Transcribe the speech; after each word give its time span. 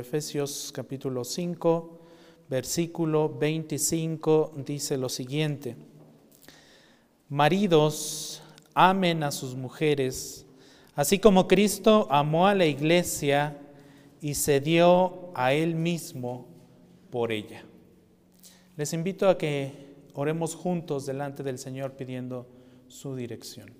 Efesios 0.00 0.72
capítulo 0.74 1.24
5, 1.24 2.00
versículo 2.48 3.28
25 3.28 4.52
dice 4.64 4.96
lo 4.96 5.08
siguiente. 5.08 5.76
Maridos, 7.28 8.42
amen 8.74 9.22
a 9.22 9.30
sus 9.30 9.54
mujeres, 9.54 10.46
así 10.94 11.18
como 11.18 11.46
Cristo 11.46 12.08
amó 12.10 12.46
a 12.46 12.54
la 12.54 12.66
iglesia 12.66 13.56
y 14.20 14.34
se 14.34 14.60
dio 14.60 15.30
a 15.34 15.52
él 15.52 15.74
mismo 15.74 16.48
por 17.10 17.30
ella. 17.30 17.64
Les 18.76 18.92
invito 18.92 19.28
a 19.28 19.38
que 19.38 19.72
oremos 20.14 20.54
juntos 20.54 21.06
delante 21.06 21.42
del 21.42 21.58
Señor 21.58 21.92
pidiendo 21.92 22.46
su 22.88 23.14
dirección. 23.14 23.79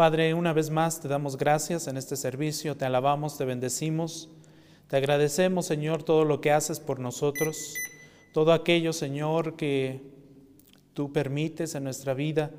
Padre, 0.00 0.32
una 0.32 0.54
vez 0.54 0.70
más 0.70 0.98
te 0.98 1.08
damos 1.08 1.36
gracias 1.36 1.86
en 1.86 1.98
este 1.98 2.16
servicio, 2.16 2.74
te 2.74 2.86
alabamos, 2.86 3.36
te 3.36 3.44
bendecimos, 3.44 4.30
te 4.88 4.96
agradecemos, 4.96 5.66
Señor, 5.66 6.04
todo 6.04 6.24
lo 6.24 6.40
que 6.40 6.52
haces 6.52 6.80
por 6.80 6.98
nosotros, 6.98 7.74
todo 8.32 8.54
aquello, 8.54 8.94
Señor, 8.94 9.56
que 9.56 10.00
tú 10.94 11.12
permites 11.12 11.74
en 11.74 11.84
nuestra 11.84 12.14
vida 12.14 12.50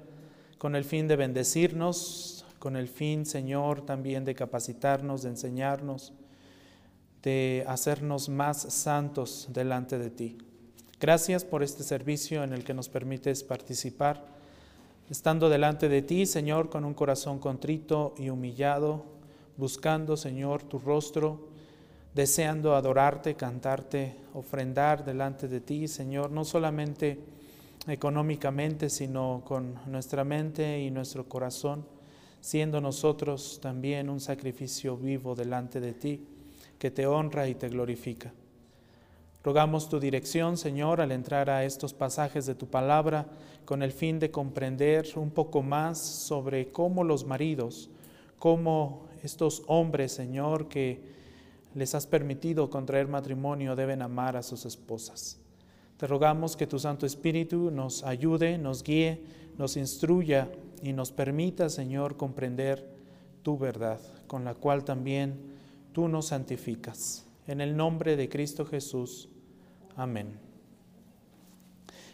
con 0.59 0.75
el 0.75 0.83
fin 0.83 1.07
de 1.07 1.15
bendecirnos, 1.15 2.45
con 2.59 2.75
el 2.75 2.87
fin, 2.87 3.25
Señor, 3.25 3.87
también 3.87 4.23
de 4.23 4.35
capacitarnos, 4.35 5.23
de 5.23 5.29
enseñarnos, 5.29 6.13
de 7.23 7.65
hacernos 7.67 8.29
más 8.29 8.71
santos 8.71 9.47
delante 9.49 9.97
de 9.97 10.11
ti. 10.11 10.37
Gracias 10.99 11.43
por 11.43 11.63
este 11.63 11.81
servicio 11.81 12.43
en 12.43 12.53
el 12.53 12.63
que 12.63 12.75
nos 12.75 12.87
permites 12.87 13.43
participar, 13.43 14.40
estando 15.11 15.49
delante 15.49 15.89
de 15.89 16.01
ti, 16.01 16.25
Señor, 16.25 16.69
con 16.69 16.85
un 16.85 16.93
corazón 16.93 17.37
contrito 17.37 18.15
y 18.17 18.29
humillado, 18.29 19.03
buscando, 19.57 20.15
Señor, 20.15 20.63
tu 20.63 20.79
rostro, 20.79 21.49
deseando 22.15 22.75
adorarte, 22.75 23.35
cantarte, 23.35 24.15
ofrendar 24.33 25.03
delante 25.03 25.49
de 25.49 25.59
ti, 25.59 25.89
Señor, 25.89 26.31
no 26.31 26.45
solamente 26.45 27.19
económicamente, 27.87 28.89
sino 28.89 29.41
con 29.43 29.81
nuestra 29.85 30.23
mente 30.23 30.79
y 30.79 30.91
nuestro 30.91 31.27
corazón, 31.27 31.85
siendo 32.39 32.79
nosotros 32.79 33.59
también 33.61 34.09
un 34.09 34.21
sacrificio 34.21 34.95
vivo 34.95 35.35
delante 35.35 35.81
de 35.81 35.91
ti, 35.91 36.25
que 36.79 36.89
te 36.89 37.05
honra 37.05 37.49
y 37.49 37.55
te 37.55 37.67
glorifica. 37.67 38.31
Rogamos 39.43 39.89
tu 39.89 39.99
dirección, 39.99 40.55
Señor, 40.55 41.01
al 41.01 41.11
entrar 41.11 41.49
a 41.49 41.65
estos 41.65 41.95
pasajes 41.95 42.45
de 42.45 42.53
tu 42.53 42.67
palabra, 42.67 43.25
con 43.65 43.81
el 43.81 43.91
fin 43.91 44.19
de 44.19 44.29
comprender 44.29 45.07
un 45.15 45.31
poco 45.31 45.63
más 45.63 45.97
sobre 45.97 46.71
cómo 46.71 47.03
los 47.03 47.25
maridos, 47.25 47.89
cómo 48.37 49.07
estos 49.23 49.63
hombres, 49.65 50.11
Señor, 50.11 50.67
que 50.67 51.01
les 51.73 51.95
has 51.95 52.05
permitido 52.05 52.69
contraer 52.69 53.07
matrimonio, 53.07 53.75
deben 53.75 54.03
amar 54.03 54.37
a 54.37 54.43
sus 54.43 54.65
esposas. 54.65 55.39
Te 55.97 56.05
rogamos 56.05 56.55
que 56.55 56.67
tu 56.67 56.77
Santo 56.77 57.07
Espíritu 57.07 57.71
nos 57.71 58.03
ayude, 58.03 58.59
nos 58.59 58.83
guíe, 58.83 59.23
nos 59.57 59.75
instruya 59.75 60.51
y 60.83 60.93
nos 60.93 61.11
permita, 61.11 61.69
Señor, 61.69 62.15
comprender 62.15 62.87
tu 63.41 63.57
verdad, 63.57 63.99
con 64.27 64.45
la 64.45 64.53
cual 64.53 64.83
también 64.83 65.57
tú 65.93 66.07
nos 66.07 66.27
santificas. 66.27 67.25
En 67.47 67.61
el 67.61 67.75
nombre 67.75 68.15
de 68.15 68.29
Cristo 68.29 68.65
Jesús. 68.65 69.29
Amén. 69.95 70.39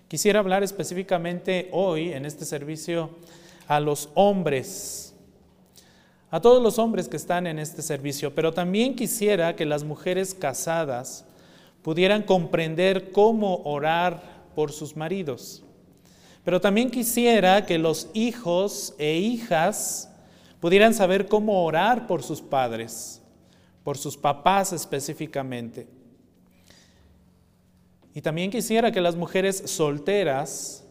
Quisiera 0.08 0.40
hablar 0.40 0.64
específicamente 0.64 1.70
hoy 1.74 2.14
en 2.14 2.26
este 2.26 2.46
servicio 2.46 3.10
a 3.68 3.82
los 3.82 4.10
hombres, 4.16 5.14
a 6.32 6.40
todos 6.40 6.64
los 6.64 6.80
hombres 6.80 7.10
que 7.10 7.18
están 7.18 7.46
en 7.46 7.60
este 7.60 7.82
servicio, 7.82 8.34
pero 8.34 8.54
también 8.54 8.96
quisiera 8.96 9.56
que 9.56 9.66
las 9.66 9.84
mujeres 9.84 10.34
casadas 10.34 11.26
pudieran 11.82 12.24
comprender 12.24 13.12
cómo 13.12 13.62
orar 13.66 14.22
por 14.56 14.72
sus 14.72 14.96
maridos. 14.96 15.64
Pero 16.46 16.62
también 16.62 16.90
quisiera 16.90 17.66
que 17.66 17.78
los 17.78 18.10
hijos 18.14 18.96
e 18.98 19.18
hijas 19.18 20.10
pudieran 20.62 20.94
saber 20.94 21.28
cómo 21.28 21.66
orar 21.66 22.08
por 22.08 22.24
sus 22.24 22.42
padres, 22.42 23.22
por 23.88 23.98
sus 23.98 24.18
papás 24.18 24.74
específicamente. 24.74 25.88
Y 28.14 28.20
también 28.20 28.52
quisiera 28.52 28.92
que 28.92 29.00
las 29.00 29.16
mujeres 29.16 29.64
solteras 29.66 30.84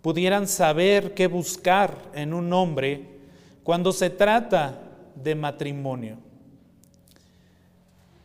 pudieran 0.00 0.46
saber 0.46 1.12
qué 1.12 1.26
buscar 1.26 1.98
en 2.14 2.32
un 2.32 2.52
hombre 2.52 3.18
cuando 3.64 3.90
se 3.90 4.10
trata 4.10 4.80
de 5.16 5.34
matrimonio. 5.34 6.18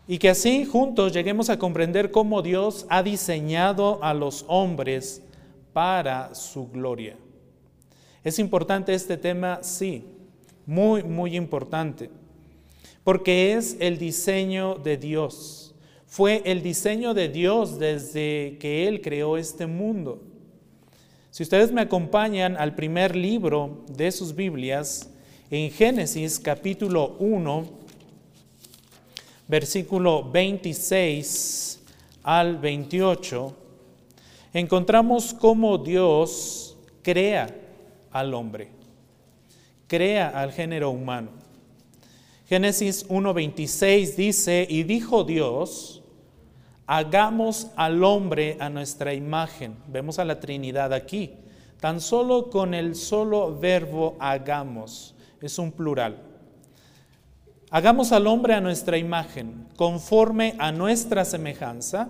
Y 0.08 0.20
que 0.20 0.30
así 0.30 0.66
juntos 0.66 1.14
lleguemos 1.14 1.50
a 1.50 1.58
comprender 1.58 2.12
cómo 2.12 2.44
Dios 2.44 2.86
ha 2.90 3.02
diseñado 3.02 4.03
a 4.03 4.14
los 4.14 4.46
hombres 4.48 5.24
para 5.74 6.36
su 6.36 6.70
gloria. 6.70 7.18
¿Es 8.24 8.38
importante 8.38 8.94
este 8.94 9.18
tema? 9.18 9.64
Sí, 9.64 10.06
muy, 10.68 11.02
muy 11.02 11.36
importante, 11.36 12.12
porque 13.11 13.55
es 13.55 13.75
el 13.81 13.97
diseño 13.97 14.75
de 14.75 14.95
Dios 14.95 15.75
fue 16.07 16.41
el 16.45 16.63
diseño 16.63 17.13
de 17.13 17.27
Dios 17.27 17.77
desde 17.77 18.55
que 18.57 18.88
Él 18.88 19.01
creó 19.01 19.35
este 19.35 19.67
mundo. 19.67 20.22
Si 21.29 21.44
ustedes 21.44 21.73
me 21.73 21.81
acompañan 21.81 22.55
al 22.55 22.73
primer 22.73 23.13
libro 23.17 23.83
de 23.89 24.13
sus 24.13 24.33
Biblias, 24.33 25.09
en 25.49 25.72
Génesis 25.72 26.39
capítulo 26.39 27.17
1, 27.19 27.66
versículo 29.49 30.31
26 30.31 31.81
al 32.23 32.59
28, 32.59 33.57
encontramos 34.53 35.33
cómo 35.33 35.78
Dios 35.78 36.78
crea 37.01 37.53
al 38.09 38.33
hombre, 38.33 38.69
crea 39.88 40.29
al 40.29 40.53
género 40.53 40.91
humano. 40.91 41.41
Génesis 42.51 43.07
1.26 43.07 44.16
dice, 44.17 44.67
y 44.69 44.84
dijo 44.84 45.23
Dios, 45.23 46.03
hagamos 46.85 47.67
al 47.78 48.03
hombre 48.03 48.57
a 48.59 48.69
nuestra 48.69 49.13
imagen. 49.13 49.78
Vemos 49.88 50.19
a 50.19 50.25
la 50.25 50.41
Trinidad 50.41 50.91
aquí. 50.91 51.31
Tan 51.79 52.01
solo 52.01 52.50
con 52.50 52.73
el 52.73 52.95
solo 52.95 53.57
verbo 53.57 54.17
hagamos. 54.19 55.16
Es 55.40 55.59
un 55.59 55.72
plural. 55.72 56.17
Hagamos 57.69 58.11
al 58.11 58.28
hombre 58.28 58.53
a 58.53 58.59
nuestra 58.59 58.97
imagen, 58.97 59.69
conforme 59.78 60.56
a 60.59 60.73
nuestra 60.73 61.23
semejanza, 61.23 62.09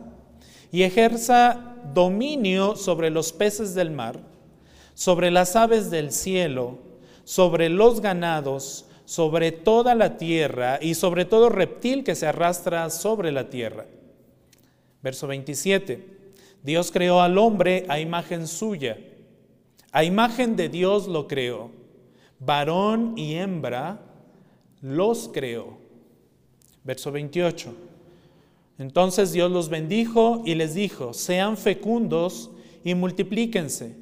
y 0.72 0.82
ejerza 0.82 1.76
dominio 1.94 2.76
sobre 2.76 3.12
los 3.12 3.32
peces 3.32 3.76
del 3.76 3.92
mar, 3.92 4.20
sobre 4.96 5.30
las 5.30 5.56
aves 5.56 5.92
del 5.92 6.12
cielo, 6.12 6.80
sobre 7.26 7.70
los 7.70 8.02
ganados, 8.02 8.88
sobre 9.12 9.52
toda 9.52 9.94
la 9.94 10.16
tierra 10.18 10.80
y 10.82 10.94
sobre 10.94 11.26
todo 11.26 11.50
reptil 11.50 12.06
que 12.06 12.16
se 12.16 12.28
arrastra 12.28 12.90
sobre 12.90 13.34
la 13.34 13.50
tierra. 13.50 13.86
Verso 15.04 15.28
27. 15.28 16.08
Dios 16.64 16.94
creó 16.94 17.20
al 17.20 17.38
hombre 17.38 17.86
a 17.90 18.00
imagen 18.00 18.48
suya. 18.48 18.98
A 19.92 20.06
imagen 20.06 20.56
de 20.56 20.70
Dios 20.70 21.10
lo 21.10 21.28
creó. 21.28 21.72
Varón 22.40 23.16
y 23.18 23.36
hembra 23.36 24.00
los 24.80 25.30
creó. 25.34 25.78
Verso 26.86 27.12
28. 27.12 27.76
Entonces 28.78 29.34
Dios 29.34 29.52
los 29.52 29.68
bendijo 29.68 30.42
y 30.46 30.56
les 30.56 30.74
dijo, 30.74 31.14
sean 31.14 31.58
fecundos 31.58 32.50
y 32.86 32.96
multiplíquense, 32.96 33.94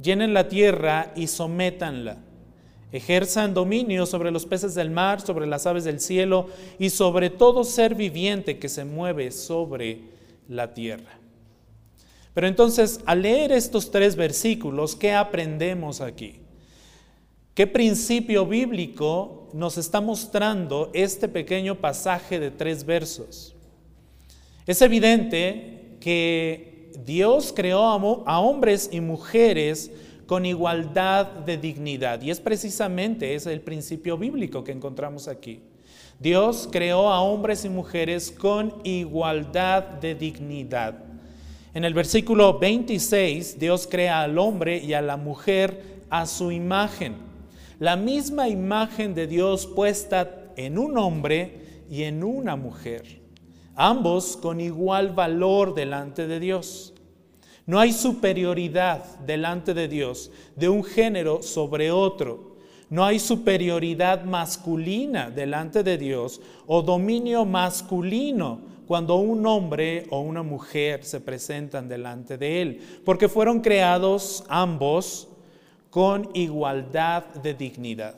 llenen 0.00 0.34
la 0.34 0.46
tierra 0.48 1.12
y 1.16 1.26
sométanla, 1.26 2.18
ejerzan 2.92 3.54
dominio 3.54 4.06
sobre 4.06 4.30
los 4.30 4.46
peces 4.46 4.74
del 4.74 4.90
mar, 4.90 5.20
sobre 5.20 5.46
las 5.46 5.66
aves 5.66 5.84
del 5.84 6.00
cielo 6.00 6.48
y 6.78 6.90
sobre 6.90 7.30
todo 7.30 7.64
ser 7.64 7.94
viviente 7.94 8.58
que 8.58 8.68
se 8.68 8.84
mueve 8.84 9.30
sobre 9.30 10.00
la 10.48 10.72
tierra. 10.74 11.18
Pero 12.34 12.46
entonces, 12.46 13.00
al 13.06 13.22
leer 13.22 13.50
estos 13.52 13.90
tres 13.90 14.14
versículos, 14.14 14.94
¿qué 14.94 15.12
aprendemos 15.12 16.00
aquí? 16.00 16.40
¿Qué 17.54 17.66
principio 17.66 18.44
bíblico 18.44 19.48
nos 19.54 19.78
está 19.78 20.02
mostrando 20.02 20.90
este 20.92 21.28
pequeño 21.28 21.76
pasaje 21.76 22.38
de 22.38 22.50
tres 22.50 22.84
versos? 22.84 23.54
Es 24.66 24.82
evidente 24.82 25.96
que 26.00 26.92
Dios 27.04 27.52
creó 27.56 27.84
a 28.26 28.40
hombres 28.40 28.90
y 28.92 29.00
mujeres 29.00 29.90
con 30.26 30.44
igualdad 30.44 31.26
de 31.26 31.56
dignidad. 31.56 32.20
Y 32.20 32.30
es 32.30 32.40
precisamente 32.40 33.34
ese 33.34 33.52
el 33.52 33.60
principio 33.60 34.18
bíblico 34.18 34.64
que 34.64 34.72
encontramos 34.72 35.28
aquí. 35.28 35.60
Dios 36.18 36.68
creó 36.72 37.10
a 37.10 37.20
hombres 37.20 37.64
y 37.64 37.68
mujeres 37.68 38.30
con 38.30 38.74
igualdad 38.84 39.82
de 39.82 40.14
dignidad. 40.14 40.94
En 41.74 41.84
el 41.84 41.92
versículo 41.92 42.58
26, 42.58 43.58
Dios 43.58 43.86
crea 43.86 44.22
al 44.22 44.38
hombre 44.38 44.78
y 44.78 44.94
a 44.94 45.02
la 45.02 45.18
mujer 45.18 46.02
a 46.08 46.24
su 46.24 46.50
imagen. 46.50 47.16
La 47.78 47.96
misma 47.96 48.48
imagen 48.48 49.14
de 49.14 49.26
Dios 49.26 49.66
puesta 49.66 50.52
en 50.56 50.78
un 50.78 50.96
hombre 50.96 51.82
y 51.90 52.04
en 52.04 52.24
una 52.24 52.56
mujer, 52.56 53.20
ambos 53.74 54.38
con 54.38 54.60
igual 54.62 55.10
valor 55.10 55.74
delante 55.74 56.26
de 56.26 56.40
Dios. 56.40 56.94
No 57.66 57.80
hay 57.80 57.92
superioridad 57.92 59.04
delante 59.26 59.74
de 59.74 59.88
Dios 59.88 60.30
de 60.54 60.68
un 60.68 60.84
género 60.84 61.42
sobre 61.42 61.90
otro. 61.90 62.56
No 62.88 63.04
hay 63.04 63.18
superioridad 63.18 64.24
masculina 64.24 65.30
delante 65.30 65.82
de 65.82 65.98
Dios 65.98 66.40
o 66.68 66.82
dominio 66.82 67.44
masculino 67.44 68.60
cuando 68.86 69.16
un 69.16 69.44
hombre 69.46 70.06
o 70.10 70.20
una 70.20 70.44
mujer 70.44 71.04
se 71.04 71.20
presentan 71.20 71.88
delante 71.88 72.38
de 72.38 72.62
Él, 72.62 73.00
porque 73.04 73.28
fueron 73.28 73.60
creados 73.60 74.44
ambos 74.48 75.28
con 75.90 76.30
igualdad 76.34 77.24
de 77.42 77.54
dignidad. 77.54 78.14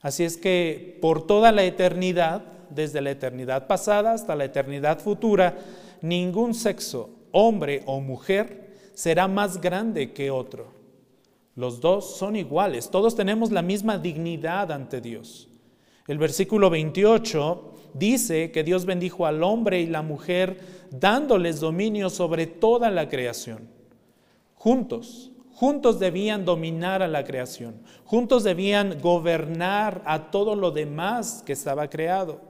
Así 0.00 0.24
es 0.24 0.38
que 0.38 0.98
por 1.02 1.26
toda 1.26 1.52
la 1.52 1.64
eternidad, 1.64 2.42
desde 2.70 3.02
la 3.02 3.10
eternidad 3.10 3.66
pasada 3.66 4.12
hasta 4.12 4.34
la 4.34 4.44
eternidad 4.44 5.00
futura, 5.00 5.58
ningún 6.00 6.54
sexo, 6.54 7.10
hombre 7.36 7.82
o 7.84 8.00
mujer, 8.00 8.90
será 8.94 9.28
más 9.28 9.60
grande 9.60 10.12
que 10.14 10.30
otro. 10.30 10.68
Los 11.54 11.80
dos 11.80 12.16
son 12.16 12.34
iguales, 12.34 12.90
todos 12.90 13.14
tenemos 13.14 13.52
la 13.52 13.60
misma 13.60 13.98
dignidad 13.98 14.72
ante 14.72 15.02
Dios. 15.02 15.48
El 16.08 16.16
versículo 16.18 16.70
28 16.70 17.74
dice 17.92 18.50
que 18.52 18.64
Dios 18.64 18.86
bendijo 18.86 19.26
al 19.26 19.42
hombre 19.42 19.80
y 19.80 19.86
la 19.86 20.00
mujer 20.00 20.60
dándoles 20.90 21.60
dominio 21.60 22.08
sobre 22.08 22.46
toda 22.46 22.90
la 22.90 23.08
creación. 23.08 23.68
Juntos, 24.54 25.30
juntos 25.52 25.98
debían 25.98 26.46
dominar 26.46 27.02
a 27.02 27.08
la 27.08 27.24
creación, 27.24 27.82
juntos 28.04 28.44
debían 28.44 28.98
gobernar 29.00 30.02
a 30.06 30.30
todo 30.30 30.56
lo 30.56 30.70
demás 30.70 31.42
que 31.44 31.52
estaba 31.52 31.90
creado. 31.90 32.40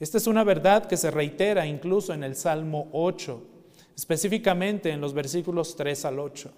Esta 0.00 0.18
es 0.18 0.26
una 0.26 0.42
verdad 0.42 0.86
que 0.86 0.96
se 0.96 1.12
reitera 1.12 1.66
incluso 1.66 2.12
en 2.12 2.24
el 2.24 2.34
Salmo 2.34 2.88
8, 2.92 3.49
específicamente 3.96 4.90
en 4.90 5.00
los 5.00 5.14
versículos 5.14 5.76
3 5.76 6.04
al 6.04 6.18
8. 6.18 6.52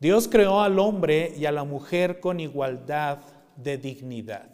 Dios 0.00 0.28
creó 0.28 0.60
al 0.60 0.78
hombre 0.78 1.32
y 1.36 1.46
a 1.46 1.52
la 1.52 1.64
mujer 1.64 2.20
con 2.20 2.40
igualdad 2.40 3.18
de 3.56 3.78
dignidad. 3.78 4.50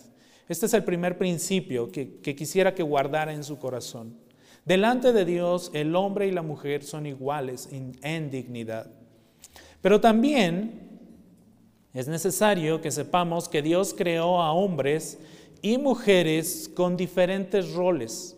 Este 0.48 0.66
es 0.66 0.74
el 0.74 0.84
primer 0.84 1.18
principio 1.18 1.90
que, 1.90 2.20
quisiera 2.20 2.74
que 2.74 2.82
guardara 2.82 3.32
en 3.32 3.44
su 3.44 3.58
corazón. 3.58 4.16
Delante 4.64 5.12
de 5.12 5.24
Dios, 5.24 5.70
el 5.74 5.96
hombre 5.96 6.26
y 6.26 6.32
la 6.32 6.42
mujer 6.42 6.84
son 6.84 7.06
iguales 7.06 7.68
en 7.70 8.30
dignidad. 8.30 8.90
Pero 9.80 10.00
también 10.00 10.88
es 11.94 12.08
necesario 12.08 12.80
que 12.80 12.90
sepamos 12.90 13.48
que 13.48 13.62
Dios 13.62 13.94
creó 13.96 14.40
a 14.40 14.52
hombres 14.52 15.18
y 15.62 15.78
mujeres 15.78 16.70
con 16.74 16.96
diferentes 16.96 17.72
roles, 17.72 18.36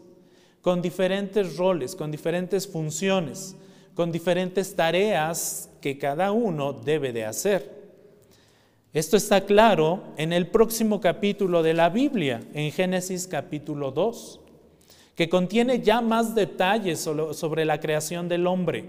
con 0.60 0.82
diferentes 0.82 1.56
roles, 1.56 1.96
con 1.96 2.10
diferentes 2.10 2.68
funciones, 2.68 3.56
con 3.94 4.12
diferentes 4.12 4.76
tareas 4.76 5.70
que 5.80 5.98
cada 5.98 6.32
uno 6.32 6.72
debe 6.72 7.12
de 7.12 7.24
hacer. 7.24 7.80
Esto 8.92 9.16
está 9.16 9.42
claro 9.42 10.02
en 10.16 10.32
el 10.32 10.48
próximo 10.48 11.00
capítulo 11.00 11.62
de 11.62 11.74
la 11.74 11.90
Biblia, 11.90 12.40
en 12.54 12.72
Génesis 12.72 13.26
capítulo 13.26 13.92
2, 13.92 14.40
que 15.14 15.28
contiene 15.28 15.80
ya 15.80 16.00
más 16.00 16.34
detalles 16.34 16.98
sobre 16.98 17.64
la 17.64 17.78
creación 17.78 18.28
del 18.28 18.46
hombre. 18.46 18.86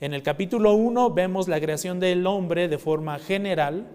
En 0.00 0.14
el 0.14 0.22
capítulo 0.22 0.74
1 0.74 1.10
vemos 1.10 1.48
la 1.48 1.60
creación 1.60 1.98
del 1.98 2.26
hombre 2.26 2.68
de 2.68 2.78
forma 2.78 3.18
general, 3.18 3.86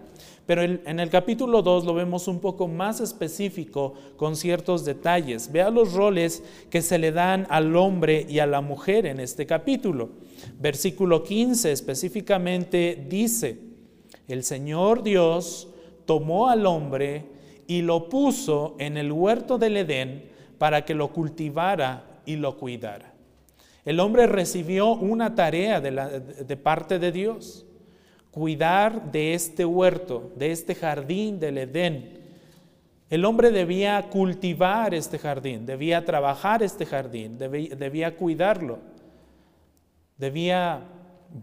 pero 0.50 0.64
en 0.64 0.98
el 0.98 1.10
capítulo 1.10 1.62
2 1.62 1.84
lo 1.84 1.94
vemos 1.94 2.26
un 2.26 2.40
poco 2.40 2.66
más 2.66 3.00
específico 3.00 3.94
con 4.16 4.34
ciertos 4.34 4.84
detalles. 4.84 5.52
Vea 5.52 5.70
los 5.70 5.92
roles 5.92 6.42
que 6.70 6.82
se 6.82 6.98
le 6.98 7.12
dan 7.12 7.46
al 7.50 7.76
hombre 7.76 8.26
y 8.28 8.40
a 8.40 8.48
la 8.48 8.60
mujer 8.60 9.06
en 9.06 9.20
este 9.20 9.46
capítulo. 9.46 10.08
Versículo 10.58 11.22
15 11.22 11.70
específicamente 11.70 13.06
dice, 13.08 13.60
el 14.26 14.42
Señor 14.42 15.04
Dios 15.04 15.68
tomó 16.04 16.48
al 16.48 16.66
hombre 16.66 17.26
y 17.68 17.82
lo 17.82 18.08
puso 18.08 18.74
en 18.80 18.96
el 18.96 19.12
huerto 19.12 19.56
del 19.56 19.76
Edén 19.76 20.30
para 20.58 20.84
que 20.84 20.96
lo 20.96 21.12
cultivara 21.12 22.22
y 22.26 22.34
lo 22.34 22.56
cuidara. 22.56 23.14
El 23.84 24.00
hombre 24.00 24.26
recibió 24.26 24.94
una 24.94 25.36
tarea 25.36 25.80
de, 25.80 26.56
parte 26.56 26.98
de 26.98 27.12
Dios, 27.12 27.66
cuidar 28.30 29.10
de 29.10 29.34
este 29.34 29.64
huerto, 29.64 30.32
de 30.36 30.52
este 30.52 30.74
jardín 30.74 31.40
del 31.40 31.58
Edén. 31.58 32.20
El 33.08 33.24
hombre 33.24 33.50
debía 33.50 34.08
cultivar 34.08 34.94
este 34.94 35.18
jardín, 35.18 35.66
debía 35.66 36.04
trabajar 36.04 36.62
este 36.62 36.86
jardín, 36.86 37.38
debía 37.38 38.16
cuidarlo, 38.16 38.78
debía 40.16 40.80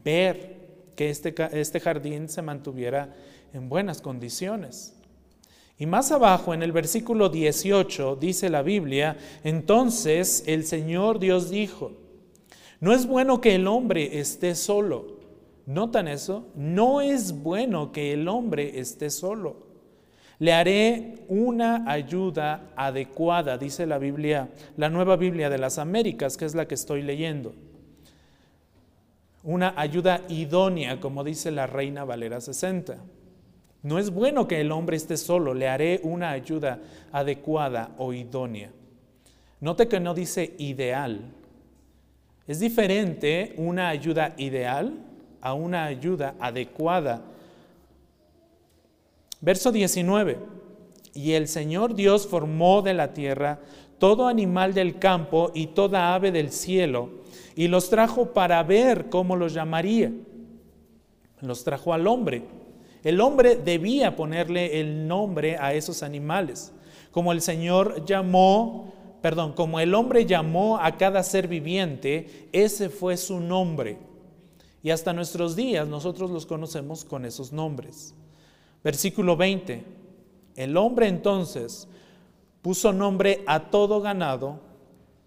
ver 0.03 0.57
que 0.95 1.09
este, 1.09 1.35
este 1.51 1.79
jardín 1.79 2.29
se 2.29 2.41
mantuviera 2.41 3.13
en 3.53 3.67
buenas 3.67 4.01
condiciones. 4.01 4.93
Y 5.77 5.85
más 5.85 6.11
abajo, 6.11 6.53
en 6.53 6.63
el 6.63 6.71
versículo 6.71 7.29
18, 7.29 8.15
dice 8.15 8.49
la 8.49 8.63
Biblia, 8.63 9.17
entonces 9.43 10.43
el 10.47 10.65
Señor 10.65 11.19
Dios 11.19 11.49
dijo, 11.49 11.91
no 12.79 12.93
es 12.93 13.05
bueno 13.05 13.41
que 13.41 13.55
el 13.55 13.67
hombre 13.67 14.19
esté 14.19 14.55
solo. 14.55 15.16
¿Notan 15.67 16.07
eso? 16.07 16.47
No 16.55 16.99
es 17.01 17.43
bueno 17.43 17.91
que 17.91 18.13
el 18.13 18.27
hombre 18.27 18.79
esté 18.79 19.11
solo. 19.11 19.67
Le 20.39 20.53
haré 20.53 21.25
una 21.27 21.89
ayuda 21.91 22.71
adecuada, 22.75 23.59
dice 23.59 23.85
la 23.85 23.99
Biblia, 23.99 24.49
la 24.75 24.89
nueva 24.89 25.15
Biblia 25.15 25.51
de 25.51 25.59
las 25.59 25.77
Américas, 25.77 26.37
que 26.37 26.45
es 26.45 26.55
la 26.55 26.67
que 26.67 26.73
estoy 26.73 27.03
leyendo 27.03 27.53
una 29.47 29.73
ayuda 29.77 30.23
idónea, 30.27 30.99
como 30.99 31.23
dice 31.23 31.51
la 31.51 31.67
Reina 31.67 32.03
Valera 32.03 32.41
60. 32.41 32.97
No 33.81 33.97
es 33.97 34.09
bueno 34.09 34.45
que 34.45 34.59
el 34.59 34.73
hombre 34.73 34.97
esté 34.97 35.15
solo, 35.15 35.53
le 35.53 35.69
haré 35.69 36.01
una 36.03 36.31
ayuda 36.31 36.81
adecuada 37.13 37.95
o 37.97 38.11
idónea. 38.11 38.71
Note 39.61 39.87
que 39.87 40.01
no 40.01 40.13
dice 40.13 40.53
ideal. 40.57 41.21
Es 42.45 42.59
diferente 42.59 43.53
una 43.55 43.87
ayuda 43.87 44.33
ideal 44.35 44.97
a 45.41 45.53
una 45.53 45.85
ayuda 45.85 46.35
adecuada. 46.39 47.21
Verso 49.41 49.71
19. 49.71 50.37
Y 51.13 51.33
el 51.33 51.47
Señor 51.47 51.95
Dios 51.95 52.27
formó 52.27 52.81
de 52.81 52.93
la 52.93 53.13
tierra 53.13 53.59
todo 53.99 54.27
animal 54.27 54.73
del 54.73 54.99
campo 54.99 55.51
y 55.53 55.67
toda 55.67 56.13
ave 56.13 56.31
del 56.31 56.51
cielo 56.51 57.09
y 57.55 57.67
los 57.67 57.89
trajo 57.89 58.33
para 58.33 58.61
ver 58.61 59.09
cómo 59.09 59.35
los 59.35 59.53
llamaría. 59.53 60.11
Los 61.41 61.63
trajo 61.63 61.93
al 61.93 62.05
hombre. 62.05 62.43
El 63.03 63.19
hombre 63.19 63.55
debía 63.55 64.15
ponerle 64.15 64.79
el 64.79 65.07
nombre 65.07 65.57
a 65.57 65.73
esos 65.73 66.03
animales. 66.03 66.71
Como 67.11 67.31
el 67.31 67.41
Señor 67.41 68.05
llamó, 68.05 68.93
perdón, 69.23 69.53
como 69.53 69.79
el 69.79 69.95
hombre 69.95 70.25
llamó 70.25 70.77
a 70.77 70.97
cada 70.97 71.23
ser 71.23 71.47
viviente, 71.47 72.47
ese 72.51 72.89
fue 72.89 73.17
su 73.17 73.39
nombre. 73.39 73.97
Y 74.83 74.91
hasta 74.91 75.13
nuestros 75.13 75.55
días 75.55 75.87
nosotros 75.87 76.29
los 76.31 76.45
conocemos 76.45 77.03
con 77.03 77.25
esos 77.25 77.51
nombres. 77.51 78.13
Versículo 78.83 79.35
20. 79.35 79.83
El 80.55 80.77
hombre 80.77 81.07
entonces 81.07 81.87
puso 82.61 82.93
nombre 82.93 83.43
a 83.47 83.69
todo 83.69 84.01
ganado 84.01 84.59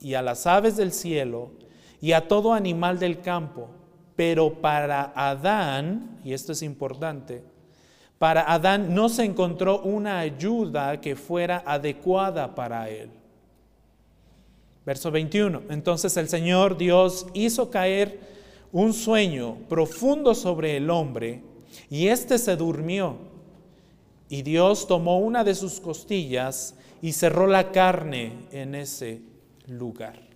y 0.00 0.14
a 0.14 0.22
las 0.22 0.46
aves 0.46 0.76
del 0.76 0.92
cielo 0.92 1.50
y 2.00 2.12
a 2.12 2.26
todo 2.28 2.52
animal 2.52 2.98
del 2.98 3.20
campo. 3.20 3.68
Pero 4.16 4.60
para 4.60 5.12
Adán, 5.14 6.20
y 6.24 6.32
esto 6.32 6.52
es 6.52 6.62
importante, 6.62 7.42
para 8.18 8.52
Adán 8.52 8.94
no 8.94 9.08
se 9.08 9.24
encontró 9.24 9.80
una 9.80 10.18
ayuda 10.18 11.00
que 11.00 11.16
fuera 11.16 11.62
adecuada 11.64 12.54
para 12.54 12.88
él. 12.90 13.10
Verso 14.84 15.10
21. 15.10 15.62
Entonces 15.70 16.16
el 16.18 16.28
Señor 16.28 16.76
Dios 16.76 17.26
hizo 17.32 17.70
caer 17.70 18.20
un 18.72 18.92
sueño 18.92 19.56
profundo 19.68 20.34
sobre 20.34 20.76
el 20.76 20.90
hombre 20.90 21.42
y 21.88 22.08
éste 22.08 22.38
se 22.38 22.56
durmió. 22.56 23.16
Y 24.28 24.42
Dios 24.42 24.86
tomó 24.86 25.18
una 25.18 25.42
de 25.42 25.54
sus 25.54 25.80
costillas 25.80 26.76
y 27.02 27.12
cerró 27.12 27.46
la 27.46 27.72
carne 27.72 28.46
en 28.52 28.74
ese 28.74 29.22
lugar. 29.66 30.30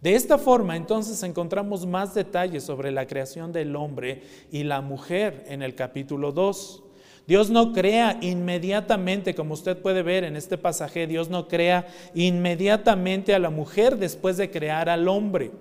De 0.00 0.14
esta 0.14 0.36
forma, 0.36 0.76
entonces, 0.76 1.22
encontramos 1.22 1.86
más 1.86 2.14
detalles 2.14 2.64
sobre 2.64 2.90
la 2.90 3.06
creación 3.06 3.52
del 3.52 3.76
hombre 3.76 4.22
y 4.50 4.64
la 4.64 4.80
mujer 4.80 5.44
en 5.48 5.62
el 5.62 5.74
capítulo 5.74 6.32
2. 6.32 6.82
Dios 7.26 7.50
no 7.50 7.72
crea 7.72 8.18
inmediatamente, 8.20 9.34
como 9.34 9.54
usted 9.54 9.78
puede 9.78 10.02
ver 10.02 10.24
en 10.24 10.36
este 10.36 10.58
pasaje, 10.58 11.06
Dios 11.06 11.28
no 11.30 11.46
crea 11.46 11.86
inmediatamente 12.14 13.32
a 13.32 13.38
la 13.38 13.50
mujer 13.50 13.96
después 13.96 14.36
de 14.36 14.50
crear 14.50 14.88
al 14.88 15.06
hombre. 15.06 15.52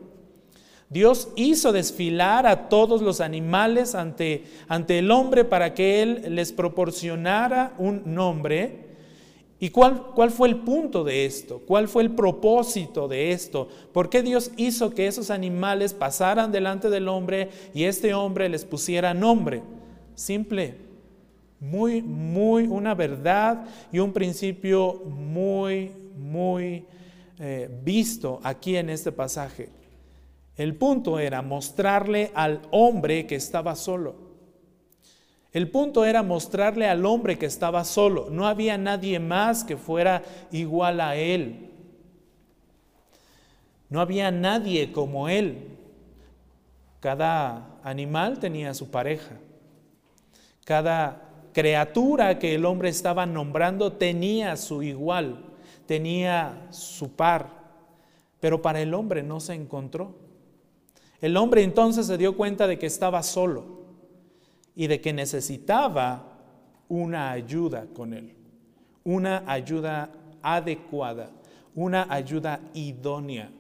Dios 0.92 1.30
hizo 1.36 1.72
desfilar 1.72 2.46
a 2.46 2.70
todos 2.70 3.02
los 3.02 3.20
animales 3.20 3.96
ante, 3.96 4.44
ante 4.68 5.00
el 5.00 5.10
hombre 5.10 5.44
para 5.44 5.74
que 5.74 6.04
Él 6.04 6.36
les 6.36 6.52
proporcionara 6.52 7.74
un 7.80 8.04
nombre 8.06 8.92
¿Y 9.62 9.70
cuál, 9.70 10.08
cuál, 10.16 10.32
fue 10.32 10.48
el 10.48 10.56
punto 10.58 11.04
de 11.04 11.24
esto? 11.24 11.62
¿Cuál 11.68 11.88
fue 11.88 12.02
el 12.02 12.10
propósito 12.10 13.08
de 13.08 13.32
esto? 13.32 13.68
¿Por 13.94 14.10
qué 14.10 14.24
Dios 14.24 14.50
hizo 14.58 14.90
que 14.90 15.06
esos 15.06 15.30
animales 15.30 15.94
pasaran 15.94 16.52
delante 16.52 16.90
del 16.90 17.08
hombre 17.08 17.52
y 17.72 17.84
este 17.84 18.16
hombre 18.16 18.50
les 18.50 18.66
pusiera 18.66 19.14
nombre? 19.14 19.62
Simple, 20.16 20.78
muy, 21.60 22.02
muy 22.02 22.64
una 22.64 22.96
verdad 22.96 23.66
y 23.92 24.00
un 24.00 24.14
principio 24.14 24.96
muy, 24.96 25.92
muy 26.18 26.84
eh, 27.38 27.70
visto 27.84 28.40
aquí 28.42 28.76
en 28.78 28.90
este 28.90 29.12
pasaje. 29.12 29.70
El 30.62 30.76
punto 30.76 31.18
era 31.18 31.42
mostrarle 31.42 32.32
al 32.36 32.62
hombre 32.70 33.26
que 33.26 33.34
estaba 33.34 33.76
solo. 33.76 34.14
El 35.52 35.72
punto 35.72 36.06
era 36.06 36.22
mostrarle 36.22 36.88
al 36.88 37.04
hombre 37.08 37.40
que 37.40 37.48
estaba 37.48 37.84
solo. 37.84 38.28
No 38.30 38.46
había 38.46 38.78
nadie 38.78 39.18
más 39.18 39.64
que 39.64 39.76
fuera 39.76 40.22
igual 40.52 41.02
a 41.02 41.16
él. 41.16 41.72
No 43.90 44.02
había 44.02 44.30
nadie 44.30 44.92
como 44.92 45.30
él. 45.30 45.80
Cada 47.00 47.80
animal 47.82 48.38
tenía 48.38 48.76
su 48.76 48.92
pareja. 48.92 49.40
Cada 50.64 51.24
criatura 51.54 52.38
que 52.38 52.54
el 52.54 52.66
hombre 52.66 52.90
estaba 52.90 53.26
nombrando 53.26 53.94
tenía 53.94 54.56
su 54.58 54.84
igual, 54.84 55.44
tenía 55.88 56.68
su 56.70 57.16
par. 57.16 57.50
Pero 58.40 58.62
para 58.62 58.80
el 58.80 58.94
hombre 58.94 59.24
no 59.24 59.40
se 59.40 59.56
encontró. 59.56 60.21
El 61.22 61.38
hombre 61.38 61.62
entonces 61.62 62.08
se 62.08 62.18
dio 62.18 62.36
cuenta 62.36 62.66
de 62.66 62.80
que 62.80 62.88
estaba 62.88 63.22
solo 63.22 63.64
y 64.76 64.88
de 64.88 65.00
que 65.00 65.14
necesitaba 65.14 66.40
una 66.90 67.32
ayuda 67.32 67.86
con 67.94 68.14
él, 68.14 68.34
una 69.04 69.44
ayuda 69.46 70.10
adecuada, 70.42 71.30
una 71.76 72.08
ayuda 72.10 72.60
idónea. 72.74 73.52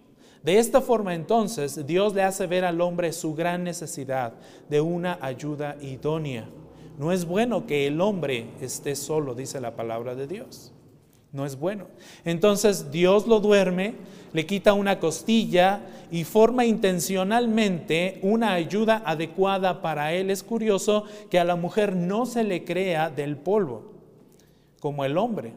De 0.43 0.57
esta 0.57 0.81
forma 0.81 1.13
entonces 1.13 1.85
Dios 1.85 2.15
le 2.15 2.23
hace 2.23 2.47
ver 2.47 2.65
al 2.65 2.81
hombre 2.81 3.13
su 3.13 3.35
gran 3.35 3.63
necesidad 3.63 4.33
de 4.67 4.81
una 4.81 5.19
ayuda 5.21 5.77
idónea. 5.81 6.49
No 6.97 7.11
es 7.11 7.25
bueno 7.25 7.67
que 7.67 7.85
el 7.85 8.01
hombre 8.01 8.47
esté 8.59 8.95
solo, 8.95 9.35
dice 9.35 9.61
la 9.61 9.75
palabra 9.75 10.15
de 10.15 10.27
Dios. 10.27 10.73
No 11.31 11.45
es 11.45 11.57
bueno. 11.57 11.87
Entonces 12.25 12.91
Dios 12.91 13.25
lo 13.25 13.39
duerme, 13.39 13.95
le 14.33 14.45
quita 14.45 14.73
una 14.73 14.99
costilla 14.99 15.81
y 16.11 16.25
forma 16.25 16.65
intencionalmente 16.65 18.19
una 18.21 18.53
ayuda 18.53 19.01
adecuada 19.05 19.81
para 19.81 20.13
él. 20.13 20.29
Es 20.29 20.43
curioso 20.43 21.05
que 21.29 21.39
a 21.39 21.45
la 21.45 21.55
mujer 21.55 21.95
no 21.95 22.25
se 22.25 22.43
le 22.43 22.65
crea 22.65 23.09
del 23.09 23.37
polvo, 23.37 23.93
como 24.81 25.05
el 25.05 25.17
hombre. 25.17 25.53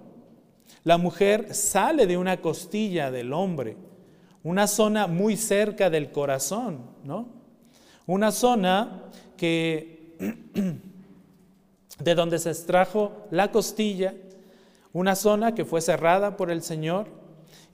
La 0.85 0.97
mujer 0.97 1.55
sale 1.55 2.07
de 2.07 2.19
una 2.19 2.41
costilla 2.41 3.11
del 3.11 3.33
hombre, 3.33 3.77
una 4.45 4.67
zona 4.69 5.07
muy 5.09 5.37
cerca 5.37 5.91
del 5.91 6.13
corazón, 6.13 6.83
¿no? 7.03 7.27
Una 8.07 8.31
zona 8.31 9.03
que 9.37 10.15
de 11.99 12.15
donde 12.15 12.39
se 12.39 12.51
extrajo 12.51 13.27
la 13.31 13.51
costilla, 13.51 14.15
una 14.95 15.17
zona 15.17 15.55
que 15.55 15.67
fue 15.67 15.83
cerrada 15.83 16.39
por 16.39 16.51
el 16.51 16.63
Señor 16.63 17.09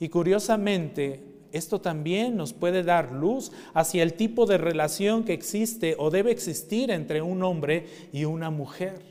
y 0.00 0.08
curiosamente 0.08 1.22
esto 1.52 1.80
también 1.80 2.36
nos 2.36 2.52
puede 2.52 2.82
dar 2.82 3.12
luz 3.12 3.52
hacia 3.74 4.02
el 4.02 4.14
tipo 4.14 4.46
de 4.46 4.58
relación 4.58 5.24
que 5.24 5.34
existe 5.34 5.94
o 5.98 6.10
debe 6.10 6.30
existir 6.32 6.90
entre 6.90 7.22
un 7.22 7.42
hombre 7.42 7.86
y 8.12 8.24
una 8.24 8.50
mujer. 8.50 9.02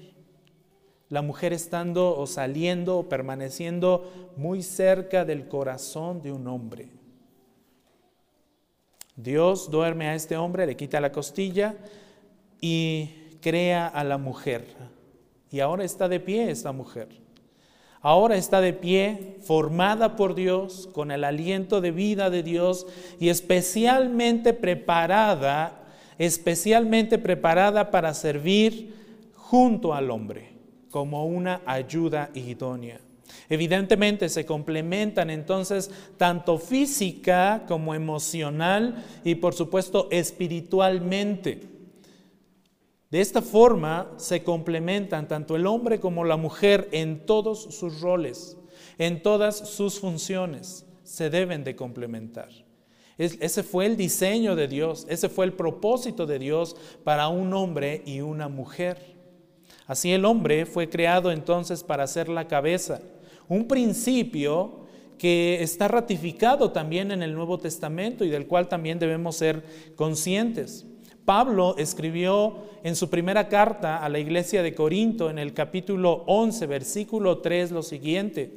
La 1.10 1.22
mujer 1.22 1.54
estando 1.54 2.18
o 2.18 2.28
saliendo 2.28 2.98
o 2.98 3.10
permaneciendo 3.10 4.32
muy 4.38 4.64
cerca 4.64 5.24
del 5.24 5.48
corazón 5.48 6.22
de 6.22 6.32
un 6.32 6.48
hombre. 6.48 6.90
Dios 9.16 9.70
duerme 9.70 10.08
a 10.08 10.16
este 10.16 10.36
hombre, 10.38 10.66
le 10.66 10.78
quita 10.78 11.00
la 11.02 11.12
costilla 11.12 11.76
y 12.62 13.10
crea 13.42 13.88
a 13.88 14.04
la 14.04 14.18
mujer. 14.18 14.66
Y 15.52 15.60
ahora 15.60 15.84
está 15.84 16.08
de 16.08 16.20
pie 16.20 16.50
esta 16.50 16.72
mujer. 16.72 17.29
Ahora 18.02 18.38
está 18.38 18.62
de 18.62 18.72
pie, 18.72 19.36
formada 19.44 20.16
por 20.16 20.34
Dios, 20.34 20.88
con 20.94 21.12
el 21.12 21.26
aliento 21.26 21.82
de 21.82 21.92
vida 21.92 22.30
de 22.30 22.44
Dios 22.44 22.88
y 23.20 23.28
especialmente 23.28 24.54
preparada, 24.54 25.84
especialmente 26.18 27.18
preparada 27.18 27.92
para 27.92 28.14
servir 28.14 28.96
junto 29.36 29.94
al 29.94 30.12
hombre, 30.12 30.54
como 30.92 31.26
una 31.26 31.62
ayuda 31.66 32.30
idónea. 32.34 33.02
Evidentemente 33.50 34.30
se 34.30 34.46
complementan 34.46 35.30
entonces 35.30 35.92
tanto 36.18 36.58
física 36.58 37.66
como 37.68 37.94
emocional 37.96 39.04
y 39.24 39.36
por 39.36 39.54
supuesto 39.54 40.08
espiritualmente. 40.10 41.79
De 43.12 43.22
esta 43.22 43.42
forma 43.42 44.12
se 44.18 44.44
complementan 44.44 45.28
tanto 45.28 45.56
el 45.56 45.66
hombre 45.66 46.00
como 46.00 46.24
la 46.24 46.38
mujer 46.38 46.88
en 46.92 47.26
todos 47.26 47.64
sus 47.64 48.02
roles, 48.02 48.58
en 49.00 49.24
todas 49.24 49.58
sus 49.58 50.00
funciones. 50.00 50.86
Se 51.04 51.32
deben 51.32 51.64
de 51.64 51.76
complementar. 51.76 52.50
ese 53.18 53.64
fue 53.64 53.88
el 53.88 53.98
diseño 53.98 54.56
de 54.56 54.68
Dios, 54.68 55.08
ese 55.10 55.28
fue 55.28 55.46
el 55.46 55.54
propósito 55.54 56.28
de 56.28 56.38
Dios 56.38 56.76
para 57.04 57.28
un 57.30 57.52
hombre 57.54 58.04
y 58.06 58.22
una 58.22 58.48
mujer. 58.48 59.18
Así 59.88 60.12
el 60.12 60.24
hombre 60.24 60.68
fue 60.68 60.88
creado 60.88 61.32
entonces 61.32 61.84
para 61.84 62.06
ser 62.06 62.30
la 62.30 62.48
cabeza, 62.48 63.02
un 63.48 63.68
principio 63.68 64.86
que 65.18 65.64
está 65.64 65.88
ratificado 65.88 66.72
también 66.72 67.12
en 67.12 67.24
el 67.24 67.34
Nuevo 67.34 67.58
Testamento 67.58 68.24
y 68.24 68.30
del 68.30 68.46
cual 68.46 68.70
también 68.70 69.00
debemos 69.00 69.36
ser 69.36 69.64
conscientes. 69.96 70.86
Pablo 71.26 71.76
escribió 71.78 72.58
en 72.84 72.96
su 72.96 73.10
primera 73.10 73.48
carta 73.48 74.04
a 74.04 74.10
la 74.10 74.20
iglesia 74.20 74.64
de 74.64 74.74
Corinto 74.74 75.30
en 75.30 75.38
el 75.38 75.54
capítulo 75.54 76.24
11, 76.28 76.66
versículo 76.66 77.40
3 77.40 77.72
lo 77.72 77.84
siguiente. 77.84 78.52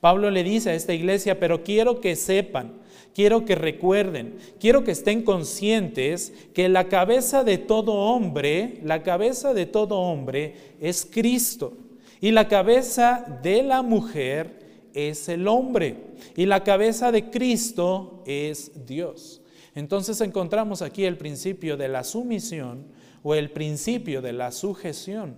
Pablo 0.00 0.30
le 0.30 0.44
dice 0.44 0.70
a 0.70 0.74
esta 0.74 0.94
iglesia, 0.94 1.40
pero 1.40 1.64
quiero 1.64 2.00
que 2.00 2.16
sepan, 2.16 2.72
quiero 3.14 3.44
que 3.44 3.54
recuerden, 3.54 4.36
quiero 4.60 4.84
que 4.84 4.92
estén 4.92 5.22
conscientes 5.22 6.32
que 6.54 6.68
la 6.68 6.88
cabeza 6.88 7.42
de 7.44 7.58
todo 7.58 7.94
hombre, 7.94 8.80
la 8.84 9.02
cabeza 9.02 9.54
de 9.54 9.66
todo 9.66 9.98
hombre 9.98 10.54
es 10.80 11.06
Cristo 11.10 11.72
y 12.20 12.30
la 12.30 12.48
cabeza 12.48 13.40
de 13.42 13.62
la 13.62 13.82
mujer 13.82 14.58
es 14.94 15.28
el 15.28 15.46
hombre 15.48 15.96
y 16.36 16.46
la 16.46 16.64
cabeza 16.64 17.12
de 17.12 17.30
Cristo 17.30 18.22
es 18.26 18.86
Dios. 18.86 19.37
Entonces 19.78 20.20
encontramos 20.22 20.82
aquí 20.82 21.04
el 21.04 21.16
principio 21.16 21.76
de 21.76 21.86
la 21.86 22.02
sumisión 22.02 22.88
o 23.22 23.36
el 23.36 23.52
principio 23.52 24.20
de 24.20 24.32
la 24.32 24.50
sujeción. 24.50 25.36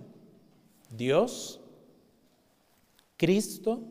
Dios, 0.89 1.61
Cristo, 3.17 3.83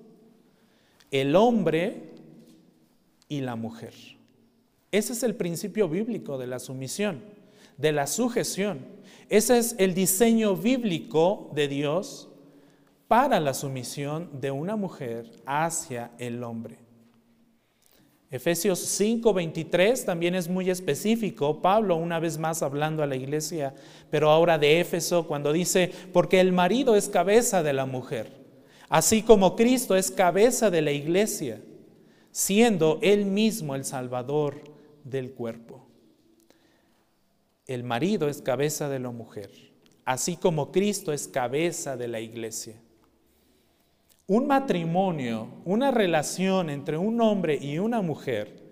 el 1.12 1.36
hombre 1.36 2.14
y 3.28 3.42
la 3.42 3.54
mujer. 3.54 3.94
Ese 4.90 5.12
es 5.12 5.22
el 5.22 5.36
principio 5.36 5.88
bíblico 5.88 6.36
de 6.36 6.48
la 6.48 6.58
sumisión, 6.58 7.22
de 7.76 7.92
la 7.92 8.08
sujeción. 8.08 8.80
Ese 9.28 9.56
es 9.56 9.76
el 9.78 9.94
diseño 9.94 10.56
bíblico 10.56 11.52
de 11.54 11.68
Dios 11.68 12.28
para 13.06 13.38
la 13.38 13.54
sumisión 13.54 14.40
de 14.40 14.50
una 14.50 14.74
mujer 14.74 15.30
hacia 15.46 16.10
el 16.18 16.42
hombre. 16.42 16.89
Efesios 18.30 18.78
5:23 18.78 20.04
también 20.04 20.36
es 20.36 20.48
muy 20.48 20.70
específico. 20.70 21.60
Pablo 21.60 21.96
una 21.96 22.20
vez 22.20 22.38
más 22.38 22.62
hablando 22.62 23.02
a 23.02 23.06
la 23.06 23.16
iglesia, 23.16 23.74
pero 24.08 24.30
ahora 24.30 24.56
de 24.56 24.80
Éfeso, 24.80 25.26
cuando 25.26 25.52
dice, 25.52 25.90
porque 26.12 26.38
el 26.38 26.52
marido 26.52 26.94
es 26.94 27.08
cabeza 27.08 27.64
de 27.64 27.72
la 27.72 27.86
mujer, 27.86 28.30
así 28.88 29.22
como 29.22 29.56
Cristo 29.56 29.96
es 29.96 30.12
cabeza 30.12 30.70
de 30.70 30.80
la 30.80 30.92
iglesia, 30.92 31.60
siendo 32.30 33.00
él 33.02 33.24
mismo 33.26 33.74
el 33.74 33.84
salvador 33.84 34.62
del 35.02 35.32
cuerpo. 35.32 35.88
El 37.66 37.82
marido 37.82 38.28
es 38.28 38.42
cabeza 38.42 38.88
de 38.88 39.00
la 39.00 39.10
mujer, 39.10 39.50
así 40.04 40.36
como 40.36 40.70
Cristo 40.70 41.12
es 41.12 41.26
cabeza 41.26 41.96
de 41.96 42.06
la 42.06 42.20
iglesia 42.20 42.80
un 44.30 44.46
matrimonio, 44.46 45.48
una 45.64 45.90
relación 45.90 46.70
entre 46.70 46.96
un 46.96 47.20
hombre 47.20 47.58
y 47.60 47.80
una 47.80 48.00
mujer, 48.00 48.62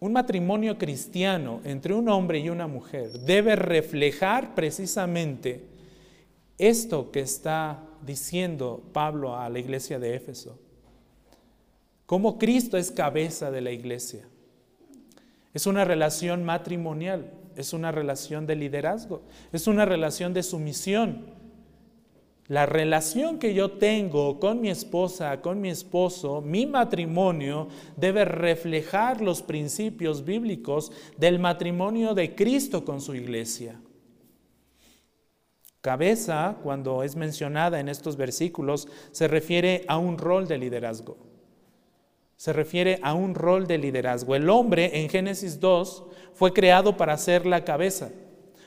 un 0.00 0.12
matrimonio 0.12 0.76
cristiano 0.76 1.62
entre 1.64 1.94
un 1.94 2.10
hombre 2.10 2.40
y 2.40 2.50
una 2.50 2.66
mujer 2.66 3.10
debe 3.20 3.56
reflejar 3.56 4.54
precisamente 4.54 5.64
esto 6.58 7.10
que 7.10 7.20
está 7.20 7.82
diciendo 8.04 8.82
Pablo 8.92 9.34
a 9.34 9.48
la 9.48 9.58
iglesia 9.58 9.98
de 9.98 10.14
Éfeso. 10.14 10.58
Cómo 12.04 12.38
Cristo 12.38 12.76
es 12.76 12.90
cabeza 12.90 13.50
de 13.50 13.62
la 13.62 13.70
iglesia. 13.70 14.28
Es 15.54 15.66
una 15.66 15.86
relación 15.86 16.44
matrimonial, 16.44 17.32
es 17.56 17.72
una 17.72 17.92
relación 17.92 18.46
de 18.46 18.56
liderazgo, 18.56 19.22
es 19.54 19.66
una 19.66 19.86
relación 19.86 20.34
de 20.34 20.42
sumisión 20.42 21.39
La 22.50 22.66
relación 22.66 23.38
que 23.38 23.54
yo 23.54 23.70
tengo 23.70 24.40
con 24.40 24.60
mi 24.60 24.70
esposa, 24.70 25.40
con 25.40 25.60
mi 25.60 25.68
esposo, 25.68 26.40
mi 26.40 26.66
matrimonio, 26.66 27.68
debe 27.96 28.24
reflejar 28.24 29.20
los 29.20 29.40
principios 29.40 30.24
bíblicos 30.24 30.90
del 31.16 31.38
matrimonio 31.38 32.12
de 32.12 32.34
Cristo 32.34 32.84
con 32.84 33.00
su 33.00 33.14
iglesia. 33.14 33.80
Cabeza, 35.80 36.56
cuando 36.60 37.04
es 37.04 37.14
mencionada 37.14 37.78
en 37.78 37.88
estos 37.88 38.16
versículos, 38.16 38.88
se 39.12 39.28
refiere 39.28 39.84
a 39.86 39.98
un 39.98 40.18
rol 40.18 40.48
de 40.48 40.58
liderazgo. 40.58 41.18
Se 42.36 42.52
refiere 42.52 42.98
a 43.04 43.14
un 43.14 43.36
rol 43.36 43.68
de 43.68 43.78
liderazgo. 43.78 44.34
El 44.34 44.50
hombre 44.50 45.00
en 45.00 45.08
Génesis 45.08 45.60
2 45.60 46.02
fue 46.34 46.52
creado 46.52 46.96
para 46.96 47.16
ser 47.16 47.46
la 47.46 47.64
cabeza. 47.64 48.10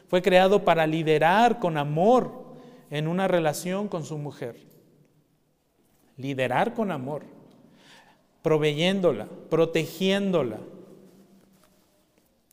Fue 0.08 0.22
creado 0.22 0.64
para 0.64 0.88
liderar 0.88 1.60
con 1.60 1.76
amor 1.76 2.43
en 2.90 3.08
una 3.08 3.28
relación 3.28 3.88
con 3.88 4.04
su 4.04 4.18
mujer. 4.18 4.56
Liderar 6.18 6.74
con 6.74 6.92
amor, 6.92 7.24
proveyéndola, 8.42 9.28
protegiéndola. 9.50 10.60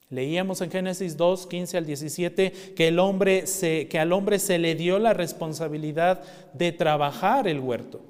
Leíamos 0.08 0.60
en 0.60 0.70
Génesis 0.70 1.16
2, 1.16 1.46
15 1.46 1.76
al 1.78 1.86
17 1.86 2.52
que, 2.74 3.86
que 3.88 3.98
al 3.98 4.12
hombre 4.12 4.38
se 4.38 4.58
le 4.58 4.74
dio 4.74 4.98
la 4.98 5.14
responsabilidad 5.14 6.22
de 6.52 6.72
trabajar 6.72 7.46
el 7.46 7.60
huerto. 7.60 8.00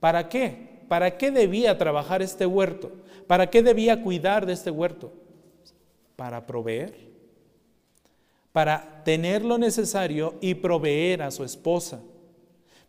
¿Para 0.00 0.28
qué? 0.28 0.84
¿Para 0.88 1.16
qué 1.16 1.30
debía 1.30 1.78
trabajar 1.78 2.22
este 2.22 2.46
huerto? 2.46 2.92
¿Para 3.26 3.48
qué 3.50 3.62
debía 3.62 4.02
cuidar 4.02 4.46
de 4.46 4.52
este 4.52 4.70
huerto? 4.70 5.12
Para 6.14 6.46
proveer 6.46 7.13
para 8.54 9.02
tener 9.02 9.44
lo 9.44 9.58
necesario 9.58 10.36
y 10.40 10.54
proveer 10.54 11.22
a 11.22 11.32
su 11.32 11.42
esposa. 11.42 12.00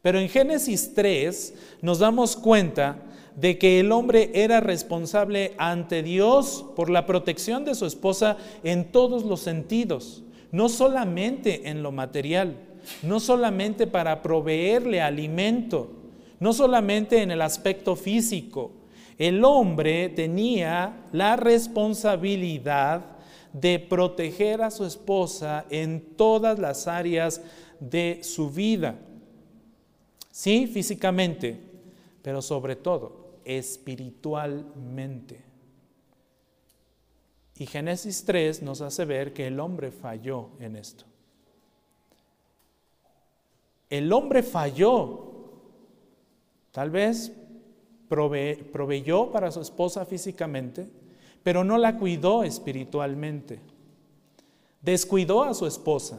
Pero 0.04 0.20
en 0.20 0.30
Génesis 0.30 0.94
3 0.94 1.56
nos 1.82 1.98
damos 1.98 2.36
cuenta 2.36 3.00
de 3.36 3.58
que 3.58 3.80
el 3.80 3.92
hombre 3.92 4.30
era 4.36 4.60
responsable 4.60 5.56
ante 5.58 6.04
Dios 6.04 6.64
por 6.76 6.92
la 6.92 7.08
protección 7.08 7.66
de 7.66 7.74
su 7.74 7.88
esposa 7.88 8.38
en 8.64 8.92
todos 8.92 9.26
los 9.26 9.40
sentidos, 9.40 10.24
no 10.52 10.70
solamente 10.70 11.68
en 11.68 11.82
lo 11.82 11.92
material, 11.92 12.58
no 13.02 13.20
solamente 13.20 13.88
para 13.88 14.22
proveerle 14.22 15.02
alimento, 15.02 15.90
no 16.40 16.54
solamente 16.54 17.24
en 17.24 17.32
el 17.32 17.42
aspecto 17.42 17.96
físico. 17.96 18.72
El 19.18 19.44
hombre 19.44 20.10
tenía 20.10 21.08
la 21.12 21.38
responsabilidad 21.38 23.15
de 23.60 23.80
proteger 23.80 24.62
a 24.62 24.70
su 24.70 24.84
esposa 24.86 25.66
en 25.70 26.16
todas 26.18 26.60
las 26.60 26.88
áreas 26.88 27.42
de 27.80 28.20
su 28.22 28.50
vida. 28.50 29.00
Sí, 30.30 30.68
físicamente, 30.68 31.58
pero 32.22 32.42
sobre 32.42 32.76
todo 32.76 33.38
espiritualmente. 33.46 35.42
Y 37.58 37.66
Génesis 37.66 38.26
3 38.26 38.62
nos 38.62 38.82
hace 38.82 39.06
ver 39.06 39.32
que 39.32 39.48
el 39.48 39.62
hombre 39.62 39.90
falló 39.90 40.50
en 40.60 40.76
esto. 40.76 41.06
El 43.90 44.12
hombre 44.12 44.44
falló. 44.44 45.32
Tal 46.74 46.90
vez 46.90 47.32
proveyó 48.10 49.32
para 49.32 49.50
su 49.50 49.62
esposa 49.62 50.06
físicamente, 50.06 50.90
pero 51.46 51.64
no 51.64 51.78
la 51.78 51.96
cuidó 51.96 52.44
espiritualmente. 52.44 53.60
Descuidó 54.82 55.44
a 55.44 55.53
su 55.53 55.68
esposa 55.68 56.18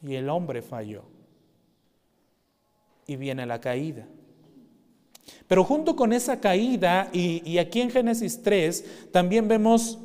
y 0.00 0.14
el 0.14 0.28
hombre 0.28 0.62
falló. 0.62 1.02
Y 3.08 3.16
viene 3.16 3.44
la 3.44 3.60
caída. 3.60 4.06
Pero 5.48 5.64
junto 5.64 5.96
con 5.96 6.12
esa 6.12 6.38
caída, 6.38 7.10
y, 7.12 7.58
aquí 7.58 7.80
en 7.80 7.90
Génesis 7.90 8.40
3, 8.44 9.08
también 9.10 9.48
vemos 9.48 9.98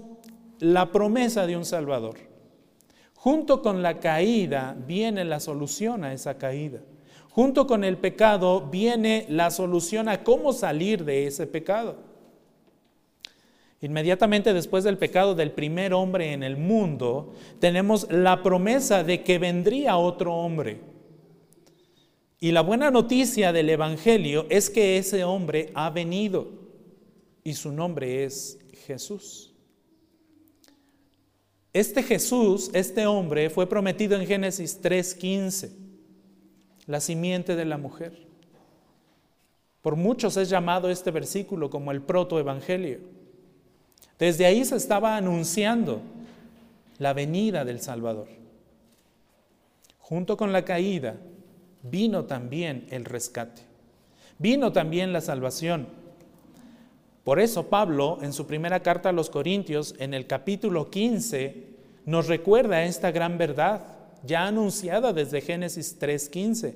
la 0.58 0.92
promesa 0.92 1.46
de 1.46 1.56
un 1.56 1.64
Salvador. 1.64 2.18
Junto 3.14 3.62
con 3.62 3.84
la 3.84 4.00
caída 4.00 4.76
viene 4.88 5.24
la 5.24 5.40
solución 5.40 6.04
a 6.04 6.14
esa 6.14 6.40
caída. 6.40 6.80
Junto 7.30 7.68
con 7.68 7.84
el 7.84 7.98
pecado 7.98 8.60
viene 8.60 9.28
la 9.30 9.52
solución 9.52 10.10
a 10.10 10.24
cómo 10.24 10.52
salir 10.52 11.06
de 11.06 11.28
ese 11.28 11.46
pecado. 11.46 12.07
Inmediatamente 13.82 14.54
después 14.54 14.84
del 14.84 14.98
pecado 14.98 15.36
del 15.36 15.52
primer 15.52 15.94
hombre 15.94 16.34
en 16.34 16.42
el 16.42 16.58
mundo, 16.58 17.34
tenemos 17.60 18.12
la 18.12 18.42
promesa 18.42 19.04
de 19.04 19.24
que 19.24 19.38
vendría 19.38 19.98
otro 19.98 20.34
hombre. 20.34 20.82
Y 22.40 22.52
la 22.52 22.62
buena 22.62 22.90
noticia 22.92 23.52
del 23.52 23.70
Evangelio 23.70 24.46
es 24.50 24.70
que 24.70 24.98
ese 24.98 25.24
hombre 25.24 25.72
ha 25.76 25.90
venido 25.90 26.52
y 27.44 27.54
su 27.54 27.72
nombre 27.72 28.24
es 28.24 28.60
Jesús. 28.86 29.54
Este 31.74 32.02
Jesús, 32.02 32.72
este 32.74 33.06
hombre, 33.06 33.52
fue 33.52 33.68
prometido 33.70 34.20
en 34.20 34.26
Génesis 34.26 34.82
3:15, 34.82 35.72
la 36.88 37.00
simiente 37.00 37.56
de 37.56 37.66
la 37.66 37.78
mujer. 37.78 38.28
Por 39.82 39.96
muchos 39.96 40.38
es 40.38 40.50
llamado 40.50 40.90
este 40.90 41.12
versículo 41.12 41.70
como 41.70 41.92
el 41.92 42.02
protoevangelio. 42.02 43.17
Desde 44.20 44.46
ahí 44.46 44.66
se 44.66 44.76
estaba 44.76 45.16
anunciando 45.16 46.02
la 46.98 47.14
venida 47.14 47.64
del 47.66 47.80
Salvador. 47.80 48.28
Junto 50.00 50.38
con 50.38 50.54
la 50.54 50.66
caída 50.66 51.16
vino 51.84 52.26
también 52.26 52.88
el 52.90 53.06
rescate, 53.06 53.62
vino 54.40 54.72
también 54.72 55.14
la 55.14 55.22
salvación. 55.22 55.88
Por 57.24 57.40
eso 57.40 57.68
Pablo 57.68 58.20
en 58.22 58.34
su 58.34 58.48
primera 58.48 58.82
carta 58.82 59.10
a 59.10 59.12
los 59.12 59.30
Corintios, 59.30 59.96
en 60.00 60.14
el 60.14 60.28
capítulo 60.28 60.90
15, 60.90 61.66
nos 62.06 62.28
recuerda 62.28 62.86
esta 62.86 63.12
gran 63.12 63.38
verdad, 63.38 63.84
ya 64.24 64.48
anunciada 64.48 65.12
desde 65.12 65.42
Génesis 65.42 66.00
3.15. 66.00 66.74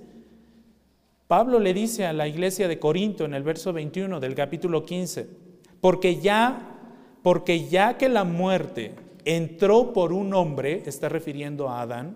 Pablo 1.30 1.60
le 1.60 1.74
dice 1.74 2.06
a 2.06 2.12
la 2.12 2.28
iglesia 2.28 2.68
de 2.68 2.80
Corinto 2.80 3.24
en 3.24 3.34
el 3.34 3.44
verso 3.44 3.72
21 3.72 4.20
del 4.20 4.36
capítulo 4.36 4.86
15, 4.86 5.30
porque 5.80 6.20
ya 6.20 6.71
porque 7.24 7.68
ya 7.68 7.98
que 7.98 8.10
la 8.10 8.24
muerte 8.24 8.96
entró 9.26 9.94
por 9.94 10.14
un 10.14 10.34
hombre, 10.34 10.84
está 10.86 11.10
refiriendo 11.10 11.70
a 11.70 11.82
Adán, 11.82 12.16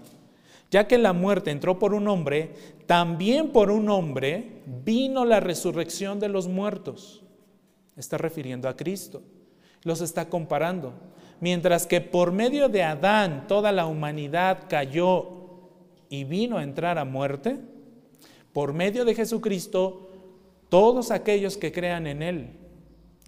ya 0.72 0.88
que 0.88 0.98
la 0.98 1.14
muerte 1.14 1.52
entró 1.52 1.78
por 1.78 1.94
un 1.94 2.08
hombre, 2.08 2.52
también 2.88 3.50
por 3.50 3.70
un 3.72 3.90
hombre 3.90 4.62
vino 4.84 5.24
la 5.26 5.40
resurrección 5.40 6.20
de 6.20 6.30
los 6.30 6.48
muertos. 6.48 7.24
Está 7.96 8.18
refiriendo 8.18 8.68
a 8.68 8.76
Cristo. 8.76 9.22
Los 9.84 10.02
está 10.02 10.28
comparando. 10.28 10.94
Mientras 11.40 11.86
que 11.86 12.02
por 12.02 12.32
medio 12.32 12.68
de 12.68 12.84
Adán 12.84 13.46
toda 13.48 13.72
la 13.72 13.86
humanidad 13.86 14.64
cayó 14.68 15.30
y 16.10 16.24
vino 16.24 16.58
a 16.58 16.64
entrar 16.64 16.98
a 16.98 17.06
muerte, 17.06 17.58
por 18.52 18.74
medio 18.74 19.06
de 19.06 19.16
Jesucristo 19.16 20.10
todos 20.70 21.12
aquellos 21.12 21.58
que 21.58 21.72
crean 21.72 22.08
en 22.08 22.24
Él 22.24 22.65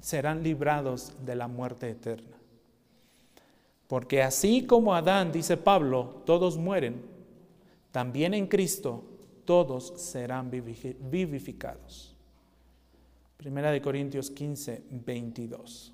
serán 0.02 0.44
librados 0.44 1.14
de 1.26 1.36
la 1.36 1.48
muerte 1.48 1.90
eterna. 1.90 2.38
Porque 3.88 4.22
así 4.22 4.66
como 4.66 4.94
Adán, 4.94 5.32
dice 5.32 5.58
Pablo, 5.58 6.22
todos 6.26 6.58
mueren, 6.58 7.02
también 7.92 8.34
en 8.34 8.48
Cristo 8.48 9.04
todos 9.46 9.94
serán 9.96 10.52
vivificados. 10.52 12.14
Primera 13.38 13.72
de 13.72 13.82
Corintios 13.82 14.30
15, 14.30 14.84
22. 14.90 15.94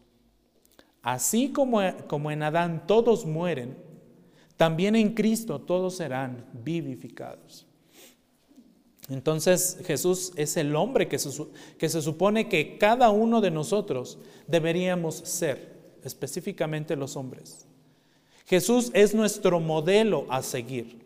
Así 1.04 1.52
como, 1.52 1.82
como 2.08 2.32
en 2.32 2.42
Adán 2.42 2.88
todos 2.88 3.26
mueren, 3.26 3.78
también 4.58 4.96
en 4.96 5.14
Cristo 5.14 5.60
todos 5.60 5.98
serán 5.98 6.46
vivificados. 6.54 7.68
Entonces 9.14 9.78
Jesús 9.86 10.32
es 10.38 10.58
el 10.58 10.76
hombre 10.76 11.08
que 11.08 11.20
se, 11.20 12.02
supone 12.02 12.50
que 12.50 12.80
cada 12.80 13.12
uno 13.12 13.42
de 13.42 13.52
nosotros 13.52 14.18
deberíamos 14.48 15.16
ser, 15.16 15.72
específicamente 16.04 16.96
los 16.96 17.16
hombres. 17.16 17.68
Jesús 18.48 18.90
es 18.96 19.14
nuestro 19.14 19.60
modelo 19.60 20.26
a 20.30 20.42
seguir. 20.42 20.98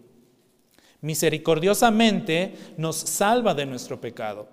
Misericordiosamente 1.02 2.56
nos 2.78 2.96
salva 2.96 3.54
de 3.54 3.65
nuestro 3.65 4.00
pecado. 4.00 4.48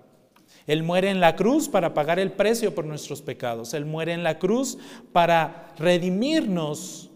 Él 0.67 0.83
muere 0.83 1.09
en 1.09 1.21
la 1.21 1.37
cruz 1.37 1.69
para 1.69 1.93
pagar 1.93 2.19
el 2.19 2.33
precio 2.33 2.75
por 2.75 2.83
nuestros 2.85 3.21
pecados. 3.21 3.73
Él 3.73 3.85
muere 3.85 4.11
en 4.11 4.23
la 4.23 4.37
cruz 4.37 4.77
para 5.13 5.73
redimirnos 5.77 7.09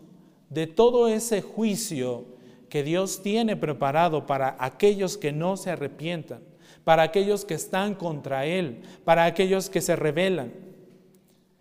de 0.49 0.67
todo 0.67 1.09
ese 1.09 1.41
juicio 1.41 2.38
que 2.69 2.83
Dios 2.83 3.21
tiene 3.21 3.55
preparado 3.55 4.25
para 4.25 4.55
aquellos 4.59 5.17
que 5.17 5.31
no 5.31 5.57
se 5.57 5.71
arrepientan, 5.71 6.41
para 6.83 7.03
aquellos 7.03 7.45
que 7.45 7.55
están 7.55 7.95
contra 7.95 8.45
Él, 8.45 8.83
para 9.03 9.25
aquellos 9.25 9.69
que 9.69 9.81
se 9.81 9.95
rebelan. 9.95 10.53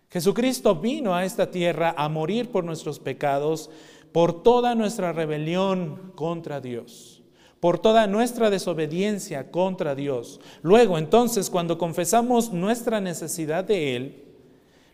Jesucristo 0.09 0.75
vino 0.75 1.13
a 1.13 1.25
esta 1.25 1.51
tierra 1.51 1.93
a 1.97 2.09
morir 2.09 2.49
por 2.49 2.63
nuestros 2.63 2.99
pecados, 2.99 3.69
por 4.11 4.41
toda 4.41 4.73
nuestra 4.73 5.13
rebelión 5.13 6.13
contra 6.15 6.61
Dios, 6.61 7.21
por 7.59 7.77
toda 7.77 8.07
nuestra 8.07 8.49
desobediencia 8.49 9.51
contra 9.51 9.93
Dios. 9.93 10.39
Luego 10.63 10.97
entonces 10.97 11.49
cuando 11.49 11.77
confesamos 11.77 12.51
nuestra 12.51 13.01
necesidad 13.01 13.63
de 13.63 13.95
Él, 13.95 14.23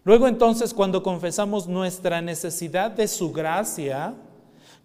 luego 0.04 0.28
entonces 0.28 0.74
cuando 0.74 1.02
confesamos 1.02 1.68
nuestra 1.68 2.22
necesidad 2.22 2.92
de 2.92 3.08
su 3.08 3.32
gracia, 3.32 4.16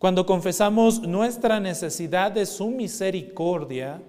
cuando 0.00 0.24
confesamos 0.24 1.02
nuestra 1.02 1.60
necesidad 1.60 2.32
de 2.32 2.46
su 2.46 2.70
misericordia, 2.70 4.00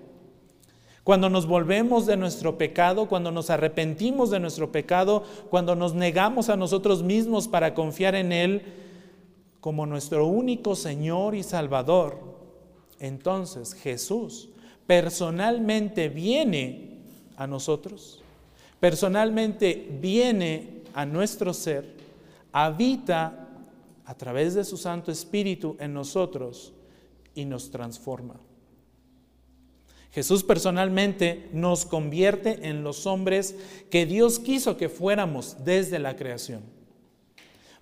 cuando 1.04 1.30
nos 1.30 1.46
volvemos 1.46 2.06
de 2.06 2.16
nuestro 2.16 2.58
pecado, 2.58 3.10
cuando 3.10 3.30
nos 3.30 3.50
arrepentimos 3.50 4.32
de 4.32 4.40
nuestro 4.40 4.72
pecado, 4.72 5.26
cuando 5.50 5.76
nos 5.76 5.94
negamos 5.94 6.48
a 6.48 6.56
nosotros 6.56 7.04
mismos 7.04 7.50
para 7.50 7.74
confiar 7.74 8.16
en 8.16 8.32
Él 8.32 8.62
como 9.60 9.86
nuestro 9.86 10.28
único 10.28 10.78
Señor 10.78 11.36
y 11.36 11.44
Salvador, 11.44 12.20
entonces 13.02 13.74
Jesús 13.74 14.48
personalmente 14.88 16.08
viene 16.08 17.02
a 17.36 17.48
nosotros, 17.48 18.24
personalmente 18.80 19.90
viene 20.00 20.84
a 20.94 21.06
nuestro 21.06 21.54
ser, 21.54 21.98
habita 22.54 23.41
a 24.12 24.14
través 24.14 24.56
de 24.56 24.66
su 24.66 24.76
Santo 24.76 25.10
Espíritu 25.10 25.78
en 25.80 25.94
nosotros 25.94 26.74
y 27.34 27.46
nos 27.46 27.72
transforma. 27.72 28.42
Jesús 30.12 30.44
personalmente 30.44 31.50
nos 31.54 31.86
convierte 31.86 32.68
en 32.68 32.84
los 32.84 33.06
hombres 33.06 33.56
que 33.90 34.06
Dios 34.06 34.38
quiso 34.40 34.76
que 34.76 34.90
fuéramos 34.90 35.64
desde 35.64 35.98
la 35.98 36.18
creación. 36.18 36.62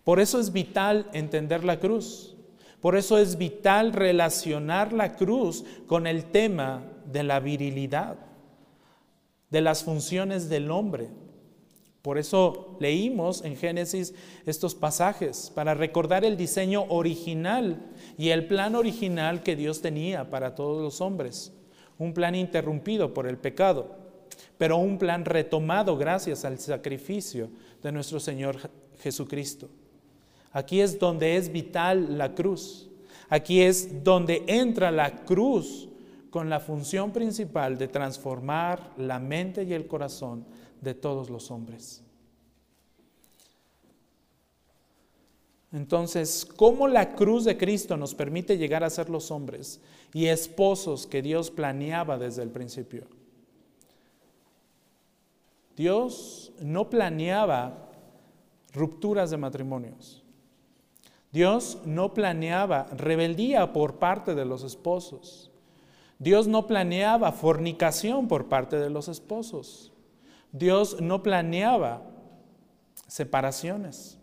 Por 0.04 0.20
eso 0.20 0.40
es 0.40 0.54
vital 0.54 1.10
entender 1.14 1.64
la 1.64 1.80
cruz. 1.80 2.36
Por 2.80 2.96
eso 2.96 3.18
es 3.18 3.40
vital 3.40 3.92
relacionar 3.92 4.94
la 4.94 5.16
cruz 5.16 5.66
con 5.88 6.06
el 6.06 6.26
tema 6.26 6.84
de 7.12 7.24
la 7.24 7.40
virilidad, 7.40 8.18
de 9.50 9.62
las 9.62 9.84
funciones 9.84 10.48
del 10.48 10.70
hombre. 10.70 11.10
Por 12.10 12.18
eso 12.18 12.76
leímos 12.80 13.46
en 13.46 13.56
Génesis 13.56 14.16
estos 14.48 14.74
pasajes, 14.74 15.52
para 15.54 15.76
recordar 15.76 16.26
el 16.26 16.38
diseño 16.38 16.86
original 16.90 17.86
y 18.18 18.30
el 18.30 18.48
plan 18.48 18.74
original 18.74 19.44
que 19.44 19.56
Dios 19.56 19.84
tenía 19.84 20.28
para 20.32 20.56
todos 20.56 20.82
los 20.82 21.02
hombres 21.02 21.54
un 22.00 22.16
plan 22.16 22.34
interrumpido 22.34 23.14
por 23.14 23.28
el 23.28 23.38
pecado, 23.38 23.96
pero 24.58 24.78
un 24.78 24.98
plan 24.98 25.24
retomado 25.24 25.98
gracias 25.98 26.46
al 26.46 26.58
sacrificio 26.58 27.52
de 27.84 27.92
nuestro 27.92 28.20
Señor 28.20 28.58
Jesucristo. 28.98 29.70
Aquí 30.52 30.82
es 30.82 30.98
donde 30.98 31.38
es 31.38 31.52
vital 31.52 32.18
la 32.18 32.34
cruz. 32.34 32.90
Aquí 33.30 33.62
es 33.62 34.04
donde 34.04 34.46
entra 34.48 34.90
la 34.90 35.26
cruz 35.26 35.88
con 36.32 36.50
la 36.50 36.60
función 36.60 37.12
principal 37.12 37.78
de 37.78 37.88
transformar 37.88 38.94
la 38.98 39.20
mente 39.20 39.64
y 39.64 39.74
el 39.74 39.86
corazón 39.86 40.44
de 40.82 40.94
todos 40.94 41.30
los 41.30 41.52
hombres. 41.52 42.02
Entonces, 45.72 46.48
¿cómo 46.56 46.88
la 46.88 47.16
cruz 47.16 47.46
de 47.46 47.58
Cristo 47.58 47.96
nos 47.96 48.16
permite 48.16 48.58
llegar 48.58 48.84
a 48.84 48.90
ser 48.90 49.10
los 49.10 49.30
hombres 49.30 49.80
y 50.14 50.26
esposos 50.26 51.06
que 51.06 51.22
Dios 51.22 51.52
planeaba 51.52 52.18
desde 52.18 52.42
el 52.42 52.50
principio? 52.50 53.04
Dios 55.78 56.52
no 56.60 56.90
planeaba 56.90 57.90
rupturas 58.74 59.30
de 59.30 59.38
matrimonios. 59.38 60.24
Dios 61.32 61.78
no 61.86 62.14
planeaba 62.14 62.88
rebeldía 62.92 63.72
por 63.72 64.00
parte 64.00 64.34
de 64.34 64.46
los 64.46 64.64
esposos. 64.64 65.52
Dios 66.18 66.48
no 66.48 66.68
planeaba 66.68 67.32
fornicación 67.32 68.28
por 68.28 68.50
parte 68.50 68.78
de 68.78 68.90
los 68.90 69.08
esposos. 69.08 69.89
Dios 70.52 71.00
no 71.02 71.24
planeaba 71.24 72.02
separaciones. 73.08 74.18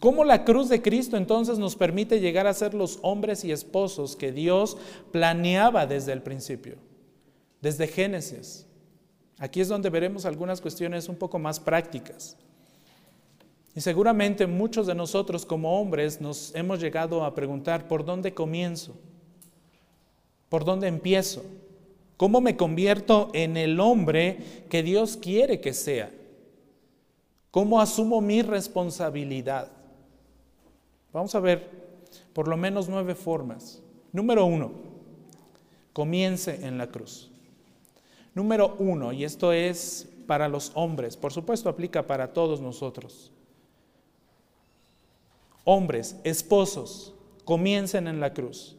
¿Cómo 0.00 0.24
la 0.24 0.44
cruz 0.44 0.68
de 0.68 0.82
Cristo 0.82 1.16
entonces 1.16 1.58
nos 1.58 1.76
permite 1.76 2.20
llegar 2.20 2.46
a 2.46 2.52
ser 2.54 2.74
los 2.74 2.98
hombres 3.02 3.44
y 3.44 3.52
esposos 3.52 4.16
que 4.16 4.32
Dios 4.32 4.76
planeaba 5.12 5.86
desde 5.86 6.12
el 6.12 6.22
principio, 6.22 6.76
desde 7.62 7.86
Génesis? 7.86 8.66
Aquí 9.38 9.60
es 9.60 9.68
donde 9.68 9.90
veremos 9.90 10.26
algunas 10.26 10.60
cuestiones 10.60 11.08
un 11.08 11.16
poco 11.16 11.38
más 11.38 11.58
prácticas. 11.58 12.36
Y 13.74 13.80
seguramente 13.80 14.46
muchos 14.46 14.86
de 14.86 14.94
nosotros 14.94 15.44
como 15.44 15.80
hombres 15.80 16.20
nos 16.20 16.54
hemos 16.54 16.80
llegado 16.80 17.24
a 17.24 17.34
preguntar, 17.34 17.88
¿por 17.88 18.04
dónde 18.04 18.32
comienzo? 18.32 18.94
¿Por 20.48 20.64
dónde 20.64 20.86
empiezo? 20.86 21.42
¿Cómo 22.16 22.40
me 22.40 22.56
convierto 22.56 23.30
en 23.32 23.56
el 23.56 23.80
hombre 23.80 24.64
que 24.68 24.82
Dios 24.82 25.16
quiere 25.16 25.60
que 25.60 25.72
sea? 25.72 26.10
¿Cómo 27.50 27.80
asumo 27.80 28.20
mi 28.20 28.42
responsabilidad? 28.42 29.70
Vamos 31.12 31.34
a 31.34 31.40
ver 31.40 31.70
por 32.32 32.48
lo 32.48 32.56
menos 32.56 32.88
nueve 32.88 33.14
formas. 33.14 33.82
Número 34.12 34.44
uno, 34.44 34.72
comience 35.92 36.66
en 36.66 36.78
la 36.78 36.88
cruz. 36.88 37.30
Número 38.34 38.76
uno, 38.78 39.12
y 39.12 39.24
esto 39.24 39.52
es 39.52 40.08
para 40.26 40.48
los 40.48 40.72
hombres, 40.74 41.16
por 41.16 41.32
supuesto 41.32 41.68
aplica 41.68 42.06
para 42.06 42.32
todos 42.32 42.60
nosotros. 42.60 43.30
Hombres, 45.64 46.16
esposos, 46.24 47.14
comiencen 47.44 48.08
en 48.08 48.20
la 48.20 48.34
cruz. 48.34 48.76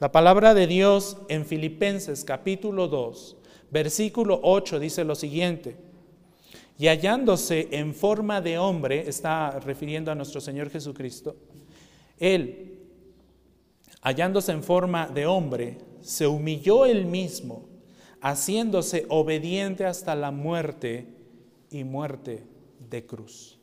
La 0.00 0.10
palabra 0.10 0.54
de 0.54 0.66
Dios 0.66 1.18
en 1.28 1.44
Filipenses 1.44 2.24
capítulo 2.24 2.88
2, 2.88 3.36
versículo 3.70 4.40
8 4.42 4.80
dice 4.80 5.04
lo 5.04 5.14
siguiente 5.14 5.76
y 6.78 6.86
hallándose 6.86 7.68
en 7.72 7.94
forma 7.94 8.40
de 8.40 8.56
hombre, 8.56 9.06
está 9.06 9.60
refiriendo 9.60 10.10
a 10.10 10.14
nuestro 10.14 10.40
Señor 10.40 10.70
Jesucristo, 10.70 11.36
Él, 12.18 12.78
hallándose 14.00 14.52
en 14.52 14.62
forma 14.62 15.06
de 15.06 15.26
hombre, 15.26 15.76
se 16.00 16.26
humilló 16.26 16.86
él 16.86 17.04
mismo, 17.04 17.68
haciéndose 18.22 19.04
obediente 19.10 19.84
hasta 19.84 20.14
la 20.14 20.30
muerte 20.30 21.08
y 21.70 21.84
muerte 21.84 22.42
de 22.88 23.04
cruz. 23.04 23.58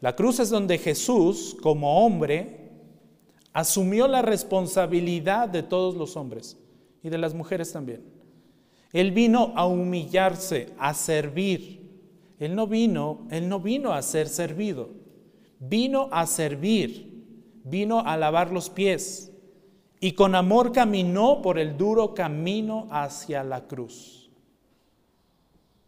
La 0.00 0.16
cruz 0.16 0.40
es 0.40 0.50
donde 0.50 0.78
Jesús, 0.78 1.56
como 1.62 2.04
hombre, 2.04 2.67
asumió 3.58 4.06
la 4.06 4.22
responsabilidad 4.22 5.48
de 5.48 5.64
todos 5.64 5.96
los 5.96 6.16
hombres 6.16 6.56
y 7.02 7.08
de 7.08 7.18
las 7.18 7.34
mujeres 7.34 7.72
también. 7.72 8.04
Él 8.92 9.10
vino 9.10 9.52
a 9.56 9.66
humillarse, 9.66 10.68
a 10.78 10.94
servir. 10.94 11.82
Él 12.38 12.54
no 12.54 12.68
vino, 12.68 13.26
él 13.32 13.48
no 13.48 13.58
vino 13.58 13.92
a 13.92 14.02
ser 14.02 14.28
servido. 14.28 14.90
Vino 15.58 16.08
a 16.12 16.28
servir, 16.28 17.24
vino 17.64 17.98
a 17.98 18.16
lavar 18.16 18.52
los 18.52 18.70
pies 18.70 19.32
y 19.98 20.12
con 20.12 20.36
amor 20.36 20.70
caminó 20.70 21.42
por 21.42 21.58
el 21.58 21.76
duro 21.76 22.14
camino 22.14 22.86
hacia 22.92 23.42
la 23.42 23.66
cruz. 23.66 24.30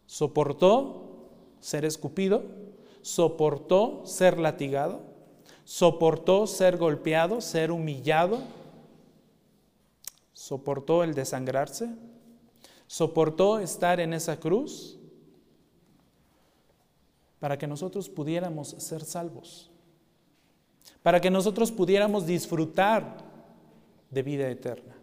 Soportó 0.07 1.29
ser 1.61 1.85
escupido, 1.85 2.43
soportó 3.01 4.01
ser 4.03 4.41
latigado, 4.41 5.10
soportó 5.71 6.47
ser 6.47 6.75
golpeado, 6.75 7.39
ser 7.39 7.71
humillado, 7.71 8.41
soportó 10.33 11.01
el 11.01 11.13
desangrarse, 11.13 11.95
soportó 12.87 13.57
estar 13.57 14.01
en 14.01 14.13
esa 14.13 14.37
cruz 14.37 14.99
para 17.39 17.57
que 17.57 17.67
nosotros 17.67 18.09
pudiéramos 18.09 18.71
ser 18.79 19.05
salvos, 19.05 19.71
para 21.03 21.21
que 21.21 21.31
nosotros 21.31 21.71
pudiéramos 21.71 22.25
disfrutar 22.25 23.19
de 24.09 24.23
vida 24.23 24.49
eterna. 24.49 24.97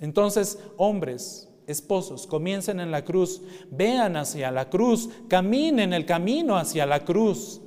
Entonces, 0.00 0.58
hombres, 0.76 1.48
esposos, 1.66 2.26
comiencen 2.26 2.78
en 2.78 2.90
la 2.90 3.06
cruz, 3.06 3.40
vean 3.70 4.18
hacia 4.18 4.50
la 4.50 4.68
cruz, 4.68 5.08
caminen 5.28 5.94
el 5.94 6.04
camino 6.04 6.58
hacia 6.58 6.84
la 6.84 7.06
cruz, 7.06 7.62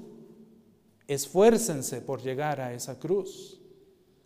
esfuércense 1.08 2.02
por 2.02 2.22
llegar 2.22 2.60
a 2.62 2.74
esa 2.74 3.00
cruz, 3.00 3.62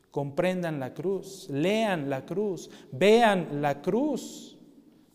comprendan 0.10 0.80
la 0.80 0.94
cruz, 0.94 1.48
lean 1.50 2.10
la 2.10 2.26
cruz, 2.26 2.70
vean 2.92 3.62
la 3.62 3.82
cruz 3.82 4.58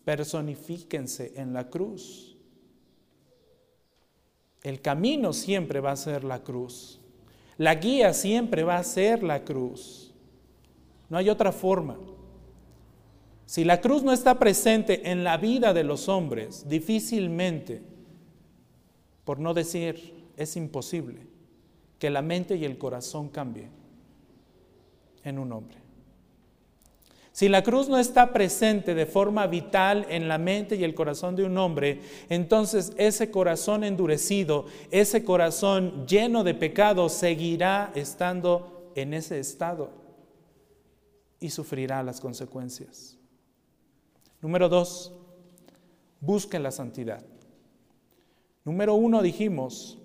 personifíquense 0.03 1.33
en 1.35 1.53
la 1.53 1.69
cruz. 1.69 2.37
El 4.63 4.81
camino 4.81 5.33
siempre 5.33 5.79
va 5.79 5.91
a 5.91 5.95
ser 5.95 6.23
la 6.23 6.43
cruz. 6.43 6.99
La 7.57 7.75
guía 7.75 8.13
siempre 8.13 8.63
va 8.63 8.77
a 8.77 8.83
ser 8.83 9.23
la 9.23 9.43
cruz. 9.43 10.13
No 11.09 11.17
hay 11.17 11.29
otra 11.29 11.51
forma. 11.51 11.97
Si 13.45 13.63
la 13.63 13.79
cruz 13.79 14.03
no 14.03 14.11
está 14.11 14.39
presente 14.39 15.09
en 15.09 15.23
la 15.23 15.37
vida 15.37 15.73
de 15.73 15.83
los 15.83 16.09
hombres, 16.09 16.67
difícilmente, 16.67 17.81
por 19.23 19.39
no 19.39 19.53
decir 19.53 20.13
es 20.35 20.57
imposible, 20.57 21.21
que 21.99 22.09
la 22.09 22.21
mente 22.21 22.55
y 22.55 22.65
el 22.65 22.77
corazón 22.77 23.29
cambien 23.29 23.69
en 25.23 25.39
un 25.39 25.51
hombre. 25.51 25.77
Si 27.37 27.49
la 27.49 27.61
cruz 27.61 27.87
no 27.87 27.99
está 27.99 28.33
presente 28.33 28.95
de 28.95 29.05
forma 29.05 29.45
vital 29.45 30.07
en 30.09 30.27
la 30.27 30.39
mente 30.39 30.75
y 30.75 30.83
el 30.83 30.95
corazón 30.95 31.35
de 31.35 31.43
un 31.43 31.55
hombre, 31.59 32.01
entonces 32.29 32.93
ese 32.97 33.29
corazón 33.29 33.83
endurecido, 33.83 34.65
ese 34.89 35.23
corazón 35.23 36.07
lleno 36.07 36.43
de 36.43 36.55
pecado, 36.55 37.09
seguirá 37.09 37.91
estando 37.93 38.91
en 38.95 39.13
ese 39.13 39.39
estado 39.39 39.91
y 41.39 41.51
sufrirá 41.51 42.01
las 42.01 42.19
consecuencias. 42.19 43.19
Número 44.41 44.67
dos, 44.67 45.13
busque 46.19 46.57
la 46.57 46.71
santidad. 46.71 47.23
Número 48.65 48.95
uno 48.95 49.21
dijimos, 49.21 49.99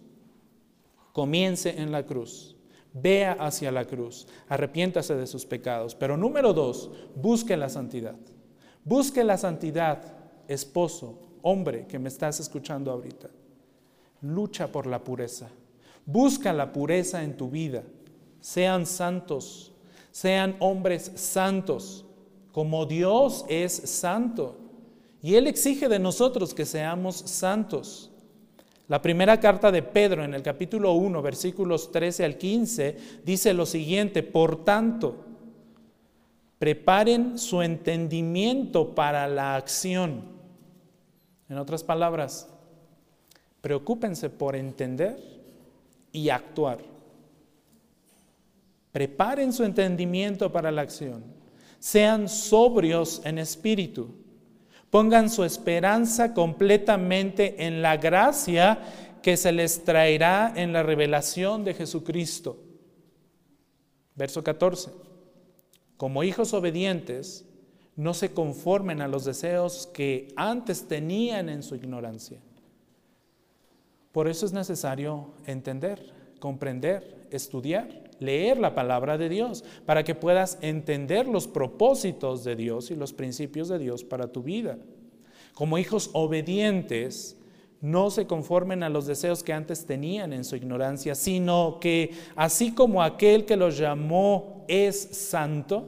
comience 1.13 1.71
en 1.71 1.93
la 1.93 2.05
cruz. 2.05 2.57
Vea 2.95 3.33
hacia 3.33 3.73
la 3.73 3.87
cruz, 3.87 4.27
arrepiéntase 4.49 5.15
de 5.15 5.27
sus 5.27 5.47
pecados. 5.47 5.95
Pero 5.95 6.17
número 6.17 6.53
dos, 6.53 6.91
busque 7.15 7.57
la 7.57 7.69
santidad. 7.69 8.17
Busque 8.85 9.25
la 9.25 9.39
santidad, 9.39 10.03
esposo, 10.49 11.19
hombre 11.43 11.87
que 11.87 11.99
me 11.99 12.09
estás 12.09 12.41
escuchando 12.41 12.91
ahorita. 12.91 13.29
Lucha 14.21 14.67
por 14.71 14.87
la 14.87 15.03
pureza. 15.03 15.49
Busca 16.05 16.53
la 16.53 16.73
pureza 16.73 17.23
en 17.23 17.37
tu 17.37 17.49
vida. 17.49 17.83
Sean 18.41 18.87
santos, 18.87 19.73
sean 20.11 20.57
hombres 20.59 21.13
santos, 21.15 22.05
como 22.53 22.87
Dios 22.87 23.45
es 23.49 23.73
santo. 23.73 24.57
Y 25.23 25.37
Él 25.37 25.47
exige 25.47 25.89
de 25.89 25.99
nosotros 25.99 26.53
que 26.53 26.67
seamos 26.67 27.17
santos. 27.17 28.12
La 28.93 29.01
primera 29.01 29.41
carta 29.41 29.73
de 29.73 29.83
Pedro 29.83 30.23
en 30.23 30.35
el 30.35 30.43
capítulo 30.43 30.93
1, 30.93 31.23
versículos 31.23 31.91
13 31.91 32.27
al 32.27 32.37
15, 32.37 32.97
dice 33.25 33.55
lo 33.55 33.65
siguiente, 33.65 34.23
por 34.23 34.67
tanto, 34.67 35.17
preparen 36.59 37.39
su 37.39 37.63
entendimiento 37.63 38.95
para 38.95 39.27
la 39.29 39.57
acción. 39.57 40.25
En 41.49 41.57
otras 41.57 41.83
palabras, 41.83 42.51
preocúpense 43.63 44.29
por 44.29 44.57
entender 44.57 45.17
y 46.13 46.29
actuar. 46.29 46.81
Preparen 48.93 49.55
su 49.55 49.65
entendimiento 49.65 50.53
para 50.53 50.71
la 50.71 50.83
acción. 50.83 51.25
Sean 51.79 52.29
sobrios 52.29 53.23
en 53.25 53.39
espíritu 53.39 54.22
Pongan 54.93 55.31
su 55.31 55.43
esperanza 55.43 56.35
completamente 56.35 57.65
en 57.67 57.81
la 57.81 57.97
gracia 57.97 58.79
que 59.23 59.39
se 59.39 59.51
les 59.51 59.85
traerá 59.85 60.53
en 60.55 60.75
la 60.75 60.83
revelación 60.83 61.65
de 61.65 61.73
Jesucristo. 61.73 62.59
Verso 64.15 64.45
14. 64.45 64.91
Como 65.97 66.23
hijos 66.25 66.53
obedientes, 66.53 67.47
no 67.97 68.13
se 68.13 68.35
conformen 68.35 69.01
a 69.01 69.09
los 69.09 69.25
deseos 69.25 69.89
que 69.95 70.29
antes 70.37 70.87
tenían 70.87 71.49
en 71.49 71.63
su 71.63 71.75
ignorancia. 71.75 72.41
Por 74.13 74.29
eso 74.29 74.45
es 74.45 74.53
necesario 74.53 75.33
entender, 75.47 76.13
comprender, 76.39 77.29
estudiar, 77.31 78.02
leer 78.23 78.59
la 78.59 78.75
palabra 78.75 79.19
de 79.19 79.29
Dios, 79.29 79.65
para 79.85 80.05
que 80.05 80.15
puedas 80.15 80.59
entender 80.63 81.27
los 81.27 81.47
propósitos 81.47 82.45
de 82.45 82.57
Dios 82.57 82.91
y 82.91 82.97
los 82.97 83.13
principios 83.13 83.69
de 83.69 83.79
Dios 83.79 84.05
para 84.05 84.29
tu 84.29 84.43
vida. 84.43 84.79
Como 85.55 85.79
hijos 85.79 86.11
obedientes, 86.15 87.37
no 87.83 88.11
se 88.11 88.27
conformen 88.27 88.85
a 88.85 88.89
los 88.89 89.07
deseos 89.07 89.43
que 89.43 89.53
antes 89.53 89.85
tenían 89.87 90.33
en 90.33 90.45
su 90.45 90.55
ignorancia, 90.55 91.17
sino 91.17 91.79
que 91.81 92.13
así 92.37 92.73
como 92.73 93.03
aquel 93.03 93.45
que 93.45 93.57
los 93.57 93.77
llamó 93.77 94.65
es 94.69 94.97
santo, 94.97 95.87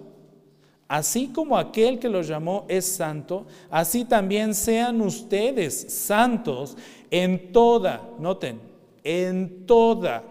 así 0.88 1.29
como 1.29 1.57
aquel 1.57 2.01
que 2.01 2.09
los 2.09 2.27
llamó 2.27 2.66
es 2.68 2.85
santo, 2.85 3.47
así 3.70 4.05
también 4.05 4.55
sean 4.55 5.01
ustedes 5.01 5.92
santos 5.92 6.77
en 7.12 7.53
toda, 7.53 8.03
noten, 8.18 8.61
en 9.05 9.64
toda 9.64 10.25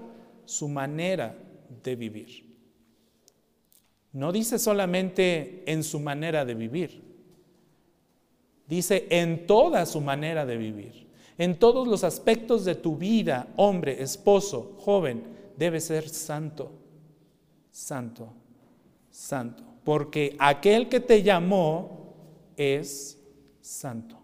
su 0.43 0.67
manera 0.67 1.33
de 1.83 1.95
vivir. 1.95 2.53
No 4.11 4.31
dice 4.31 4.59
solamente 4.59 5.63
en 5.71 5.83
su 5.83 5.99
manera 5.99 6.45
de 6.45 6.53
vivir, 6.53 7.01
dice 8.67 9.07
en 9.09 9.47
toda 9.47 9.85
su 9.85 10.01
manera 10.01 10.45
de 10.45 10.57
vivir. 10.57 11.03
En 11.37 11.57
todos 11.57 11.87
los 11.87 12.03
aspectos 12.03 12.63
de 12.63 12.75
tu 12.75 12.95
vida, 12.95 13.47
hombre, 13.55 14.03
esposo, 14.03 14.75
joven, 14.79 15.23
debe 15.57 15.79
ser 15.79 16.07
santo, 16.07 16.71
santo, 17.71 18.31
santo. 19.09 19.63
Porque 19.83 20.35
aquel 20.39 20.89
que 20.89 20.99
te 20.99 21.23
llamó 21.23 22.13
es 22.55 23.19
santo. 23.61 24.19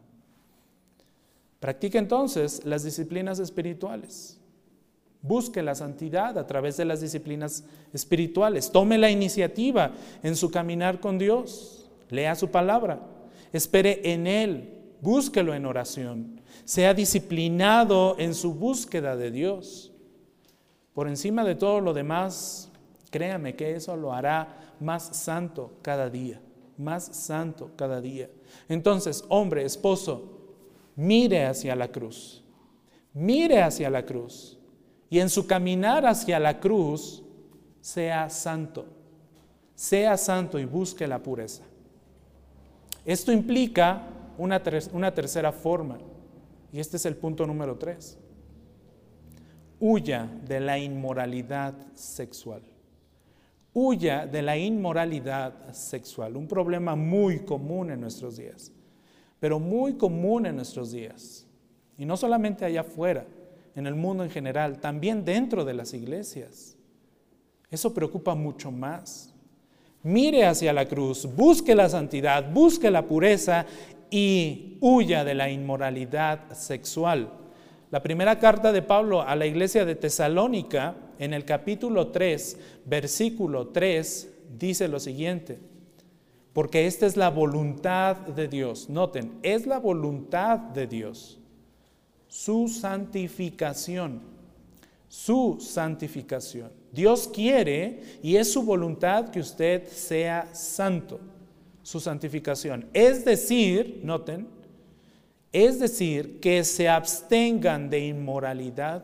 Practica 1.60 2.00
entonces 2.00 2.64
las 2.64 2.84
disciplinas 2.84 3.40
espirituales. 3.40 4.39
Busque 5.22 5.62
la 5.62 5.76
santidad 5.76 6.38
a 6.38 6.48
través 6.48 6.78
de 6.78 6.86
las 6.86 7.02
disciplinas 7.02 7.66
espirituales. 7.94 8.72
Tome 8.72 8.98
la 8.98 9.12
iniciativa 9.12 9.92
en 10.24 10.36
su 10.36 10.50
caminar 10.50 11.02
con 11.02 11.18
Dios. 11.18 11.90
Lea 12.10 12.36
su 12.36 12.50
palabra. 12.50 13.02
Espere 13.52 14.14
en 14.14 14.28
Él. 14.28 14.74
Búsquelo 15.02 15.54
en 15.54 15.66
oración. 15.66 16.42
Sea 16.64 16.94
disciplinado 16.94 18.16
en 18.18 18.34
su 18.34 18.54
búsqueda 18.54 19.18
de 19.18 19.32
Dios. 19.32 19.92
Por 20.94 21.10
encima 21.10 21.44
de 21.44 21.56
todo 21.56 21.82
lo 21.82 21.94
demás, 21.94 22.72
créame 23.10 23.56
que 23.56 23.76
eso 23.76 23.98
lo 23.98 24.14
hará 24.14 24.76
más 24.80 25.18
santo 25.18 25.74
cada 25.82 26.10
día. 26.10 26.42
Más 26.78 27.04
santo 27.04 27.72
cada 27.76 28.00
día. 28.00 28.30
Entonces, 28.70 29.26
hombre, 29.28 29.66
esposo, 29.66 30.54
mire 30.96 31.46
hacia 31.46 31.76
la 31.76 31.90
cruz. 31.90 32.42
Mire 33.14 33.62
hacia 33.62 33.90
la 33.90 34.06
cruz 34.06 34.59
y 35.10 35.20
en 35.20 35.30
su 35.30 35.48
caminar 35.48 36.06
hacia 36.06 36.40
la 36.40 36.60
cruz 36.60 37.24
sea 37.82 38.30
santo, 38.30 38.86
sea 39.74 40.18
santo 40.18 40.60
y 40.60 40.66
busque 40.66 41.08
la 41.08 41.22
pureza. 41.22 41.64
Esto 43.06 43.32
implica 43.32 44.08
una, 44.38 44.64
tercera 45.14 45.52
forma, 45.52 45.98
y 46.72 46.80
este 46.80 46.98
es 46.98 47.06
el 47.06 47.16
punto 47.16 47.48
número 47.48 47.78
tres. 47.78 48.18
Huya 49.80 50.30
de 50.46 50.60
la 50.60 50.78
inmoralidad 50.78 51.74
sexual. 51.94 52.62
Huya 53.74 54.28
de 54.28 54.42
la 54.42 54.58
inmoralidad 54.58 55.74
sexual, 55.74 56.36
un 56.36 56.48
problema 56.48 56.96
muy 56.96 57.40
común 57.40 57.92
en 57.92 58.02
nuestros 58.02 58.38
días, 58.38 58.72
pero 59.40 59.60
muy 59.60 59.94
común 59.94 60.46
en 60.46 60.58
nuestros 60.58 60.92
días. 60.92 61.48
Y 61.98 62.06
no 62.06 62.18
solamente 62.18 62.66
allá 62.66 62.82
afuera, 62.82 63.26
en 63.76 63.88
el 63.88 63.96
mundo 63.96 64.24
en 64.24 64.30
general, 64.30 64.80
también 64.80 65.24
dentro 65.24 65.66
de 65.66 65.74
las 65.74 65.94
iglesias. 65.94 66.78
Eso 67.70 67.94
preocupa 67.94 68.36
mucho 68.36 68.72
más. 68.72 69.34
Mire 70.04 70.46
hacia 70.46 70.74
la 70.74 70.88
cruz, 70.88 71.28
busque 71.36 71.76
la 71.76 71.90
santidad, 71.90 72.52
busque 72.52 72.90
la 72.90 73.06
pureza 73.06 73.66
y 74.10 74.78
huya 74.82 75.24
de 75.24 75.36
la 75.36 75.50
inmoralidad 75.50 76.52
sexual. 76.54 77.32
La 77.92 78.02
primera 78.02 78.40
carta 78.40 78.72
de 78.72 78.82
Pablo 78.82 79.22
a 79.22 79.36
la 79.36 79.46
iglesia 79.46 79.86
de 79.86 79.96
Tesalónica, 79.96 80.96
en 81.18 81.34
el 81.34 81.44
capítulo 81.44 82.10
3, 82.10 82.58
versículo 82.86 83.68
3, 83.68 84.30
dice 84.58 84.88
lo 84.88 85.00
siguiente, 85.00 85.60
porque 86.54 86.88
esta 86.88 87.06
es 87.06 87.18
la 87.18 87.30
voluntad 87.30 88.16
de 88.16 88.48
Dios. 88.48 88.90
Noten, 88.90 89.40
es 89.44 89.68
la 89.68 89.80
voluntad 89.80 90.60
de 90.60 90.88
Dios 90.88 91.39
su 92.30 92.68
santificación, 92.68 94.22
su 95.10 95.58
santificación. 95.60 96.72
Dios 96.92 97.28
quiere 97.28 98.20
y 98.24 98.38
es 98.38 98.54
su 98.54 98.64
voluntad 98.64 99.30
que 99.30 99.40
usted 99.40 99.88
sea 99.88 100.54
santo, 100.54 101.20
su 101.84 102.00
santificación. 102.00 102.88
Es 102.94 103.26
decir, 103.26 104.02
noten, 104.04 104.48
es 105.52 105.80
decir, 105.80 106.40
que 106.40 106.64
se 106.64 106.88
abstengan 106.88 107.90
de 107.90 108.06
inmoralidad 108.06 109.04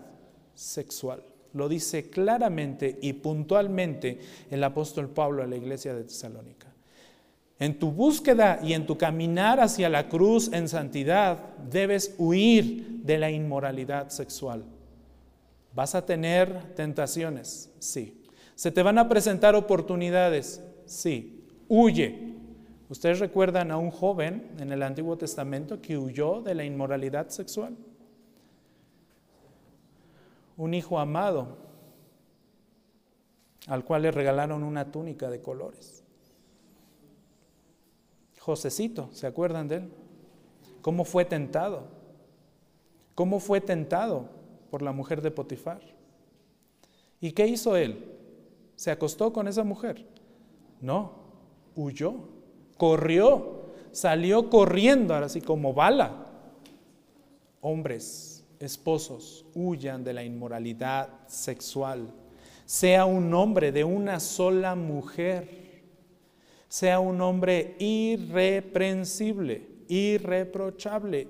sexual. 0.53 1.23
Lo 1.53 1.67
dice 1.67 2.09
claramente 2.09 2.99
y 3.01 3.13
puntualmente 3.13 4.19
el 4.51 4.63
apóstol 4.63 5.09
Pablo 5.09 5.41
a 5.41 5.47
la 5.47 5.55
iglesia 5.55 5.95
de 5.95 6.03
Tesalónica. 6.03 6.64
En 7.59 7.79
tu 7.79 7.91
búsqueda 7.91 8.59
y 8.61 8.73
en 8.73 8.85
tu 8.85 8.97
caminar 8.97 9.61
hacia 9.61 9.89
la 9.89 10.09
cruz 10.09 10.51
en 10.51 10.67
santidad, 10.67 11.55
debes 11.71 12.13
huir 12.17 13.01
de 13.03 13.17
la 13.17 13.31
inmoralidad 13.31 14.09
sexual. 14.09 14.65
¿Vas 15.73 15.95
a 15.95 16.05
tener 16.05 16.73
tentaciones? 16.75 17.71
Sí. 17.79 18.23
¿Se 18.55 18.71
te 18.71 18.83
van 18.83 18.97
a 18.97 19.07
presentar 19.07 19.55
oportunidades? 19.55 20.61
Sí. 20.85 21.45
Huye. 21.67 22.33
¿Ustedes 22.89 23.19
recuerdan 23.19 23.71
a 23.71 23.77
un 23.77 23.89
joven 23.89 24.51
en 24.59 24.71
el 24.71 24.83
Antiguo 24.83 25.17
Testamento 25.17 25.81
que 25.81 25.97
huyó 25.97 26.41
de 26.41 26.55
la 26.55 26.63
inmoralidad 26.63 27.29
sexual? 27.29 27.75
Un 30.55 30.73
hijo 30.73 30.99
amado 30.99 31.57
al 33.67 33.83
cual 33.83 34.03
le 34.03 34.11
regalaron 34.11 34.63
una 34.63 34.91
túnica 34.91 35.29
de 35.29 35.41
colores. 35.41 36.04
Josecito, 38.45 39.09
¿se 39.11 39.25
acuerdan 39.25 39.67
de 39.67 39.77
él? 39.77 39.89
¿Cómo 40.83 41.03
fue 41.03 41.25
tentado? 41.25 41.87
¿Cómo 43.15 43.39
fue 43.39 43.59
tentado 43.59 44.29
por 44.69 44.83
la 44.83 44.91
mujer 44.91 45.23
de 45.23 45.31
Potifar? 45.31 45.81
¿Y 47.19 47.31
qué 47.31 47.47
hizo 47.47 47.75
él? 47.75 48.05
¿Se 48.75 48.91
acostó 48.91 49.33
con 49.33 49.47
esa 49.47 49.63
mujer? 49.63 50.05
No, 50.79 51.13
huyó, 51.75 52.13
corrió, 52.77 53.63
salió 53.91 54.47
corriendo, 54.51 55.15
ahora 55.15 55.27
sí 55.27 55.41
como 55.41 55.73
bala. 55.73 56.27
Hombres, 57.61 58.45
esposos, 58.59 59.43
huyan 59.55 60.03
de 60.03 60.13
la 60.13 60.23
inmoralidad 60.23 61.09
sexual. 61.25 62.13
Sea 62.65 63.05
un 63.05 63.33
hombre 63.33 63.71
de 63.71 63.83
una 63.83 64.19
sola 64.19 64.75
mujer 64.75 65.64
sea 66.67 66.99
un 66.99 67.21
hombre 67.21 67.75
irreprensible, 67.79 69.67
irreprochable. 69.87 71.27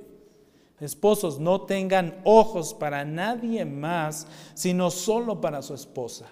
Esposos, 0.79 1.39
no 1.39 1.61
tengan 1.61 2.19
ojos 2.25 2.73
para 2.73 3.05
nadie 3.05 3.63
más, 3.63 4.27
sino 4.53 4.91
solo 4.91 5.39
para 5.39 5.61
su 5.61 5.73
esposa. 5.73 6.27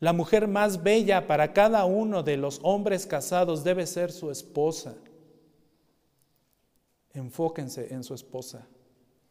La 0.00 0.12
mujer 0.12 0.48
más 0.48 0.82
bella 0.82 1.26
para 1.26 1.52
cada 1.52 1.84
uno 1.84 2.22
de 2.22 2.36
los 2.36 2.58
hombres 2.64 3.06
casados 3.06 3.62
debe 3.62 3.86
ser 3.86 4.10
su 4.10 4.30
esposa. 4.30 4.96
Enfóquense 7.12 7.94
en 7.94 8.02
su 8.02 8.14
esposa. 8.14 8.66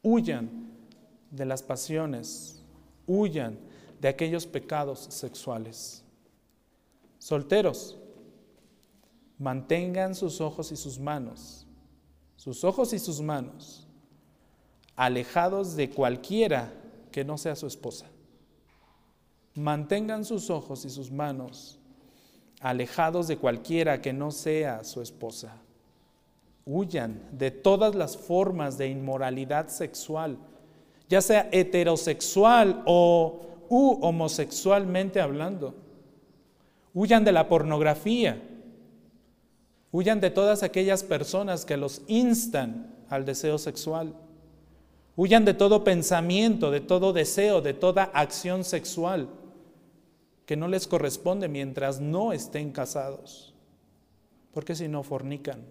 Huyan 0.02 0.72
de 1.30 1.46
las 1.46 1.62
pasiones. 1.62 2.62
Huyan 3.08 3.60
de 4.00 4.08
aquellos 4.08 4.46
pecados 4.46 5.08
sexuales. 5.10 6.04
Solteros, 7.22 8.00
mantengan 9.38 10.16
sus 10.16 10.42
ojos 10.42 10.72
y 10.72 10.76
sus 10.76 10.98
manos, 10.98 11.68
sus 12.36 12.64
ojos 12.64 12.94
y 12.94 12.98
sus 12.98 13.22
manos, 13.22 13.88
alejados 14.96 15.76
de 15.76 15.92
cualquiera 15.92 16.74
que 17.12 17.24
no 17.24 17.38
sea 17.38 17.56
su 17.56 17.68
esposa. 17.68 18.08
Mantengan 19.54 20.26
sus 20.26 20.50
ojos 20.50 20.84
y 20.84 20.90
sus 20.90 21.12
manos 21.12 21.78
alejados 22.60 23.28
de 23.28 23.38
cualquiera 23.38 24.02
que 24.02 24.14
no 24.14 24.32
sea 24.32 24.84
su 24.84 25.00
esposa. 25.00 25.54
Huyan 26.66 27.22
de 27.34 27.52
todas 27.52 27.94
las 27.94 28.18
formas 28.18 28.80
de 28.80 28.88
inmoralidad 28.88 29.68
sexual, 29.68 30.40
ya 31.08 31.22
sea 31.22 31.50
heterosexual 31.52 32.82
o 32.88 33.42
u 33.70 34.00
homosexualmente 34.02 35.22
hablando. 35.22 35.76
Huyan 36.94 37.24
de 37.24 37.32
la 37.32 37.48
pornografía. 37.48 38.42
Huyan 39.92 40.22
de 40.22 40.30
todas 40.30 40.64
aquellas 40.64 41.04
personas 41.04 41.66
que 41.66 41.78
los 41.78 42.02
instan 42.08 42.96
al 43.10 43.26
deseo 43.26 43.58
sexual. 43.58 44.16
Huyan 45.16 45.46
de 45.46 45.54
todo 45.54 45.84
pensamiento, 45.84 46.72
de 46.72 46.80
todo 46.80 47.14
deseo, 47.14 47.62
de 47.62 47.74
toda 47.74 48.04
acción 48.04 48.64
sexual 48.64 49.30
que 50.46 50.58
no 50.58 50.68
les 50.68 50.86
corresponde 50.88 51.48
mientras 51.48 52.02
no 52.02 52.34
estén 52.34 52.72
casados. 52.72 53.54
Porque 54.54 54.76
si 54.76 54.88
no 54.88 55.04
fornican. 55.04 55.64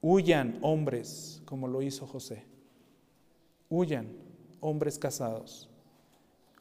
Huyan 0.00 0.58
hombres, 0.62 1.40
como 1.44 1.68
lo 1.68 1.82
hizo 1.82 2.06
José. 2.06 2.44
Huyan 3.68 4.08
hombres 4.60 4.98
casados. 4.98 5.68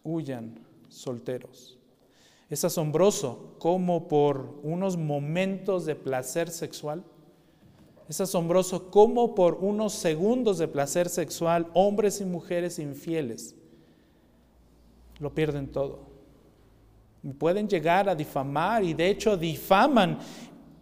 Huyan 0.04 0.60
solteros. 0.88 1.80
Es 2.50 2.64
asombroso 2.64 3.56
cómo 3.60 4.08
por 4.08 4.60
unos 4.64 4.98
momentos 4.98 5.86
de 5.86 5.96
placer 5.96 6.50
sexual, 6.50 7.04
es 8.08 8.22
asombroso 8.22 8.92
cómo 8.92 9.34
por 9.34 9.56
unos 9.56 9.94
segundos 9.94 10.60
de 10.60 10.68
placer 10.68 11.10
sexual 11.10 11.68
hombres 11.74 12.22
y 12.22 12.26
mujeres 12.26 12.78
infieles 12.78 13.56
lo 15.20 15.34
pierden 15.34 15.68
todo. 15.68 16.00
Pueden 17.40 17.68
llegar 17.68 18.08
a 18.08 18.16
difamar 18.16 18.84
y 18.84 18.94
de 18.94 19.10
hecho 19.10 19.36
difaman 19.36 20.20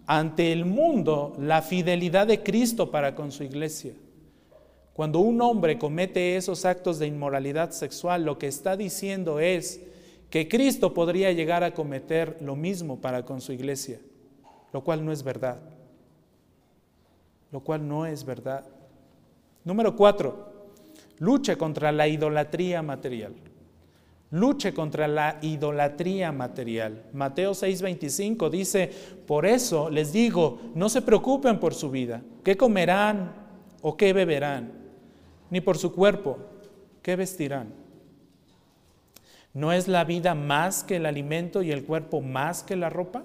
ante 0.05 0.51
el 0.51 0.65
mundo 0.65 1.33
la 1.39 1.61
fidelidad 1.61 2.27
de 2.27 2.43
Cristo 2.43 2.91
para 2.91 3.15
con 3.15 3.31
su 3.31 3.43
iglesia. 3.43 3.93
Cuando 4.93 5.19
un 5.19 5.41
hombre 5.41 5.79
comete 5.79 6.35
esos 6.35 6.65
actos 6.65 6.99
de 6.99 7.07
inmoralidad 7.07 7.71
sexual, 7.71 8.25
lo 8.25 8.37
que 8.37 8.47
está 8.47 8.75
diciendo 8.75 9.39
es, 9.39 9.81
que 10.33 10.47
Cristo 10.47 10.95
podría 10.95 11.31
llegar 11.31 11.63
a 11.63 11.75
cometer 11.75 12.37
lo 12.41 12.55
mismo 12.55 12.99
para 12.99 13.23
con 13.23 13.39
su 13.39 13.51
iglesia, 13.51 13.99
lo 14.71 14.83
cual 14.83 15.05
no 15.05 15.11
es 15.11 15.21
verdad. 15.21 15.59
Lo 17.51 17.59
cual 17.59 17.87
no 17.87 18.07
es 18.07 18.25
verdad. 18.25 18.65
Número 19.63 19.95
cuatro, 19.95 20.71
luche 21.19 21.55
contra 21.55 21.91
la 21.91 22.07
idolatría 22.07 22.81
material. 22.81 23.35
Luche 24.31 24.73
contra 24.73 25.07
la 25.07 25.37
idolatría 25.43 26.31
material. 26.31 27.03
Mateo 27.13 27.51
6:25 27.51 28.49
dice, 28.49 28.89
por 29.27 29.45
eso 29.45 29.91
les 29.91 30.11
digo, 30.11 30.61
no 30.73 30.89
se 30.89 31.03
preocupen 31.03 31.59
por 31.59 31.75
su 31.75 31.91
vida, 31.91 32.23
qué 32.43 32.57
comerán 32.57 33.35
o 33.83 33.95
qué 33.95 34.13
beberán, 34.13 34.71
ni 35.51 35.61
por 35.61 35.77
su 35.77 35.93
cuerpo, 35.93 36.39
qué 37.03 37.15
vestirán. 37.15 37.82
¿No 39.53 39.71
es 39.71 39.87
la 39.87 40.03
vida 40.03 40.33
más 40.33 40.83
que 40.83 40.95
el 40.95 41.05
alimento 41.05 41.61
y 41.61 41.71
el 41.71 41.85
cuerpo 41.85 42.21
más 42.21 42.63
que 42.63 42.75
la 42.75 42.89
ropa? 42.89 43.23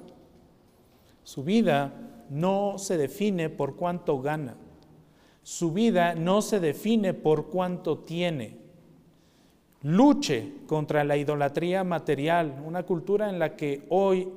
Su 1.25 1.43
vida 1.43 1.93
no 2.29 2.79
se 2.79 2.99
define 2.99 3.49
por 3.49 3.77
cuánto 3.77 4.21
gana. 4.21 4.57
Su 5.43 5.73
vida 5.73 6.15
no 6.15 6.43
se 6.43 6.61
define 6.61 7.15
por 7.15 7.49
cuánto 7.49 7.99
tiene. 8.01 8.59
Luche 9.83 10.53
contra 10.67 11.05
la 11.05 11.17
idolatría 11.17 11.85
material, 11.85 12.63
una 12.65 12.83
cultura 12.83 13.31
en 13.31 13.39
la 13.39 13.57
que 13.57 13.87
hoy 13.89 14.29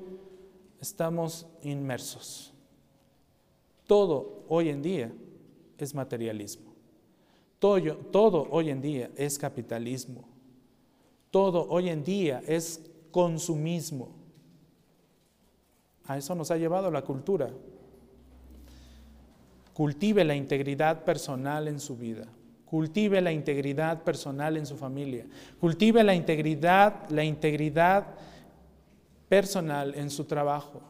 estamos 0.79 1.47
inmersos. 1.63 2.53
Todo 3.85 4.43
hoy 4.47 4.69
en 4.69 4.81
día 4.81 5.11
es 5.77 5.93
materialismo. 5.93 6.73
Todo, 7.59 7.97
todo 7.97 8.47
hoy 8.51 8.69
en 8.69 8.81
día 8.81 9.09
es 9.17 9.37
capitalismo. 9.37 10.30
Todo 11.31 11.65
hoy 11.69 11.89
en 11.89 12.03
día 12.03 12.43
es 12.45 12.81
consumismo. 13.09 14.09
A 16.05 16.17
eso 16.17 16.35
nos 16.35 16.51
ha 16.51 16.57
llevado 16.57 16.91
la 16.91 17.03
cultura. 17.03 17.49
Cultive 19.73 20.25
la 20.25 20.35
integridad 20.35 21.05
personal 21.05 21.69
en 21.69 21.79
su 21.79 21.95
vida. 21.95 22.27
Cultive 22.65 23.21
la 23.21 23.31
integridad 23.31 24.03
personal 24.03 24.57
en 24.57 24.65
su 24.65 24.75
familia. 24.75 25.25
Cultive 25.59 26.03
la 26.03 26.13
integridad, 26.13 27.09
la 27.09 27.23
integridad 27.23 28.07
personal 29.29 29.95
en 29.95 30.09
su 30.09 30.25
trabajo. 30.25 30.81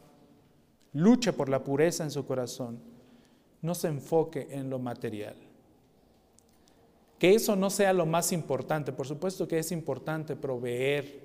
Luche 0.93 1.34
por 1.34 1.49
la 1.49 1.63
pureza 1.63 2.04
en 2.04 2.12
su 2.12 2.25
corazón. 2.25 2.80
No 3.62 3.75
se 3.75 3.88
enfoque 3.88 4.47
en 4.49 4.71
lo 4.71 4.80
material. 4.80 5.36
Que 7.21 7.36
eso 7.36 7.55
no 7.55 7.69
sea 7.69 7.93
lo 7.93 8.07
más 8.07 8.31
importante. 8.31 8.91
Por 8.91 9.05
supuesto 9.05 9.47
que 9.47 9.60
es 9.60 9.71
importante 9.71 10.36
proveer. 10.36 11.21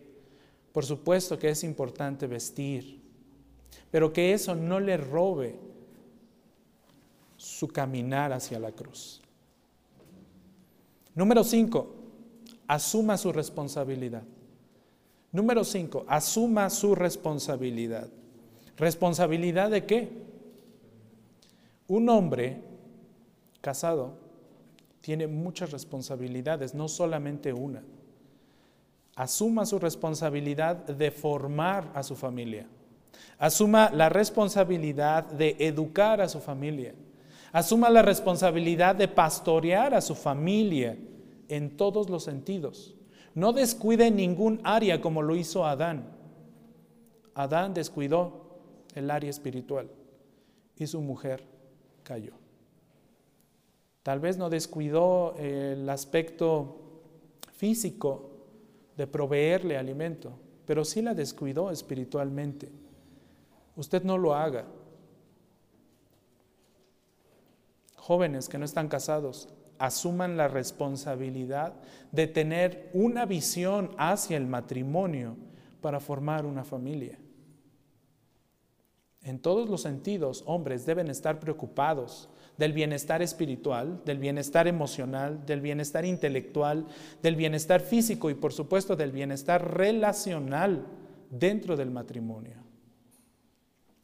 Por 0.71 0.85
supuesto 0.85 1.39
que 1.39 1.49
es 1.49 1.65
importante 1.65 2.27
vestir. 2.27 3.01
Pero 3.91 4.13
que 4.13 4.35
eso 4.35 4.55
no 4.55 4.79
le 4.79 4.99
robe 4.99 5.57
su 7.39 7.69
caminar 7.69 8.31
hacia 8.35 8.59
la 8.59 8.73
cruz. 8.73 9.23
Número 11.15 11.43
cinco, 11.43 11.95
asuma 12.69 13.17
su 13.17 13.33
responsabilidad. 13.33 14.25
Número 15.33 15.65
cinco, 15.65 16.05
asuma 16.09 16.69
su 16.69 16.95
responsabilidad. 16.95 18.11
¿Responsabilidad 18.77 19.71
de 19.71 19.87
qué? 19.87 20.11
Un 21.89 22.07
hombre 22.11 22.61
casado 23.63 24.26
tiene 25.07 25.29
muchas 25.29 25.71
responsabilidades, 25.71 26.75
no 26.75 26.89
solamente 26.89 27.53
una. 27.53 27.85
Asuma 29.15 29.65
su 29.65 29.79
responsabilidad 29.79 30.79
de 30.79 31.13
formar 31.13 31.93
a 31.95 32.03
su 32.03 32.17
familia. 32.17 32.67
Asuma 33.39 33.89
la 33.91 34.09
responsabilidad 34.09 35.23
de 35.27 35.55
educar 35.61 36.21
a 36.21 36.29
su 36.29 36.41
familia. 36.41 36.93
Asuma 37.53 37.89
la 37.89 38.03
responsabilidad 38.03 38.97
de 38.97 39.07
pastorear 39.07 39.95
a 39.95 40.01
su 40.01 40.17
familia 40.17 40.99
en 41.49 41.77
todos 41.77 42.11
los 42.11 42.25
sentidos. 42.25 42.97
No 43.33 43.53
descuide 43.53 44.11
ningún 44.11 44.61
área 44.65 45.01
como 45.01 45.23
lo 45.23 45.37
hizo 45.37 45.65
Adán. 45.65 46.05
Adán 47.33 47.75
descuidó 47.75 48.59
el 48.97 49.09
área 49.13 49.31
espiritual 49.31 49.89
y 50.77 50.89
su 50.89 51.01
mujer 51.01 51.45
cayó. 52.03 52.33
Tal 54.07 54.21
vez 54.21 54.39
no 54.39 54.49
descuidó 54.49 55.35
el 55.37 55.91
aspecto 55.91 56.77
físico 57.51 58.31
de 58.97 59.09
proveerle 59.09 59.77
alimento, 59.77 60.39
pero 60.65 60.85
sí 60.85 61.03
la 61.03 61.13
descuidó 61.13 61.73
espiritualmente. 61.73 62.71
usted 63.75 64.05
no 64.05 64.17
lo 64.17 64.37
haga. 64.37 64.65
Jóvenes 67.97 68.49
que 68.49 68.59
no 68.59 68.65
están 68.65 68.87
casados, 68.87 69.49
asuman 69.77 70.37
la 70.37 70.47
responsabilidad 70.47 71.75
de 72.13 72.29
tener 72.29 72.89
una 72.95 73.27
visión 73.27 73.91
hacia 73.99 74.37
el 74.37 74.47
matrimonio 74.47 75.37
para 75.81 75.99
formar 75.99 76.47
una 76.47 76.63
familia. 76.63 77.19
En 79.23 79.41
todos 79.41 79.69
los 79.69 79.83
sentidos, 79.83 80.45
hombres 80.47 80.87
deben 80.87 81.11
estar 81.11 81.41
preocupados 81.41 82.31
del 82.59 82.73
bienestar 82.73 83.23
espiritual, 83.23 84.01
del 84.05 84.19
bienestar 84.19 84.67
emocional, 84.67 85.45
del 85.45 85.61
bienestar 85.61 86.05
intelectual, 86.05 86.87
del 87.23 87.37
bienestar 87.37 87.81
físico 87.81 88.31
y 88.31 88.35
por 88.35 88.53
supuesto 88.53 88.97
del 88.97 89.13
bienestar 89.13 89.77
relacional 89.77 90.87
dentro 91.31 91.77
del 91.77 91.91
matrimonio. 91.91 92.57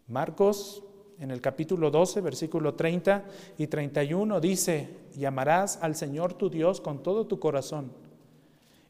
Marcos 0.09 0.82
en 1.18 1.30
el 1.30 1.40
capítulo 1.40 1.90
12, 1.90 2.20
versículo 2.20 2.74
30 2.74 3.24
y 3.57 3.68
31 3.68 4.40
dice, 4.40 4.88
llamarás 5.16 5.78
al 5.80 5.94
Señor 5.94 6.34
tu 6.34 6.50
Dios 6.50 6.80
con 6.80 7.03
todo 7.03 7.26
tu 7.26 7.38
corazón 7.38 7.92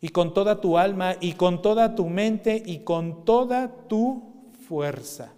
y 0.00 0.08
con 0.08 0.34
toda 0.34 0.60
tu 0.60 0.78
alma 0.78 1.16
y 1.20 1.34
con 1.34 1.62
toda 1.62 1.94
tu 1.94 2.08
mente 2.08 2.62
y 2.64 2.80
con 2.80 3.24
toda 3.24 3.86
tu 3.86 4.22
fuerza. 4.66 5.32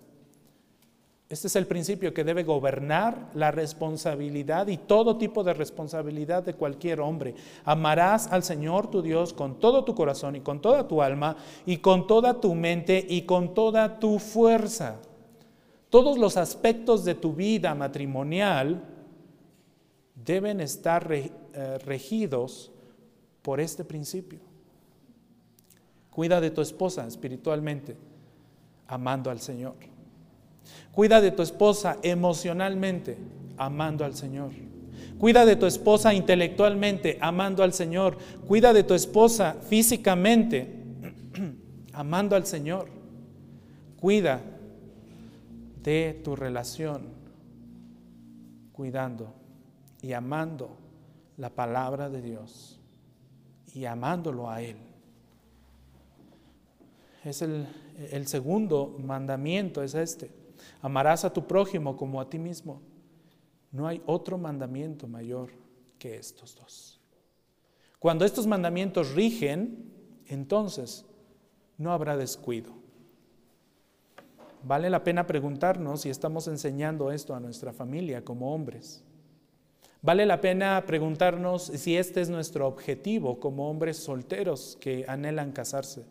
Este 1.29 1.47
es 1.47 1.57
el 1.57 1.67
principio 1.67 2.13
que 2.13 2.23
debe 2.23 2.45
gobernar 2.45 3.31
la 3.35 3.51
responsabilidad 3.51 4.67
y 4.69 4.77
todo 4.77 5.17
tipo 5.17 5.43
de 5.43 5.55
responsabilidad 5.55 6.43
de 6.43 6.55
cualquier 6.55 7.01
hombre. 7.01 7.35
Amarás 7.65 8.31
al 8.31 8.43
Señor 8.43 8.91
tu 8.91 9.01
Dios 9.01 9.33
con 9.33 9.59
todo 9.59 9.85
tu 9.85 9.95
corazón 9.95 10.37
y 10.37 10.41
con 10.41 10.61
toda 10.61 10.87
tu 10.87 11.01
alma 11.01 11.37
y 11.65 11.79
con 11.79 12.07
toda 12.07 12.41
tu 12.41 12.55
mente 12.55 13.05
y 13.09 13.23
con 13.23 13.55
toda 13.55 13.99
tu 13.99 14.19
fuerza. 14.19 14.97
Todos 15.89 16.19
los 16.19 16.37
aspectos 16.37 17.05
de 17.05 17.15
tu 17.15 17.33
vida 17.33 17.75
matrimonial 17.75 18.85
deben 20.15 20.61
estar 20.61 21.11
eh, 21.11 21.31
regidos 21.87 22.71
por 23.41 23.61
este 23.61 23.83
principio. 23.85 24.41
Cuida 26.11 26.41
de 26.41 26.51
tu 26.51 26.61
esposa 26.61 27.07
espiritualmente, 27.07 27.97
amando 28.87 29.31
al 29.31 29.41
Señor. 29.41 29.94
Cuida 30.95 31.21
de 31.21 31.33
tu 31.33 31.43
esposa 31.43 31.99
emocionalmente, 32.03 33.19
amando 33.57 34.05
al 34.05 34.15
Señor. 34.15 34.53
Cuida 35.19 35.45
de 35.45 35.57
tu 35.57 35.67
esposa 35.67 36.15
intelectualmente, 36.15 37.19
amando 37.21 37.65
al 37.65 37.73
Señor. 37.73 38.17
Cuida 38.47 38.73
de 38.73 38.85
tu 38.85 38.95
esposa 38.95 39.57
físicamente, 39.69 40.73
amando 41.93 42.37
al 42.37 42.47
Señor. 42.47 42.89
Cuida 44.01 44.41
de 45.83 46.21
tu 46.23 46.37
relación, 46.37 47.09
cuidando 48.73 49.35
y 50.01 50.13
amando 50.13 50.77
la 51.39 51.51
palabra 51.51 52.09
de 52.09 52.23
Dios 52.23 52.79
y 53.75 53.85
amándolo 53.85 54.49
a 54.49 54.63
Él. 54.63 54.77
Es 57.25 57.43
el, 57.43 57.67
el 58.13 58.29
segundo 58.29 58.97
mandamiento, 59.03 59.83
es 59.83 59.95
este 59.95 60.44
Amarás 60.85 61.25
a 61.25 61.33
tu 61.33 61.47
prójimo 61.47 61.97
como 61.97 62.21
a 62.21 62.29
ti 62.29 62.39
mismo. 62.39 62.83
No 63.73 63.87
hay 63.87 64.03
otro 64.05 64.37
mandamiento 64.37 65.09
mayor 65.09 65.49
que 65.99 66.19
estos 66.19 66.55
dos. 66.55 67.01
Cuando 67.99 68.27
estos 68.27 68.47
mandamientos 68.47 69.15
rigen, 69.15 69.91
entonces 70.27 71.07
no 71.79 71.91
habrá 71.91 72.19
descuido. 72.19 72.71
Vale 74.63 74.91
la 74.91 75.03
pena 75.03 75.27
preguntarnos 75.27 76.03
si 76.03 76.11
estamos 76.11 76.49
enseñando 76.49 77.11
esto 77.13 77.35
a 77.35 77.41
nuestra 77.41 77.73
familia 77.73 78.23
como 78.23 78.55
hombres. 78.55 79.03
Vale 80.03 80.27
la 80.27 80.43
pena 80.43 80.85
preguntarnos 80.87 81.63
si 81.63 81.97
este 81.97 82.21
es 82.21 82.29
nuestro 82.29 82.69
objetivo 82.69 83.41
como 83.41 83.71
hombres 83.71 83.97
solteros 83.97 84.77
que 84.83 85.07
anhelan 85.09 85.53
casarse. 85.53 86.05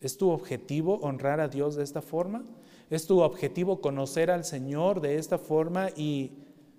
¿Es 0.00 0.16
tu 0.18 0.30
objetivo 0.30 1.00
honrar 1.02 1.40
a 1.40 1.48
Dios 1.48 1.74
de 1.74 1.82
esta 1.82 2.00
forma? 2.00 2.44
¿Es 2.92 3.06
tu 3.06 3.22
objetivo 3.22 3.80
conocer 3.80 4.30
al 4.30 4.44
Señor 4.44 5.00
de 5.00 5.16
esta 5.16 5.38
forma 5.38 5.88
y 5.96 6.32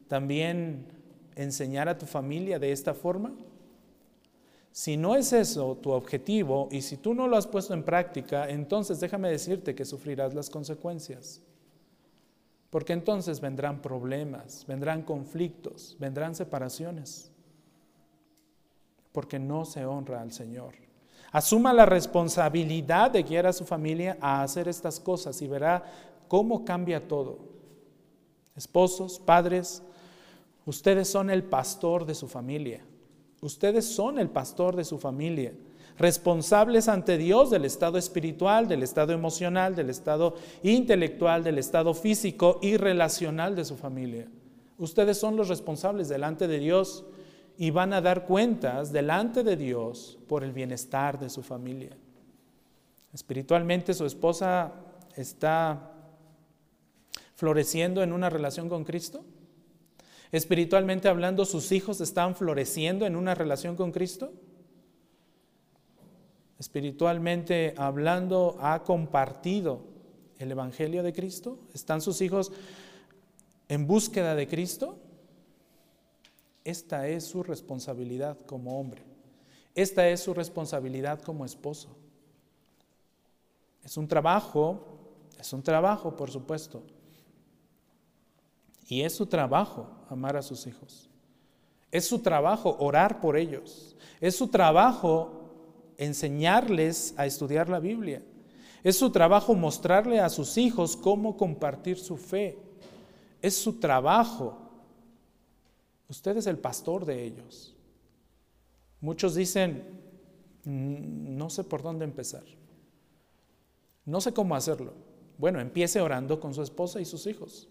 también 0.07 0.85
enseñar 1.33 1.89
a 1.89 1.97
tu 1.97 2.05
familia 2.05 2.59
de 2.59 2.71
esta 2.71 2.93
forma? 2.93 3.33
Si 4.71 4.95
no 4.95 5.15
es 5.15 5.33
eso 5.33 5.75
tu 5.81 5.89
objetivo 5.89 6.69
y 6.71 6.83
si 6.83 6.97
tú 6.97 7.15
no 7.15 7.27
lo 7.27 7.35
has 7.35 7.47
puesto 7.47 7.73
en 7.73 7.81
práctica, 7.81 8.47
entonces 8.47 8.99
déjame 8.99 9.31
decirte 9.31 9.73
que 9.73 9.85
sufrirás 9.85 10.35
las 10.35 10.51
consecuencias. 10.51 11.41
Porque 12.69 12.93
entonces 12.93 13.41
vendrán 13.41 13.81
problemas, 13.81 14.67
vendrán 14.67 15.01
conflictos, 15.01 15.97
vendrán 15.99 16.35
separaciones. 16.35 17.31
Porque 19.11 19.39
no 19.39 19.65
se 19.65 19.83
honra 19.83 20.21
al 20.21 20.31
Señor. 20.31 20.82
Asuma 21.33 21.73
la 21.73 21.87
responsabilidad 21.87 23.09
de 23.09 23.23
guiar 23.23 23.47
a 23.47 23.53
su 23.53 23.65
familia 23.65 24.19
a 24.21 24.43
hacer 24.43 24.67
estas 24.67 24.99
cosas 24.99 25.41
y 25.41 25.47
verá 25.47 25.83
cómo 26.27 26.63
cambia 26.63 27.07
todo. 27.07 27.39
Esposos, 28.55 29.17
padres, 29.17 29.81
ustedes 30.67 31.09
son 31.09 31.31
el 31.31 31.43
pastor 31.43 32.05
de 32.05 32.13
su 32.13 32.27
familia. 32.27 32.85
Ustedes 33.41 33.83
son 33.95 34.19
el 34.19 34.29
pastor 34.29 34.75
de 34.75 34.85
su 34.85 34.99
familia, 34.99 35.53
responsables 35.97 36.87
ante 36.87 37.17
Dios 37.17 37.49
del 37.49 37.65
estado 37.65 37.97
espiritual, 37.97 38.67
del 38.67 38.83
estado 38.83 39.11
emocional, 39.11 39.75
del 39.75 39.89
estado 39.89 40.35
intelectual, 40.61 41.43
del 41.43 41.57
estado 41.57 41.95
físico 41.95 42.59
y 42.61 42.77
relacional 42.77 43.55
de 43.55 43.65
su 43.65 43.75
familia. 43.75 44.27
Ustedes 44.77 45.17
son 45.17 45.35
los 45.35 45.49
responsables 45.49 46.09
delante 46.09 46.47
de 46.47 46.59
Dios 46.59 47.05
y 47.57 47.69
van 47.69 47.93
a 47.93 48.01
dar 48.01 48.25
cuentas 48.25 48.91
delante 48.91 49.43
de 49.43 49.55
Dios 49.55 50.17
por 50.27 50.43
el 50.43 50.51
bienestar 50.51 51.19
de 51.19 51.29
su 51.29 51.43
familia. 51.43 51.95
Espiritualmente 53.13 53.93
su 53.93 54.05
esposa 54.05 54.73
está 55.15 55.91
floreciendo 57.35 58.01
en 58.01 58.11
una 58.11 58.29
relación 58.29 58.69
con 58.69 58.83
Cristo. 58.83 59.23
Espiritualmente 60.31 61.07
hablando, 61.07 61.45
sus 61.45 61.71
hijos 61.71 62.01
están 62.01 62.35
floreciendo 62.35 63.05
en 63.05 63.15
una 63.15 63.35
relación 63.35 63.75
con 63.75 63.91
Cristo. 63.91 64.33
Espiritualmente 66.57 67.75
hablando, 67.77 68.57
ha 68.59 68.83
compartido 68.83 69.81
el 70.39 70.51
Evangelio 70.51 71.03
de 71.03 71.13
Cristo. 71.13 71.59
¿Están 71.73 72.01
sus 72.01 72.21
hijos 72.21 72.51
en 73.67 73.85
búsqueda 73.85 74.33
de 74.33 74.47
Cristo? 74.47 74.97
Esta 76.63 77.07
es 77.07 77.25
su 77.25 77.43
responsabilidad 77.43 78.37
como 78.45 78.79
hombre. 78.79 79.03
Esta 79.75 80.07
es 80.07 80.21
su 80.21 80.33
responsabilidad 80.33 81.21
como 81.21 81.45
esposo. 81.45 81.89
Es 83.83 83.97
un 83.97 84.07
trabajo, 84.07 84.81
es 85.39 85.51
un 85.51 85.61
trabajo, 85.61 86.15
por 86.15 86.31
supuesto. 86.31 86.83
Y 88.87 89.01
es 89.01 89.13
su 89.13 89.25
trabajo 89.25 89.87
amar 90.09 90.37
a 90.37 90.41
sus 90.41 90.67
hijos. 90.67 91.09
Es 91.91 92.07
su 92.07 92.19
trabajo 92.19 92.75
orar 92.79 93.19
por 93.19 93.35
ellos. 93.37 93.95
Es 94.21 94.35
su 94.35 94.47
trabajo 94.47 95.41
enseñarles 95.97 97.13
a 97.17 97.25
estudiar 97.25 97.69
la 97.69 97.79
Biblia. 97.79 98.23
Es 98.83 98.97
su 98.97 99.11
trabajo 99.11 99.53
mostrarle 99.53 100.19
a 100.19 100.29
sus 100.29 100.57
hijos 100.57 100.95
cómo 100.95 101.37
compartir 101.37 101.97
su 101.97 102.17
fe. 102.17 102.57
Es 103.41 103.55
su 103.55 103.79
trabajo 103.79 104.62
Usted 106.09 106.37
es 106.37 106.47
el 106.47 106.57
pastor 106.57 107.05
de 107.05 107.23
ellos. 107.23 107.75
Muchos 109.01 109.35
dicen, 109.35 109.83
mm, 110.63 111.37
no 111.37 111.49
sé 111.49 111.63
por 111.63 111.81
dónde 111.81 112.05
empezar. 112.05 112.43
No 114.05 114.21
sé 114.21 114.33
cómo 114.33 114.55
hacerlo. 114.55 114.93
Bueno, 115.37 115.59
empiece 115.59 116.01
orando 116.01 116.39
con 116.39 116.53
su 116.53 116.61
esposa 116.61 117.01
y 117.01 117.05
sus 117.05 117.25
hijos. 117.27 117.67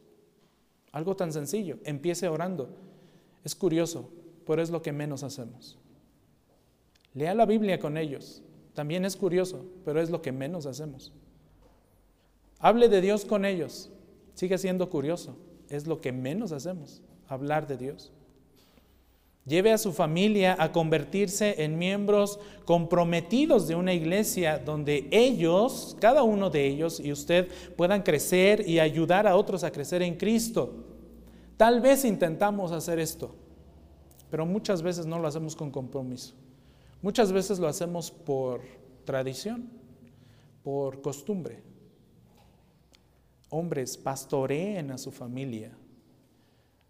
Algo 0.92 1.16
tan 1.16 1.32
sencillo, 1.32 1.78
empiece 1.84 2.28
orando. 2.28 2.68
Es 3.44 3.54
curioso, 3.54 4.10
pero 4.46 4.62
es 4.62 4.70
lo 4.70 4.82
que 4.82 4.92
menos 4.92 5.22
hacemos. 5.22 5.78
Lea 7.14 7.34
la 7.34 7.46
Biblia 7.46 7.78
con 7.78 7.96
ellos. 7.96 8.42
También 8.74 9.04
es 9.04 9.16
curioso, 9.16 9.66
pero 9.84 10.00
es 10.00 10.10
lo 10.10 10.22
que 10.22 10.32
menos 10.32 10.66
hacemos. 10.66 11.12
Hable 12.58 12.88
de 12.88 13.00
Dios 13.00 13.24
con 13.24 13.44
ellos. 13.44 13.90
Sigue 14.34 14.56
siendo 14.58 14.88
curioso. 14.88 15.36
Es 15.68 15.86
lo 15.86 16.00
que 16.00 16.12
menos 16.12 16.52
hacemos, 16.52 17.02
hablar 17.26 17.66
de 17.66 17.76
Dios. 17.76 18.12
Lleve 19.44 19.72
a 19.72 19.78
su 19.78 19.92
familia 19.92 20.54
a 20.56 20.70
convertirse 20.70 21.64
en 21.64 21.76
miembros 21.76 22.38
comprometidos 22.64 23.66
de 23.66 23.74
una 23.74 23.92
iglesia 23.92 24.58
donde 24.58 25.08
ellos, 25.10 25.96
cada 26.00 26.22
uno 26.22 26.48
de 26.48 26.64
ellos 26.64 27.00
y 27.00 27.10
usted 27.10 27.48
puedan 27.76 28.02
crecer 28.02 28.68
y 28.68 28.78
ayudar 28.78 29.26
a 29.26 29.34
otros 29.34 29.64
a 29.64 29.72
crecer 29.72 30.00
en 30.02 30.14
Cristo. 30.14 30.84
Tal 31.56 31.80
vez 31.80 32.04
intentamos 32.04 32.70
hacer 32.70 33.00
esto, 33.00 33.34
pero 34.30 34.46
muchas 34.46 34.80
veces 34.80 35.06
no 35.06 35.18
lo 35.18 35.26
hacemos 35.26 35.56
con 35.56 35.72
compromiso. 35.72 36.34
Muchas 37.00 37.32
veces 37.32 37.58
lo 37.58 37.66
hacemos 37.66 38.12
por 38.12 38.60
tradición, 39.04 39.68
por 40.62 41.02
costumbre. 41.02 41.60
Hombres, 43.50 43.96
pastoreen 43.96 44.92
a 44.92 44.98
su 44.98 45.10
familia. 45.10 45.72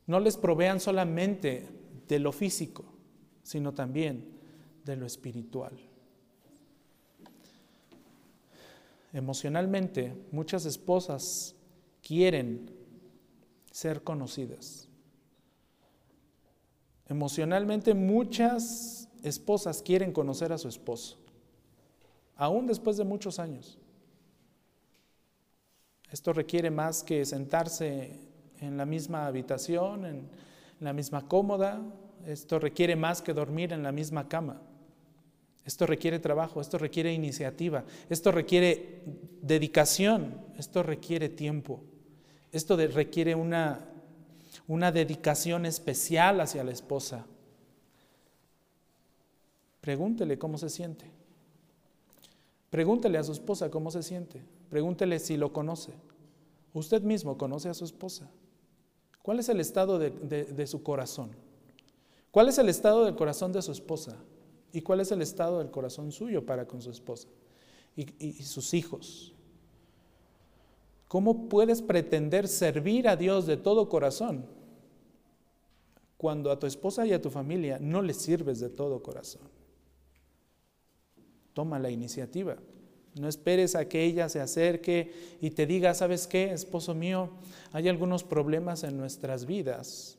No 0.07 0.21
les 0.21 0.37
provean 0.37 0.81
solamente 0.81 1.67
de 2.13 2.19
lo 2.19 2.31
físico, 2.31 2.85
sino 3.43 3.73
también 3.73 4.23
de 4.85 4.97
lo 4.97 5.07
espiritual. 5.07 5.73
Emocionalmente, 9.15 10.15
muchas 10.31 10.67
esposas 10.67 11.55
quieren 12.03 12.71
ser 13.71 14.03
conocidas. 14.03 14.89
Emocionalmente, 17.09 17.95
muchas 17.95 19.09
esposas 19.23 19.81
quieren 19.81 20.13
conocer 20.13 20.53
a 20.53 20.59
su 20.59 20.69
esposo, 20.69 21.17
aún 22.37 22.67
después 22.67 22.99
de 22.99 23.05
muchos 23.05 23.39
años. 23.39 23.79
Esto 26.11 26.35
requiere 26.35 26.71
más 26.71 27.03
que 27.03 27.25
sentarse 27.25 28.21
en 28.61 28.77
la 28.77 28.85
misma 28.85 29.27
habitación, 29.27 30.05
en 30.05 30.29
la 30.81 30.93
misma 30.93 31.27
cómoda. 31.27 31.81
Esto 32.27 32.59
requiere 32.59 32.97
más 32.97 33.23
que 33.23 33.35
dormir 33.35 33.73
en 33.73 33.83
la 33.83 33.93
misma 33.93 34.29
cama. 34.29 34.61
Esto 35.65 35.87
requiere 35.87 36.19
trabajo, 36.19 36.61
esto 36.61 36.79
requiere 36.79 37.13
iniciativa, 37.13 37.85
esto 38.11 38.33
requiere 38.33 39.03
dedicación, 39.43 40.35
esto 40.59 40.83
requiere 40.83 41.29
tiempo, 41.29 41.81
esto 42.51 42.77
requiere 42.77 43.37
una, 43.37 43.81
una 44.67 44.91
dedicación 44.91 45.65
especial 45.67 46.41
hacia 46.41 46.65
la 46.65 46.73
esposa. 46.73 47.27
Pregúntele 49.81 50.39
cómo 50.39 50.59
se 50.59 50.69
siente. 50.69 51.07
Pregúntele 52.71 53.19
a 53.19 53.25
su 53.25 53.33
esposa 53.33 53.71
cómo 53.71 53.91
se 53.91 54.03
siente. 54.03 54.41
Pregúntele 54.71 55.19
si 55.19 55.37
lo 55.37 55.53
conoce. 55.53 55.93
Usted 56.73 57.03
mismo 57.03 57.37
conoce 57.37 57.69
a 57.69 57.75
su 57.75 57.85
esposa. 57.85 58.31
¿Cuál 59.23 59.41
es 59.41 59.49
el 59.49 59.61
estado 59.61 59.99
de, 59.99 60.67
su 60.67 60.83
corazón? 60.83 61.31
¿Cuál 62.33 62.49
es 62.49 62.57
el 62.57 62.71
estado 62.71 63.05
del 63.05 63.15
corazón 63.15 63.53
de 63.53 63.61
su 63.61 63.71
esposa? 63.71 64.17
¿Y 64.73 64.81
cuál 64.81 65.01
es 65.01 65.13
el 65.13 65.21
estado 65.21 65.59
del 65.59 65.71
corazón 65.71 66.11
suyo 66.11 66.45
para 66.45 66.67
con 66.67 66.81
su 66.81 66.91
esposa 66.91 67.29
y, 67.95 68.33
sus 68.43 68.73
hijos? 68.73 69.35
¿Cómo 71.09 71.51
puedes 71.51 71.83
pretender 71.83 72.49
servir 72.49 73.07
a 73.07 73.17
Dios 73.17 73.47
de 73.47 73.59
todo 73.59 73.91
corazón 73.91 74.47
cuando 76.17 76.51
a 76.51 76.59
tu 76.59 76.67
esposa 76.67 77.07
y 77.07 77.13
a 77.13 77.21
tu 77.21 77.29
familia 77.29 77.79
no 77.79 78.01
les 78.01 78.17
sirves 78.17 78.61
de 78.61 78.71
todo 78.71 79.03
corazón? 79.03 79.43
Toma 81.53 81.79
la 81.79 81.91
iniciativa. 81.91 82.57
No 83.21 83.29
esperes 83.29 83.75
a 83.75 83.87
que 83.87 84.05
ella 84.05 84.31
se 84.31 84.41
acerque 84.41 85.37
y 85.43 85.51
te 85.51 85.67
diga, 85.67 85.93
¿sabes 85.93 86.27
qué, 86.27 86.51
esposo 86.51 86.95
mío? 86.95 87.29
Hay 87.73 87.91
algunos 87.91 88.25
problemas 88.25 88.85
en 88.85 88.97
nuestras 88.97 89.45
vidas. 89.45 90.17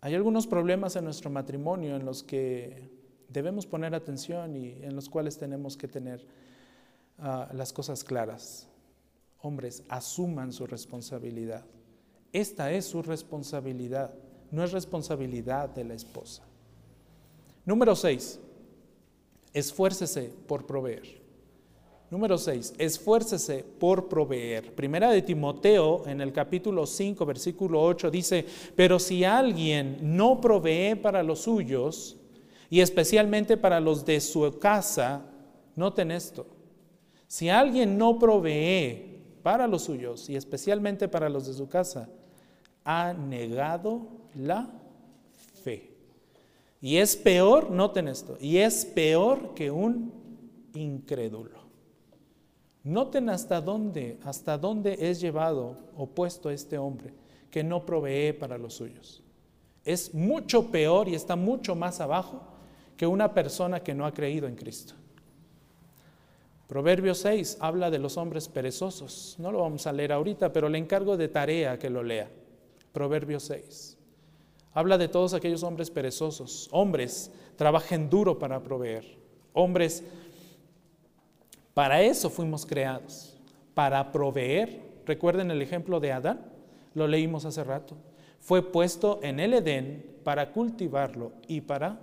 Hay 0.00 0.14
algunos 0.14 0.46
problemas 0.46 0.94
en 0.96 1.04
nuestro 1.04 1.30
matrimonio 1.30 1.96
en 1.96 2.04
los 2.04 2.22
que 2.22 2.90
debemos 3.28 3.66
poner 3.66 3.94
atención 3.94 4.56
y 4.56 4.78
en 4.82 4.94
los 4.94 5.08
cuales 5.08 5.38
tenemos 5.38 5.76
que 5.76 5.88
tener 5.88 6.24
ah, 7.18 7.48
las 7.52 7.72
cosas 7.72 8.04
claras. 8.04 8.68
Hombres, 9.40 9.82
asuman 9.88 10.52
su 10.52 10.66
responsabilidad. 10.66 11.64
Esta 12.32 12.72
es 12.72 12.86
su 12.86 13.02
responsabilidad, 13.02 14.14
no 14.50 14.62
es 14.62 14.72
responsabilidad 14.72 15.68
de 15.70 15.84
la 15.84 15.94
esposa. 15.94 16.42
Número 17.64 17.96
6. 17.96 18.40
Esfuércese 19.52 20.32
por 20.46 20.66
proveer. 20.66 21.27
Número 22.10 22.38
6, 22.38 22.74
esfuércese 22.78 23.62
por 23.78 24.08
proveer. 24.08 24.74
Primera 24.74 25.10
de 25.10 25.20
Timoteo, 25.20 26.06
en 26.06 26.22
el 26.22 26.32
capítulo 26.32 26.86
5, 26.86 27.26
versículo 27.26 27.82
8, 27.82 28.10
dice, 28.10 28.46
pero 28.74 28.98
si 28.98 29.24
alguien 29.24 29.98
no 30.16 30.40
provee 30.40 30.94
para 30.94 31.22
los 31.22 31.40
suyos, 31.40 32.16
y 32.70 32.80
especialmente 32.80 33.58
para 33.58 33.78
los 33.78 34.06
de 34.06 34.20
su 34.20 34.58
casa, 34.58 35.22
noten 35.76 36.10
esto, 36.10 36.46
si 37.26 37.50
alguien 37.50 37.98
no 37.98 38.18
provee 38.18 39.20
para 39.42 39.66
los 39.66 39.82
suyos, 39.82 40.30
y 40.30 40.36
especialmente 40.36 41.08
para 41.08 41.28
los 41.28 41.46
de 41.46 41.52
su 41.52 41.68
casa, 41.68 42.08
ha 42.84 43.12
negado 43.12 44.08
la 44.34 44.70
fe. 45.62 45.90
Y 46.80 46.96
es 46.96 47.16
peor, 47.16 47.70
noten 47.70 48.08
esto, 48.08 48.38
y 48.40 48.56
es 48.58 48.86
peor 48.86 49.52
que 49.52 49.70
un 49.70 50.10
incrédulo. 50.72 51.67
Noten 52.84 53.28
hasta 53.28 53.60
dónde, 53.60 54.18
hasta 54.24 54.56
dónde 54.56 54.96
es 55.00 55.20
llevado 55.20 55.76
o 55.96 56.06
puesto 56.06 56.50
este 56.50 56.78
hombre 56.78 57.12
que 57.50 57.64
no 57.64 57.84
provee 57.84 58.32
para 58.32 58.58
los 58.58 58.74
suyos. 58.74 59.22
Es 59.84 60.14
mucho 60.14 60.70
peor 60.70 61.08
y 61.08 61.14
está 61.14 61.36
mucho 61.36 61.74
más 61.74 62.00
abajo 62.00 62.42
que 62.96 63.06
una 63.06 63.32
persona 63.32 63.80
que 63.80 63.94
no 63.94 64.06
ha 64.06 64.12
creído 64.12 64.46
en 64.46 64.56
Cristo. 64.56 64.94
Proverbio 66.66 67.14
6 67.14 67.58
habla 67.60 67.90
de 67.90 67.98
los 67.98 68.18
hombres 68.18 68.48
perezosos. 68.48 69.36
No 69.38 69.50
lo 69.50 69.60
vamos 69.60 69.86
a 69.86 69.92
leer 69.92 70.12
ahorita, 70.12 70.52
pero 70.52 70.68
le 70.68 70.76
encargo 70.76 71.16
de 71.16 71.28
tarea 71.28 71.78
que 71.78 71.88
lo 71.88 72.02
lea. 72.02 72.28
Proverbio 72.92 73.40
6. 73.40 73.96
Habla 74.74 74.98
de 74.98 75.08
todos 75.08 75.32
aquellos 75.32 75.62
hombres 75.62 75.90
perezosos. 75.90 76.68
Hombres, 76.70 77.30
trabajen 77.56 78.10
duro 78.10 78.38
para 78.38 78.62
proveer. 78.62 79.16
Hombres, 79.54 80.04
para 81.78 82.02
eso 82.02 82.28
fuimos 82.28 82.66
creados, 82.66 83.38
para 83.72 84.10
proveer. 84.10 84.80
Recuerden 85.06 85.52
el 85.52 85.62
ejemplo 85.62 86.00
de 86.00 86.10
Adán, 86.10 86.40
lo 86.92 87.06
leímos 87.06 87.44
hace 87.44 87.62
rato. 87.62 87.96
Fue 88.40 88.72
puesto 88.72 89.20
en 89.22 89.38
el 89.38 89.54
Edén 89.54 90.04
para 90.24 90.50
cultivarlo 90.50 91.34
y 91.46 91.60
para 91.60 92.00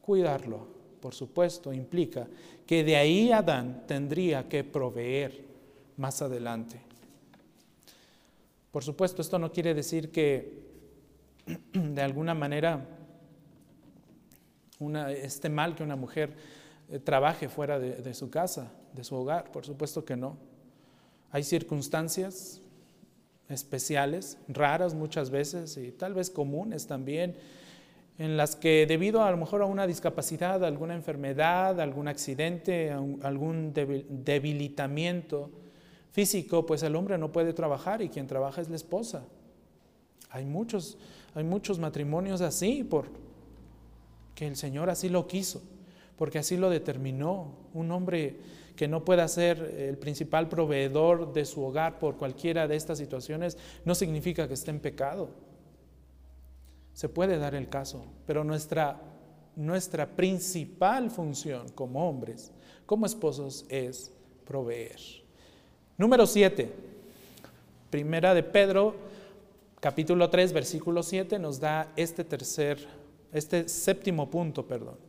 cuidarlo. 0.00 0.66
Por 1.02 1.14
supuesto, 1.14 1.74
implica 1.74 2.26
que 2.66 2.82
de 2.82 2.96
ahí 2.96 3.30
Adán 3.30 3.84
tendría 3.86 4.48
que 4.48 4.64
proveer 4.64 5.44
más 5.98 6.22
adelante. 6.22 6.80
Por 8.70 8.82
supuesto, 8.82 9.20
esto 9.20 9.38
no 9.38 9.52
quiere 9.52 9.74
decir 9.74 10.10
que 10.10 10.64
de 11.74 12.00
alguna 12.00 12.32
manera 12.32 12.82
esté 15.22 15.50
mal 15.50 15.74
que 15.74 15.82
una 15.82 15.96
mujer 15.96 16.34
eh, 16.90 16.98
trabaje 16.98 17.50
fuera 17.50 17.78
de, 17.78 18.14
su 18.14 18.30
casa, 18.30 18.72
de 18.92 19.04
su 19.04 19.14
hogar, 19.14 19.50
por 19.52 19.64
supuesto 19.64 20.04
que 20.04 20.16
no. 20.16 20.36
Hay 21.30 21.42
circunstancias 21.42 22.60
especiales, 23.48 24.38
raras 24.48 24.94
muchas 24.94 25.30
veces 25.30 25.76
y 25.76 25.92
tal 25.92 26.14
vez 26.14 26.30
comunes 26.30 26.86
también, 26.86 27.36
en 28.18 28.36
las 28.36 28.56
que 28.56 28.86
debido 28.86 29.22
a, 29.22 29.30
lo 29.30 29.36
mejor 29.36 29.62
a 29.62 29.66
una 29.66 29.86
discapacidad, 29.86 30.64
alguna 30.64 30.94
enfermedad, 30.94 31.80
algún 31.80 32.08
accidente, 32.08 32.90
algún 33.22 33.72
debilitamiento 33.74 35.50
físico, 36.10 36.66
pues 36.66 36.82
el 36.82 36.96
hombre 36.96 37.16
no 37.16 37.30
puede 37.30 37.52
trabajar 37.52 38.02
y 38.02 38.08
quien 38.08 38.26
trabaja 38.26 38.60
es 38.60 38.68
la 38.68 38.76
esposa. 38.76 39.24
Hay 40.30 40.44
muchos, 40.44 40.98
hay 41.34 41.44
muchos 41.44 41.78
matrimonios 41.78 42.40
así, 42.40 42.82
por 42.82 43.06
que 44.34 44.46
el 44.46 44.56
Señor 44.56 44.90
así 44.90 45.08
lo 45.08 45.26
quiso 45.26 45.62
porque 46.18 46.38
así 46.38 46.56
lo 46.56 46.68
determinó. 46.68 47.52
Un 47.72 47.92
hombre 47.92 48.36
que 48.78 48.86
no 48.86 49.04
pueda 49.04 49.26
ser 49.26 49.74
el 49.76 49.98
principal 49.98 50.48
proveedor 50.48 51.32
de 51.32 51.44
su 51.44 51.64
hogar 51.64 51.98
por 51.98 52.16
cualquiera 52.16 52.68
de 52.68 52.76
estas 52.76 52.96
situaciones 52.96 53.58
no 53.84 53.92
significa 53.96 54.46
que 54.46 54.54
esté 54.54 54.70
en 54.70 54.78
pecado. 54.78 55.30
Se 56.92 57.08
puede 57.08 57.38
dar 57.38 57.56
el 57.56 57.68
caso, 57.68 58.06
pero 58.24 58.44
nuestra, 58.44 59.00
nuestra 59.56 60.06
principal 60.06 61.10
función 61.10 61.70
como 61.70 62.08
hombres, 62.08 62.52
como 62.86 63.04
esposos, 63.04 63.66
es 63.68 64.12
proveer. 64.46 65.00
Número 65.96 66.24
7. 66.24 66.72
Primera 67.90 68.32
de 68.32 68.44
Pedro, 68.44 68.94
capítulo 69.80 70.30
3, 70.30 70.52
versículo 70.52 71.02
7, 71.02 71.40
nos 71.40 71.58
da 71.58 71.92
este 71.96 72.22
tercer, 72.22 72.78
este 73.32 73.68
séptimo 73.68 74.30
punto, 74.30 74.64
perdón. 74.68 75.07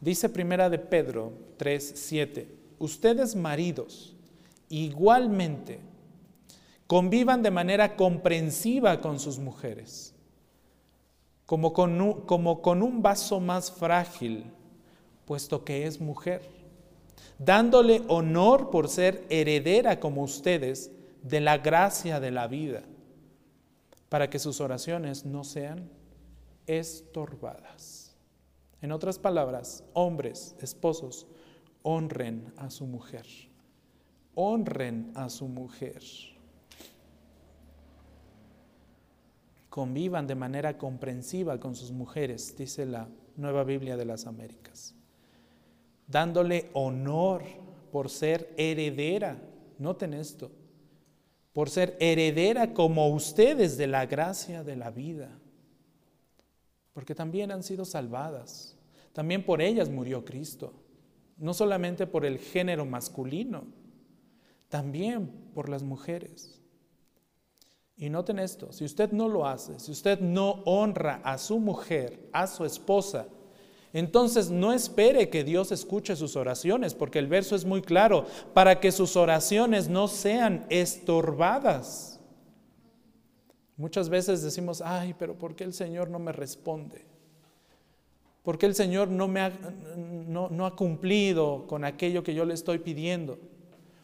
Dice 0.00 0.28
primera 0.28 0.68
de 0.68 0.78
Pedro 0.78 1.32
3, 1.56 1.92
7, 1.96 2.48
ustedes 2.78 3.34
maridos 3.34 4.14
igualmente 4.68 5.80
convivan 6.86 7.42
de 7.42 7.50
manera 7.50 7.96
comprensiva 7.96 9.00
con 9.00 9.18
sus 9.18 9.38
mujeres, 9.38 10.14
como 11.46 11.72
con, 11.72 12.00
un, 12.00 12.20
como 12.22 12.62
con 12.62 12.82
un 12.82 13.02
vaso 13.02 13.40
más 13.40 13.72
frágil, 13.72 14.44
puesto 15.24 15.64
que 15.64 15.86
es 15.86 16.00
mujer, 16.00 16.42
dándole 17.38 18.02
honor 18.08 18.70
por 18.70 18.88
ser 18.88 19.24
heredera 19.30 19.98
como 19.98 20.22
ustedes 20.22 20.90
de 21.22 21.40
la 21.40 21.58
gracia 21.58 22.20
de 22.20 22.30
la 22.30 22.46
vida, 22.46 22.82
para 24.08 24.30
que 24.30 24.38
sus 24.38 24.60
oraciones 24.60 25.24
no 25.24 25.42
sean 25.42 25.90
estorbadas. 26.66 27.95
En 28.82 28.92
otras 28.92 29.18
palabras, 29.18 29.84
hombres, 29.94 30.54
esposos, 30.60 31.26
honren 31.82 32.52
a 32.56 32.70
su 32.70 32.86
mujer. 32.86 33.26
Honren 34.34 35.12
a 35.14 35.30
su 35.30 35.48
mujer. 35.48 36.02
Convivan 39.70 40.26
de 40.26 40.34
manera 40.34 40.78
comprensiva 40.78 41.58
con 41.58 41.74
sus 41.74 41.90
mujeres, 41.90 42.56
dice 42.56 42.86
la 42.86 43.08
Nueva 43.36 43.64
Biblia 43.64 43.96
de 43.96 44.06
las 44.06 44.26
Américas, 44.26 44.94
dándole 46.06 46.70
honor 46.72 47.42
por 47.92 48.08
ser 48.08 48.54
heredera, 48.56 49.38
noten 49.78 50.14
esto, 50.14 50.50
por 51.52 51.68
ser 51.68 51.96
heredera 52.00 52.72
como 52.72 53.08
ustedes 53.08 53.76
de 53.76 53.86
la 53.86 54.06
gracia 54.06 54.64
de 54.64 54.76
la 54.76 54.90
vida 54.90 55.38
porque 56.96 57.14
también 57.14 57.52
han 57.52 57.62
sido 57.62 57.84
salvadas, 57.84 58.74
también 59.12 59.44
por 59.44 59.60
ellas 59.60 59.90
murió 59.90 60.24
Cristo, 60.24 60.72
no 61.36 61.52
solamente 61.52 62.06
por 62.06 62.24
el 62.24 62.38
género 62.38 62.86
masculino, 62.86 63.64
también 64.70 65.30
por 65.52 65.68
las 65.68 65.82
mujeres. 65.82 66.62
Y 67.98 68.08
noten 68.08 68.38
esto, 68.38 68.72
si 68.72 68.86
usted 68.86 69.12
no 69.12 69.28
lo 69.28 69.46
hace, 69.46 69.78
si 69.78 69.92
usted 69.92 70.20
no 70.20 70.62
honra 70.64 71.20
a 71.22 71.36
su 71.36 71.58
mujer, 71.58 72.30
a 72.32 72.46
su 72.46 72.64
esposa, 72.64 73.26
entonces 73.92 74.48
no 74.48 74.72
espere 74.72 75.28
que 75.28 75.44
Dios 75.44 75.72
escuche 75.72 76.16
sus 76.16 76.34
oraciones, 76.34 76.94
porque 76.94 77.18
el 77.18 77.26
verso 77.26 77.56
es 77.56 77.66
muy 77.66 77.82
claro, 77.82 78.24
para 78.54 78.80
que 78.80 78.90
sus 78.90 79.16
oraciones 79.16 79.90
no 79.90 80.08
sean 80.08 80.64
estorbadas. 80.70 82.15
Muchas 83.76 84.08
veces 84.08 84.42
decimos, 84.42 84.80
ay, 84.80 85.14
pero 85.18 85.38
¿por 85.38 85.54
qué 85.54 85.64
el 85.64 85.74
Señor 85.74 86.08
no 86.08 86.18
me 86.18 86.32
responde? 86.32 87.04
¿Por 88.42 88.58
qué 88.58 88.66
el 88.66 88.74
Señor 88.74 89.08
no, 89.08 89.28
me 89.28 89.40
ha, 89.40 89.50
no, 89.96 90.66
ha 90.66 90.76
cumplido 90.76 91.66
con 91.66 91.84
aquello 91.84 92.22
que 92.22 92.34
yo 92.34 92.44
le 92.44 92.54
estoy 92.54 92.78
pidiendo? 92.78 93.38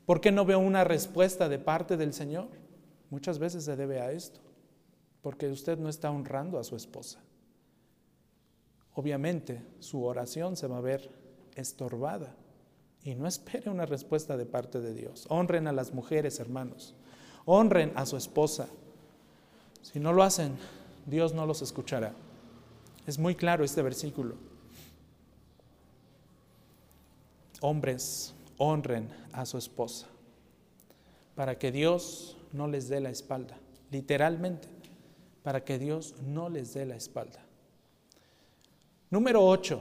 ¿Por 0.04 0.20
qué 0.20 0.32
no 0.32 0.44
veo 0.44 0.58
una 0.58 0.84
respuesta 0.84 1.48
de 1.48 1.58
parte 1.58 1.96
del 1.96 2.12
Señor? 2.12 2.48
Muchas 3.08 3.38
veces 3.38 3.64
se 3.64 3.76
debe 3.76 4.00
a 4.00 4.10
esto, 4.10 4.40
porque 5.22 5.48
usted 5.48 5.78
no 5.78 5.88
está 5.88 6.10
honrando 6.10 6.58
a 6.58 6.64
su 6.64 6.76
esposa. 6.76 7.20
Obviamente 8.94 9.62
su 9.78 10.04
oración 10.04 10.56
se 10.56 10.66
va 10.66 10.78
a 10.78 10.82
ver 10.82 11.08
estorbada 11.54 12.34
y 13.04 13.14
no 13.14 13.26
espere 13.26 13.70
una 13.70 13.86
respuesta 13.86 14.36
de 14.36 14.46
parte 14.46 14.80
de 14.80 14.92
Dios. 14.92 15.26
Honren 15.28 15.66
a 15.66 15.72
las 15.72 15.92
mujeres, 15.92 16.40
hermanos. 16.40 16.94
Honren 17.44 17.92
a 17.94 18.06
su 18.06 18.16
esposa. 18.16 18.68
Si 19.82 20.00
no 20.00 20.12
lo 20.12 20.22
hacen, 20.22 20.56
Dios 21.06 21.34
no 21.34 21.44
los 21.46 21.62
escuchará. 21.62 22.14
Es 23.06 23.18
muy 23.18 23.34
claro 23.34 23.64
este 23.64 23.82
versículo. 23.82 24.36
Hombres, 27.60 28.34
honren 28.58 29.08
a 29.32 29.44
su 29.44 29.58
esposa 29.58 30.06
para 31.34 31.58
que 31.58 31.72
Dios 31.72 32.36
no 32.52 32.68
les 32.68 32.88
dé 32.88 33.00
la 33.00 33.10
espalda, 33.10 33.56
literalmente, 33.90 34.68
para 35.42 35.64
que 35.64 35.78
Dios 35.78 36.14
no 36.22 36.48
les 36.48 36.74
dé 36.74 36.86
la 36.86 36.96
espalda. 36.96 37.44
Número 39.10 39.44
8, 39.44 39.80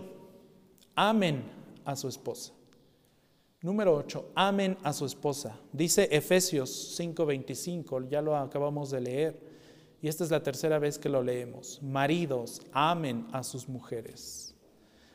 amen 0.95 1.43
a 1.85 1.95
su 1.95 2.07
esposa. 2.07 2.53
Número 3.61 3.95
8, 3.95 4.31
amen 4.33 4.77
a 4.83 4.93
su 4.93 5.05
esposa. 5.05 5.55
Dice 5.71 6.07
Efesios 6.11 6.97
5:25, 6.99 8.09
ya 8.09 8.21
lo 8.21 8.35
acabamos 8.35 8.89
de 8.89 9.01
leer, 9.01 9.50
y 10.01 10.07
esta 10.07 10.23
es 10.23 10.31
la 10.31 10.41
tercera 10.41 10.79
vez 10.79 10.97
que 10.97 11.09
lo 11.09 11.21
leemos. 11.21 11.79
Maridos, 11.83 12.61
amen 12.71 13.27
a 13.31 13.43
sus 13.43 13.69
mujeres. 13.69 14.55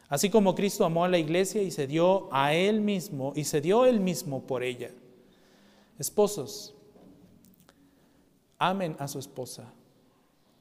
Así 0.09 0.30
como 0.30 0.55
Cristo 0.55 0.84
amó 0.84 1.05
a 1.05 1.09
la 1.09 1.18
iglesia 1.18 1.61
y 1.62 1.72
se 1.72 1.89
dio 1.89 2.28
a 2.32 2.55
él 2.55 2.80
mismo, 2.80 3.32
y 3.34 3.45
se 3.45 3.61
dio 3.61 3.84
él 3.84 3.99
mismo 3.99 4.47
por 4.47 4.62
ella. 4.62 4.91
Esposos, 5.99 6.74
amen 8.59 8.95
a 9.01 9.09
su 9.09 9.18
esposa, 9.18 9.72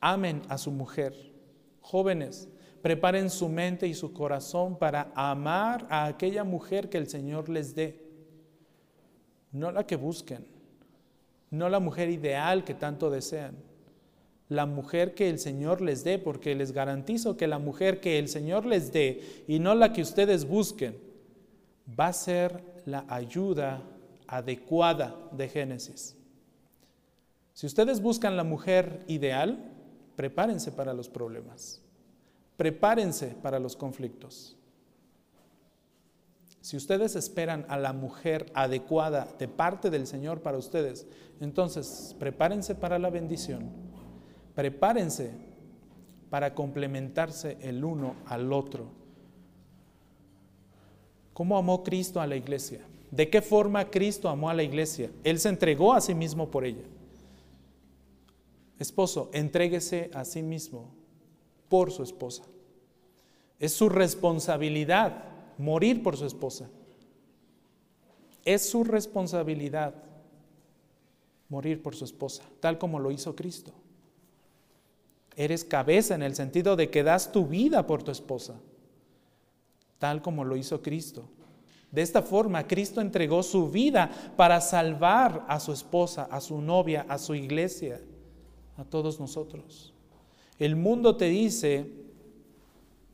amen 0.01 0.41
a 0.49 0.57
su 0.57 0.71
mujer. 0.71 1.13
Jóvenes, 1.81 2.47
preparen 2.81 3.29
su 3.29 3.47
mente 3.47 3.87
y 3.87 3.93
su 3.93 4.11
corazón 4.11 4.79
para 4.79 5.11
amar 5.13 5.85
a 5.91 6.05
aquella 6.05 6.43
mujer 6.43 6.89
que 6.89 6.97
el 6.97 7.07
Señor 7.07 7.47
les 7.47 7.75
dé, 7.75 8.01
no 9.51 9.71
la 9.71 9.85
que 9.85 9.95
busquen, 9.95 10.47
no 11.51 11.69
la 11.69 11.79
mujer 11.79 12.09
ideal 12.09 12.63
que 12.63 12.73
tanto 12.73 13.11
desean, 13.11 13.55
la 14.49 14.65
mujer 14.65 15.15
que 15.15 15.29
el 15.29 15.39
Señor 15.39 15.81
les 15.81 16.03
dé, 16.03 16.19
porque 16.19 16.55
les 16.55 16.71
garantizo 16.71 17.35
que 17.37 17.47
la 17.47 17.59
mujer 17.59 17.99
que 17.99 18.19
el 18.19 18.29
Señor 18.29 18.65
les 18.65 18.91
dé 18.91 19.43
y 19.47 19.59
no 19.59 19.73
la 19.75 19.91
que 19.91 20.01
ustedes 20.01 20.47
busquen, 20.47 20.97
va 21.99 22.07
a 22.07 22.13
ser 22.13 22.63
la 22.85 23.05
ayuda 23.07 23.81
adecuada 24.27 25.15
de 25.31 25.49
Génesis. 25.49 26.15
Si 27.53 27.65
ustedes 27.65 28.01
buscan 28.01 28.37
la 28.37 28.43
mujer 28.43 29.03
ideal, 29.07 29.71
prepárense 30.15 30.71
para 30.71 30.93
los 30.93 31.09
problemas, 31.09 31.81
prepárense 32.57 33.27
para 33.27 33.59
los 33.59 33.75
conflictos. 33.75 34.57
Si 36.61 36.75
ustedes 36.75 37.15
esperan 37.15 37.65
a 37.69 37.77
la 37.77 37.93
mujer 37.93 38.51
adecuada 38.55 39.27
de 39.37 39.47
parte 39.47 39.89
del 39.89 40.07
Señor 40.07 40.41
para 40.41 40.57
ustedes, 40.57 41.05
entonces 41.39 42.15
prepárense 42.17 42.73
para 42.73 42.97
la 42.97 43.09
bendición, 43.11 43.69
prepárense 44.55 45.31
para 46.29 46.55
complementarse 46.55 47.57
el 47.61 47.83
uno 47.83 48.15
al 48.25 48.51
otro. 48.51 48.87
¿Cómo 51.33 51.57
amó 51.57 51.83
Cristo 51.83 52.21
a 52.21 52.27
la 52.27 52.35
iglesia? 52.35 52.79
¿De 53.11 53.29
qué 53.29 53.41
forma 53.41 53.89
Cristo 53.89 54.29
amó 54.29 54.49
a 54.49 54.53
la 54.53 54.63
iglesia? 54.63 55.11
Él 55.23 55.39
se 55.39 55.49
entregó 55.49 55.93
a 55.93 56.01
sí 56.01 56.15
mismo 56.15 56.49
por 56.49 56.65
ella. 56.65 56.83
Esposo, 58.79 59.29
entréguese 59.33 60.09
a 60.13 60.25
sí 60.25 60.41
mismo 60.41 60.89
por 61.69 61.91
su 61.91 62.03
esposa. 62.03 62.43
Es 63.59 63.73
su 63.73 63.89
responsabilidad 63.89 65.23
morir 65.57 66.03
por 66.03 66.17
su 66.17 66.25
esposa. 66.25 66.69
Es 68.43 68.69
su 68.69 68.83
responsabilidad 68.83 69.93
morir 71.49 71.81
por 71.81 71.95
su 71.95 72.05
esposa, 72.05 72.43
tal 72.59 72.77
como 72.77 72.99
lo 72.99 73.11
hizo 73.11 73.35
Cristo. 73.35 73.71
Eres 75.35 75.63
cabeza 75.63 76.15
en 76.15 76.23
el 76.23 76.35
sentido 76.35 76.75
de 76.75 76.89
que 76.89 77.03
das 77.03 77.31
tu 77.31 77.45
vida 77.45 77.85
por 77.85 78.03
tu 78.03 78.11
esposa, 78.11 78.55
tal 79.99 80.21
como 80.21 80.43
lo 80.43 80.55
hizo 80.55 80.81
Cristo. 80.81 81.27
De 81.91 82.01
esta 82.01 82.21
forma, 82.21 82.67
Cristo 82.67 83.01
entregó 83.01 83.41
su 83.43 83.69
vida 83.69 84.11
para 84.35 84.59
salvar 84.61 85.45
a 85.47 85.59
su 85.59 85.71
esposa, 85.71 86.27
a 86.29 86.41
su 86.41 86.61
novia, 86.61 87.05
a 87.07 87.17
su 87.17 87.35
iglesia, 87.35 88.01
a 88.77 88.83
todos 88.83 89.19
nosotros. 89.19 89.93
El 90.59 90.75
mundo 90.75 91.15
te 91.15 91.25
dice, 91.25 91.89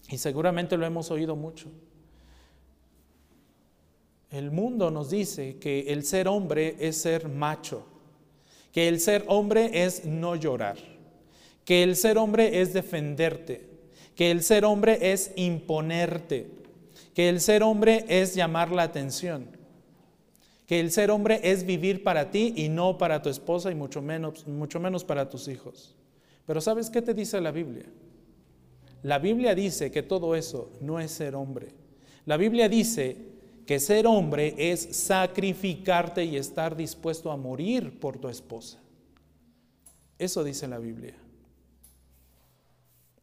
y 0.10 0.18
seguramente 0.18 0.78
lo 0.78 0.86
hemos 0.86 1.12
oído 1.12 1.36
mucho, 1.36 1.70
el 4.32 4.50
mundo 4.50 4.92
nos 4.92 5.10
dice 5.10 5.58
que 5.58 5.92
el 5.92 6.06
ser 6.06 6.28
hombre 6.28 6.78
es 6.80 6.98
ser 6.98 7.28
macho, 7.28 7.86
que 8.72 8.88
el 8.88 9.00
ser 9.00 9.26
hombre 9.28 9.84
es 9.84 10.06
no 10.06 10.36
llorar, 10.36 10.78
que 11.66 11.84
el 11.84 11.96
ser 11.96 12.18
hombre 12.18 12.62
es 12.62 12.74
defenderte, 12.74 13.70
que 14.16 14.32
el 14.32 14.44
ser 14.44 14.66
hombre 14.66 15.12
es 15.12 15.32
imponerte, 15.36 16.48
que 17.14 17.30
el 17.30 17.42
ser 17.42 17.64
hombre 17.64 18.06
es 18.08 18.36
llamar 18.36 18.72
la 18.72 18.84
atención, 18.84 19.48
que 20.66 20.80
el 20.80 20.92
ser 20.92 21.12
hombre 21.12 21.40
es 21.44 21.66
vivir 21.66 22.04
para 22.04 22.32
ti 22.32 22.54
y 22.56 22.70
no 22.70 22.98
para 22.98 23.22
tu 23.22 23.30
esposa 23.30 23.72
y 23.72 23.76
mucho 23.76 24.02
menos, 24.02 24.48
mucho 24.48 24.80
menos 24.80 25.04
para 25.04 25.30
tus 25.30 25.48
hijos. 25.48 25.96
Pero 26.46 26.62
¿sabes 26.62 26.90
qué 26.90 27.02
te 27.02 27.14
dice 27.14 27.40
la 27.42 27.52
Biblia? 27.52 27.86
La 29.04 29.20
Biblia 29.20 29.56
dice 29.56 29.92
que 29.92 30.04
todo 30.04 30.36
eso 30.36 30.72
no 30.80 31.00
es 31.00 31.12
ser 31.12 31.36
hombre. 31.36 31.74
La 32.26 32.38
Biblia 32.38 32.70
dice 32.70 33.18
que 33.66 33.80
ser 33.80 34.06
hombre 34.06 34.54
es 34.58 34.96
sacrificarte 34.96 36.24
y 36.24 36.38
estar 36.38 36.76
dispuesto 36.76 37.32
a 37.32 37.38
morir 37.38 38.00
por 38.00 38.18
tu 38.18 38.28
esposa. 38.28 38.80
Eso 40.20 40.44
dice 40.44 40.68
la 40.68 40.78
Biblia. 40.78 41.16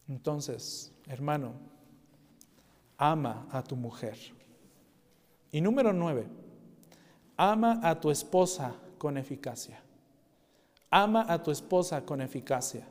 Entonces, 0.08 0.90
hermano, 1.06 1.52
ama 2.96 3.46
a 3.50 3.62
tu 3.62 3.76
mujer. 3.76 4.16
Y 5.52 5.60
número 5.60 5.92
nueve, 5.92 6.26
ama 7.36 7.80
a 7.82 8.00
tu 8.00 8.10
esposa 8.10 8.74
con 8.96 9.16
eficacia. 9.16 9.80
Ama 10.90 11.26
a 11.28 11.42
tu 11.42 11.50
esposa 11.50 12.04
con 12.04 12.22
eficacia. 12.22 12.86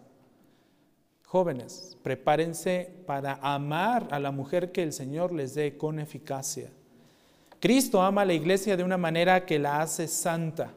Jóvenes, 1.25 1.97
prepárense 2.03 2.89
para 3.05 3.33
amar 3.41 4.07
a 4.11 4.19
la 4.19 4.31
mujer 4.31 4.71
que 4.71 4.83
el 4.83 4.93
Señor 4.93 5.33
les 5.33 5.55
dé 5.55 5.77
con 5.77 5.99
eficacia. 5.99 6.69
Cristo 7.59 8.01
ama 8.01 8.21
a 8.21 8.25
la 8.25 8.33
iglesia 8.33 8.77
de 8.77 8.83
una 8.83 8.97
manera 8.97 9.45
que 9.45 9.57
la 9.57 9.81
hace 9.81 10.07
santa. 10.07 10.71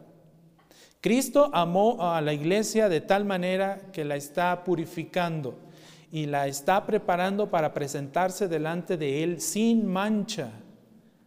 Cristo 1.01 1.51
amó 1.53 1.99
a 2.01 2.21
la 2.21 2.33
iglesia 2.33 2.89
de 2.89 3.01
tal 3.01 3.25
manera 3.27 3.91
que 3.93 4.05
la 4.05 4.17
está 4.17 4.65
purificando 4.65 5.70
y 6.11 6.27
la 6.27 6.49
está 6.49 6.85
preparando 6.87 7.51
para 7.51 7.73
presentarse 7.73 8.49
delante 8.49 8.97
de 8.97 9.23
Él 9.23 9.41
sin 9.41 9.87
mancha, 9.87 10.51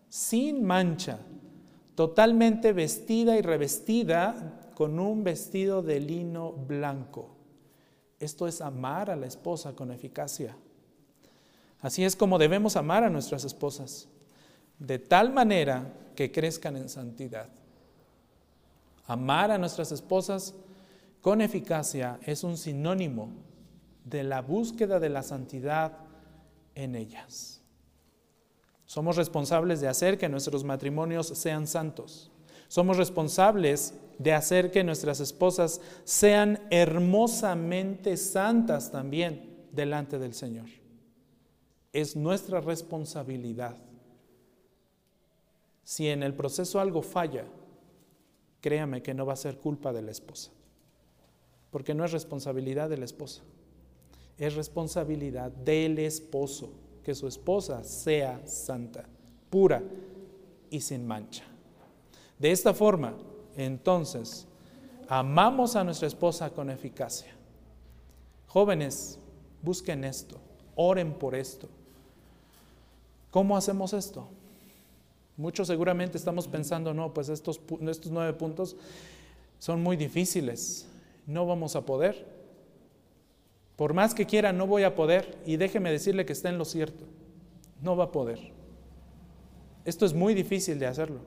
sin 0.10 0.64
mancha, 0.64 1.20
totalmente 1.96 2.74
vestida 2.74 3.38
y 3.38 3.42
revestida 3.42 4.60
con 4.76 5.00
un 5.00 5.24
vestido 5.24 5.82
de 5.82 6.00
lino 6.00 6.52
blanco. 6.52 7.30
Esto 8.20 8.48
es 8.48 8.62
amar 8.62 9.10
a 9.10 9.16
la 9.16 9.26
esposa 9.26 9.74
con 9.74 9.92
eficacia. 9.92 10.56
Así 11.82 12.04
es 12.04 12.16
como 12.16 12.38
debemos 12.38 12.76
amar 12.76 13.04
a 13.04 13.10
nuestras 13.10 13.44
esposas, 13.46 14.08
de 14.80 15.00
tal 15.00 15.32
manera 15.32 15.94
que 16.16 16.32
crezcan 16.32 16.76
en 16.76 16.90
santidad. 16.90 17.48
Amar 19.08 19.52
a 19.52 19.58
nuestras 19.58 19.92
esposas 19.92 20.56
con 21.22 21.42
eficacia 21.42 22.20
es 22.24 22.44
un 22.44 22.58
sinónimo 22.58 23.30
de 24.06 24.24
la 24.24 24.42
búsqueda 24.42 25.00
de 25.00 25.10
la 25.10 25.24
santidad 25.24 25.98
en 26.76 26.96
ellas. 26.96 27.62
Somos 28.86 29.16
responsables 29.16 29.82
de 29.82 29.88
hacer 29.88 30.18
que 30.18 30.30
nuestros 30.30 30.64
matrimonios 30.64 31.28
sean 31.28 31.68
santos. 31.68 32.32
Somos 32.68 32.98
responsables 32.98 33.94
de 34.20 34.34
hacer 34.34 34.72
que 34.72 34.84
nuestras 34.84 35.20
esposas 35.20 35.82
sean 36.04 36.60
hermosamente 36.70 38.18
santas 38.18 38.92
también 38.92 39.68
delante 39.72 40.20
del 40.20 40.34
Señor. 40.34 40.68
Es 41.92 42.16
nuestra 42.16 42.62
responsabilidad. 42.62 43.78
Si 45.84 46.08
en 46.08 46.24
el 46.24 46.34
proceso 46.34 46.80
algo 46.80 47.02
falla, 47.02 47.46
créame 48.62 49.04
que 49.04 49.14
no 49.14 49.26
va 49.26 49.34
a 49.34 49.38
ser 49.38 49.58
culpa 49.58 49.92
de 49.92 50.02
la 50.02 50.12
esposa, 50.12 50.52
porque 51.70 51.94
no 51.94 52.06
es 52.06 52.12
responsabilidad 52.12 52.90
de 52.90 52.98
la 52.98 53.06
esposa, 53.06 53.44
es 54.38 54.56
responsabilidad 54.56 55.52
del 55.52 56.00
esposo 56.00 56.72
que 57.04 57.14
su 57.14 57.28
esposa 57.28 57.84
sea 57.84 58.46
santa, 58.48 59.06
pura 59.50 59.84
y 60.70 60.82
sin 60.82 61.06
mancha. 61.06 61.44
De 62.40 62.52
esta 62.52 62.74
forma, 62.74 63.16
entonces, 63.56 64.48
amamos 65.08 65.76
a 65.76 65.84
nuestra 65.84 66.08
esposa 66.08 66.50
con 66.50 66.70
eficacia. 66.70 67.32
Jóvenes, 68.48 69.20
busquen 69.62 70.04
esto, 70.04 70.38
oren 70.76 71.14
por 71.14 71.36
esto. 71.36 71.68
¿Cómo 73.32 73.58
hacemos 73.58 73.94
esto? 73.94 74.28
Muchos 75.38 75.68
seguramente 75.68 76.18
estamos 76.18 76.48
pensando, 76.48 76.94
no, 76.94 77.14
pues 77.14 77.30
estos, 77.30 77.60
estos 77.82 78.12
nueve 78.12 78.34
puntos 78.34 78.76
son 79.58 79.82
muy 79.82 79.98
difíciles, 79.98 80.88
no 81.26 81.46
vamos 81.46 81.76
a 81.76 81.82
poder. 81.82 82.43
Por 83.76 83.94
más 83.94 84.14
que 84.14 84.26
quiera, 84.26 84.54
no 84.54 84.68
voy 84.68 84.84
a 84.84 84.96
poder. 84.96 85.38
Y 85.46 85.58
déjeme 85.58 85.92
decirle 85.92 86.26
que 86.26 86.34
está 86.34 86.50
en 86.50 86.58
lo 86.58 86.66
cierto. 86.66 87.06
No 87.82 87.96
va 87.96 88.06
a 88.06 88.12
poder. 88.12 88.40
Esto 89.86 90.06
es 90.06 90.14
muy 90.14 90.34
difícil 90.34 90.80
de 90.80 90.88
hacerlo. 90.88 91.20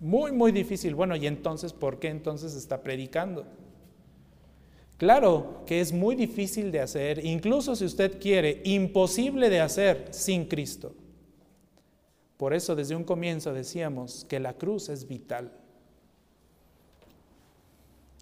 Muy, 0.00 0.32
muy 0.32 0.50
difícil. 0.50 0.94
Bueno, 0.94 1.14
¿y 1.16 1.26
entonces 1.26 1.72
por 1.72 1.98
qué 1.98 2.08
entonces 2.08 2.54
está 2.54 2.82
predicando? 2.82 3.46
Claro 4.96 5.62
que 5.66 5.80
es 5.80 5.92
muy 5.92 6.14
difícil 6.14 6.70
de 6.70 6.80
hacer, 6.80 7.24
incluso 7.24 7.74
si 7.74 7.84
usted 7.84 8.20
quiere, 8.20 8.62
imposible 8.64 9.50
de 9.50 9.60
hacer 9.60 10.08
sin 10.10 10.46
Cristo. 10.46 10.94
Por 12.36 12.54
eso 12.54 12.76
desde 12.76 12.94
un 12.94 13.04
comienzo 13.04 13.52
decíamos 13.52 14.24
que 14.28 14.38
la 14.38 14.54
cruz 14.54 14.88
es 14.88 15.06
vital. 15.06 15.52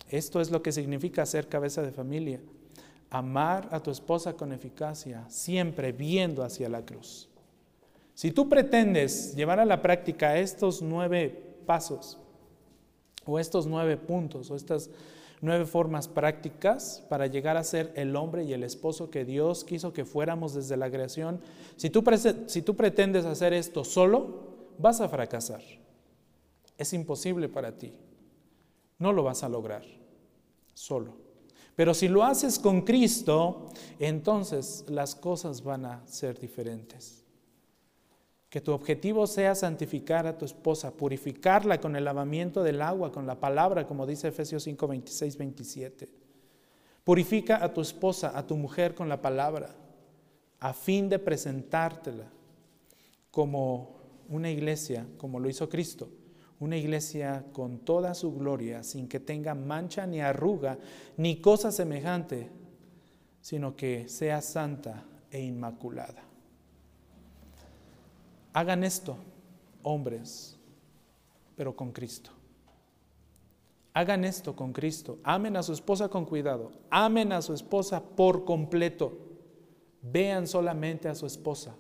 Esto 0.09 0.41
es 0.41 0.51
lo 0.51 0.63
que 0.63 0.73
significa 0.73 1.25
ser 1.27 1.49
cabeza 1.49 1.83
de 1.83 1.93
familia 1.93 2.41
amar 3.13 3.69
a 3.71 3.81
tu 3.81 3.91
esposa 3.91 4.33
con 4.33 4.53
eficacia, 4.53 5.27
siempre 5.29 5.93
viendo 5.93 6.43
hacia 6.43 6.71
la 6.71 6.83
cruz. 6.83 7.29
Si 8.15 8.31
tú 8.31 8.49
pretendes 8.49 9.37
llevar 9.37 9.61
a 9.61 9.67
la 9.67 9.83
práctica 9.83 10.39
estos 10.39 10.81
nueve 10.81 11.29
pasos, 11.67 12.19
o 13.27 13.39
estos 13.39 13.67
nueve 13.67 13.99
puntos, 13.99 14.51
o 14.51 14.57
estas 14.57 14.89
nueve 15.43 15.67
formas 15.67 16.09
prácticas 16.09 17.05
para 17.11 17.27
llegar 17.27 17.59
a 17.59 17.65
ser 17.65 17.93
el 17.97 18.17
hombre 18.17 18.45
y 18.45 18.55
el 18.55 18.65
esposo 18.65 19.11
que 19.11 19.27
Dios 19.27 19.63
quiso 19.63 19.93
que 19.93 20.07
fuéramos 20.07 20.55
desde 20.55 20.79
la 20.79 20.91
creación, 20.91 21.41
si 21.77 21.91
tú, 21.91 22.03
si 22.47 22.63
tú 22.63 22.77
pretendes 22.77 23.27
hacer 23.27 23.53
esto 23.53 23.85
solo, 23.85 24.73
vas 24.79 25.03
a 25.03 25.09
fracasar. 25.11 25.61
Es 26.79 26.95
imposible 26.95 27.51
para 27.51 27.77
ti. 27.77 27.93
No 28.99 29.13
lo 29.13 29.23
vas 29.23 29.43
a 29.43 29.51
lograr 29.51 29.85
solo. 30.73 31.22
Pero 31.75 31.95
si 31.95 32.09
lo 32.09 32.25
haces 32.25 32.59
con 32.59 32.83
Cristo, 32.83 33.69
entonces 33.99 34.85
las 34.89 35.15
cosas 35.15 35.63
van 35.63 35.87
a 35.87 36.07
ser 36.07 36.39
diferentes. 36.39 37.25
Que 38.51 38.61
tu 38.61 38.73
objetivo 38.73 39.27
sea 39.27 39.55
santificar 39.55 40.27
a 40.27 40.37
tu 40.37 40.45
esposa, 40.45 40.93
purificarla 40.93 41.81
con 41.81 41.97
el 41.97 42.05
lavamiento 42.05 42.63
del 42.63 42.83
agua, 42.83 43.11
con 43.11 43.27
la 43.27 43.41
palabra, 43.41 43.87
como 43.87 44.07
dice 44.07 44.29
Efesios 44.29 44.63
5, 44.65 44.87
26, 44.87 45.39
27. 45.39 46.09
Purifica 47.05 47.65
a 47.65 47.73
tu 47.73 47.81
esposa, 47.81 48.37
a 48.37 48.47
tu 48.47 48.57
mujer 48.57 48.95
con 48.95 49.09
la 49.09 49.23
palabra, 49.23 49.75
a 50.61 50.75
fin 50.75 51.09
de 51.09 51.19
presentártela 51.19 52.31
como 53.31 53.97
una 54.29 54.51
iglesia, 54.51 55.07
como 55.17 55.41
lo 55.41 55.49
hizo 55.49 55.69
Cristo 55.71 56.09
una 56.63 56.77
iglesia 56.77 57.45
con 57.53 57.81
toda 57.81 58.15
su 58.15 58.33
gloria, 58.33 58.85
sin 58.85 59.09
que 59.09 59.19
tenga 59.19 59.53
mancha 59.53 60.07
ni 60.07 60.21
arruga, 60.21 60.79
ni 61.17 61.41
cosa 61.41 61.73
semejante, 61.73 62.51
sino 63.41 63.75
que 63.75 64.09
sea 64.09 64.41
santa 64.41 65.03
e 65.29 65.43
inmaculada. 65.43 66.23
Hagan 68.53 68.85
esto, 68.85 69.17
hombres, 69.83 70.57
pero 71.57 71.75
con 71.75 71.91
Cristo. 71.91 72.31
Hagan 73.93 74.25
esto 74.25 74.55
con 74.55 74.73
Cristo. 74.73 75.19
Amen 75.25 75.57
a 75.57 75.65
su 75.65 75.73
esposa 75.73 76.09
con 76.09 76.25
cuidado. 76.25 76.71
Amen 76.91 77.33
a 77.33 77.43
su 77.43 77.55
esposa 77.55 78.01
por 78.01 78.45
completo. 78.45 79.19
Vean 80.01 80.47
solamente 80.47 81.09
a 81.09 81.17
su 81.17 81.27
esposa 81.27 81.75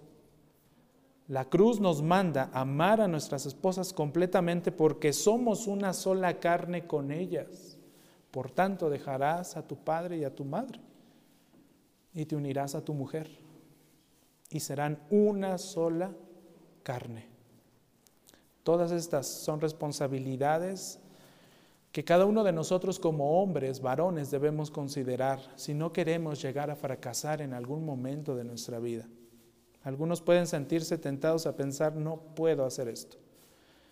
la 1.29 1.45
cruz 1.49 1.81
nos 1.81 2.03
manda 2.03 2.51
amar 2.53 3.01
a 3.01 3.09
nuestras 3.09 3.47
esposas 3.47 3.93
completamente 3.93 4.73
porque 4.73 5.13
somos 5.13 5.67
una 5.67 5.93
sola 5.93 6.41
carne 6.41 6.87
con 6.87 7.11
ellas. 7.11 7.79
Por 8.31 8.51
tanto, 8.51 8.91
dejarás 8.91 9.57
a 9.57 9.67
tu 9.67 9.77
padre 9.77 10.19
y 10.19 10.25
a 10.25 10.35
tu 10.35 10.45
madre 10.45 10.81
y 12.15 12.25
te 12.25 12.37
unirás 12.37 12.75
a 12.75 12.85
tu 12.85 12.95
mujer 12.95 13.31
y 14.51 14.61
serán 14.61 14.99
una 15.11 15.59
sola 15.59 16.13
carne. 16.83 17.27
Todas 18.63 18.93
estas 18.93 19.27
son 19.27 19.61
responsabilidades 19.61 21.01
que 21.91 22.05
cada 22.05 22.25
uno 22.25 22.43
de 22.43 22.53
nosotros 22.53 22.99
como 22.99 23.43
hombres, 23.43 23.81
varones, 23.81 24.31
debemos 24.31 24.71
considerar 24.71 25.41
si 25.57 25.75
no 25.75 25.93
queremos 25.93 26.41
llegar 26.43 26.71
a 26.71 26.77
fracasar 26.77 27.43
en 27.43 27.53
algún 27.53 27.85
momento 27.85 28.35
de 28.35 28.45
nuestra 28.45 28.79
vida. 28.79 29.07
Algunos 29.85 30.21
pueden 30.21 30.47
sentirse 30.47 30.99
tentados 30.99 31.47
a 31.47 31.57
pensar, 31.57 31.95
no 31.95 32.19
puedo 32.35 32.65
hacer 32.65 32.89
esto. 32.89 33.17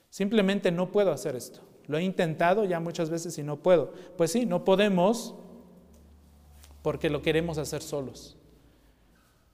Simplemente 0.08 0.70
no 0.70 0.90
puedo 0.92 1.12
hacer 1.12 1.36
esto. 1.36 1.60
Lo 1.86 1.98
he 1.98 2.02
intentado 2.02 2.64
ya 2.64 2.78
muchas 2.78 3.10
veces 3.10 3.36
y 3.38 3.42
no 3.42 3.62
puedo. 3.62 3.92
Pues 4.16 4.32
sí, 4.32 4.46
no 4.46 4.64
podemos 4.64 5.34
porque 6.82 7.10
lo 7.10 7.22
queremos 7.22 7.58
hacer 7.58 7.82
solos. 7.82 8.36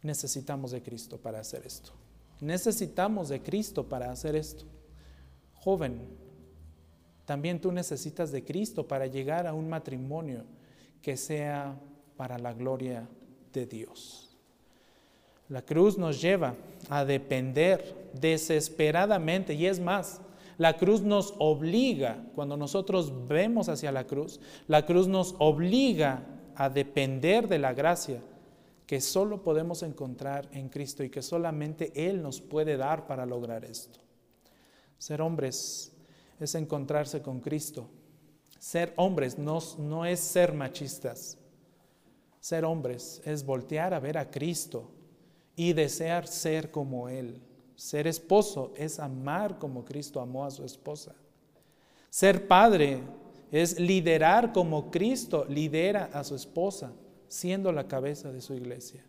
Necesitamos 0.03 0.71
de 0.71 0.83
Cristo 0.83 1.19
para 1.19 1.41
hacer 1.41 1.67
esto. 1.67 1.93
Necesitamos 2.41 3.29
de 3.29 3.43
Cristo 3.43 3.89
para 3.89 4.11
hacer 4.11 4.37
esto. 4.37 4.65
Joven, 5.55 6.01
también 7.25 7.61
tú 7.61 7.73
necesitas 7.73 8.31
de 8.31 8.45
Cristo 8.45 8.87
para 8.87 9.07
llegar 9.07 9.47
a 9.47 9.55
un 9.55 9.69
matrimonio 9.69 10.45
que 11.03 11.17
sea 11.17 11.79
para 12.17 12.39
la 12.39 12.53
gloria 12.53 13.09
de 13.53 13.67
Dios. 13.67 14.26
La 15.49 15.63
cruz 15.63 15.97
nos 15.97 16.21
lleva 16.21 16.55
a 16.89 17.05
depender 17.05 18.11
desesperadamente 18.13 19.55
y 19.55 19.67
es 19.67 19.79
más, 19.79 20.21
la 20.59 20.77
cruz 20.77 21.03
nos 21.03 21.35
obliga, 21.39 22.25
cuando 22.35 22.57
nosotros 22.57 23.29
vemos 23.29 23.69
hacia 23.69 23.93
la 23.93 24.07
cruz, 24.07 24.41
la 24.67 24.87
cruz 24.87 25.07
nos 25.07 25.35
obliga 25.39 26.23
a 26.55 26.71
depender 26.71 27.47
de 27.49 27.59
la 27.59 27.75
gracia 27.75 28.23
que 28.87 29.01
solo 29.01 29.43
podemos 29.43 29.83
encontrar 29.83 30.49
en 30.53 30.69
Cristo 30.69 31.05
y 31.05 31.11
que 31.11 31.23
solamente 31.23 31.93
Él 31.95 32.23
nos 32.23 32.41
puede 32.41 32.77
dar 32.77 33.07
para 33.07 33.27
lograr 33.27 33.65
esto. 33.65 34.01
Ser 34.99 35.21
hombres 35.21 35.93
es 36.41 36.55
encontrarse 36.55 37.21
con 37.21 37.41
Cristo. 37.41 37.89
Ser 38.59 38.95
hombres 38.97 39.39
no, 39.39 39.59
no 39.79 40.07
es 40.07 40.21
ser 40.21 40.55
machistas. 40.55 41.37
Ser 42.41 42.65
hombres 42.65 43.21
es 43.25 43.45
voltear 43.45 43.93
a 43.93 44.01
ver 44.01 44.17
a 44.19 44.31
Cristo 44.31 44.96
y 45.57 45.73
desear 45.73 46.27
ser 46.27 46.71
como 46.71 47.09
Él. 47.09 47.41
Ser 47.75 48.07
esposo 48.07 48.73
es 48.77 48.99
amar 48.99 49.59
como 49.59 49.85
Cristo 49.85 50.21
amó 50.21 50.45
a 50.45 50.51
su 50.51 50.65
esposa. 50.65 51.15
Ser 52.11 52.47
padre 52.47 53.03
es 53.51 53.81
liderar 53.81 54.53
como 54.53 54.91
Cristo 54.91 55.45
lidera 55.49 56.11
a 56.13 56.23
su 56.25 56.35
esposa, 56.35 56.93
siendo 57.29 57.73
la 57.73 57.89
cabeza 57.89 58.31
de 58.33 58.41
su 58.41 58.55
iglesia. 58.55 59.05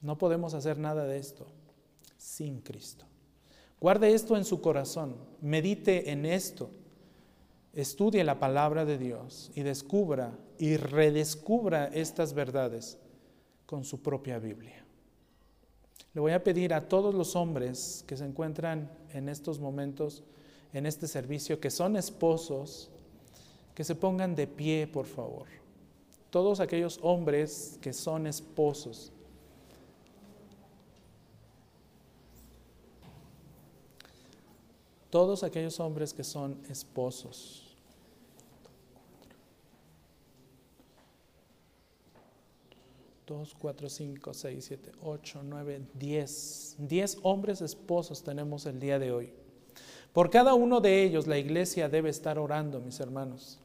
No 0.00 0.18
podemos 0.18 0.54
hacer 0.54 0.78
nada 0.78 1.04
de 1.04 1.18
esto 1.18 1.46
sin 2.16 2.60
Cristo. 2.60 3.04
Guarde 3.80 4.14
esto 4.14 4.36
en 4.36 4.44
su 4.44 4.60
corazón, 4.60 5.16
medite 5.40 6.10
en 6.10 6.24
esto 6.24 6.70
estudie 7.74 8.22
la 8.24 8.38
palabra 8.38 8.84
de 8.84 8.98
Dios 8.98 9.50
y 9.54 9.62
descubra 9.62 10.38
y 10.58 10.76
redescubra 10.76 11.86
estas 11.86 12.32
verdades 12.32 12.98
con 13.66 13.84
su 13.84 14.02
propia 14.02 14.38
Biblia. 14.38 14.83
Le 16.14 16.20
voy 16.20 16.32
a 16.32 16.42
pedir 16.42 16.72
a 16.72 16.88
todos 16.88 17.12
los 17.12 17.34
hombres 17.34 18.04
que 18.06 18.16
se 18.16 18.24
encuentran 18.24 18.88
en 19.12 19.28
estos 19.28 19.58
momentos, 19.58 20.22
en 20.72 20.86
este 20.86 21.08
servicio, 21.08 21.58
que 21.58 21.70
son 21.70 21.96
esposos, 21.96 22.88
que 23.74 23.82
se 23.82 23.96
pongan 23.96 24.36
de 24.36 24.46
pie, 24.46 24.86
por 24.86 25.06
favor. 25.06 25.46
Todos 26.30 26.60
aquellos 26.60 27.00
hombres 27.02 27.78
que 27.80 27.92
son 27.92 28.28
esposos. 28.28 29.12
Todos 35.10 35.42
aquellos 35.42 35.78
hombres 35.80 36.14
que 36.14 36.24
son 36.24 36.60
esposos. 36.68 37.63
Dos, 43.26 43.54
cuatro, 43.54 43.88
cinco, 43.88 44.34
seis, 44.34 44.66
siete, 44.66 44.92
ocho, 45.02 45.42
nueve, 45.42 45.80
diez. 45.94 46.76
Diez 46.78 47.16
hombres 47.22 47.62
esposos 47.62 48.22
tenemos 48.22 48.66
el 48.66 48.78
día 48.78 48.98
de 48.98 49.12
hoy. 49.12 49.32
Por 50.12 50.28
cada 50.28 50.52
uno 50.52 50.80
de 50.80 51.02
ellos 51.02 51.26
la 51.26 51.38
iglesia 51.38 51.88
debe 51.88 52.10
estar 52.10 52.38
orando, 52.38 52.80
mis 52.80 53.00
hermanos. 53.00 53.58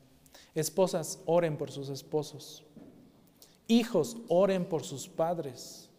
Esposas, 0.55 1.21
oren 1.25 1.57
por 1.57 1.71
sus 1.71 1.89
esposos. 1.89 2.63
Hijos, 3.67 4.17
oren 4.29 4.65
por 4.65 4.83
sus 4.83 5.09
padres, 5.09 5.89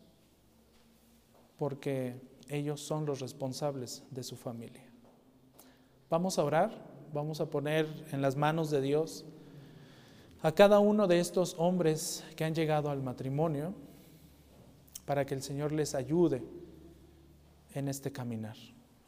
porque 1.58 2.14
ellos 2.48 2.80
son 2.80 3.04
los 3.04 3.20
responsables 3.20 4.02
de 4.10 4.22
su 4.24 4.36
familia. 4.36 4.90
Vamos 6.08 6.38
a 6.38 6.44
orar, 6.44 6.72
vamos 7.12 7.40
a 7.40 7.50
poner 7.50 7.86
en 8.10 8.22
las 8.22 8.36
manos 8.36 8.70
de 8.70 8.80
Dios 8.80 9.24
a 10.42 10.52
cada 10.52 10.78
uno 10.78 11.06
de 11.06 11.20
estos 11.20 11.54
hombres 11.58 12.24
que 12.36 12.44
han 12.44 12.54
llegado 12.54 12.90
al 12.90 13.02
matrimonio 13.02 13.74
para 15.04 15.26
que 15.26 15.34
el 15.34 15.42
Señor 15.42 15.72
les 15.72 15.94
ayude 15.94 16.42
en 17.74 17.88
este 17.88 18.10
caminar. 18.10 18.56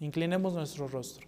Inclinemos 0.00 0.52
nuestro 0.52 0.88
rostro. 0.88 1.26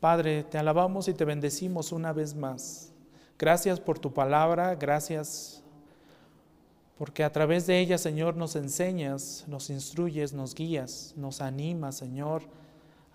Padre, 0.00 0.44
te 0.44 0.58
alabamos 0.58 1.08
y 1.08 1.14
te 1.14 1.24
bendecimos 1.24 1.92
una 1.92 2.12
vez 2.12 2.34
más. 2.34 2.92
Gracias 3.38 3.80
por 3.80 3.98
tu 3.98 4.12
palabra, 4.12 4.74
gracias 4.76 5.62
porque 6.96 7.24
a 7.24 7.32
través 7.32 7.66
de 7.66 7.80
ella, 7.80 7.98
Señor, 7.98 8.36
nos 8.36 8.54
enseñas, 8.54 9.44
nos 9.48 9.70
instruyes, 9.70 10.32
nos 10.32 10.54
guías, 10.54 11.14
nos 11.16 11.40
animas, 11.40 11.96
Señor, 11.96 12.42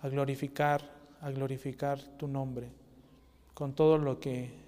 a 0.02 0.08
glorificar, 0.08 0.82
a 1.20 1.30
glorificar 1.30 1.98
tu 2.18 2.28
nombre 2.28 2.70
con 3.54 3.72
todo 3.72 3.96
lo 3.96 4.20
que 4.20 4.67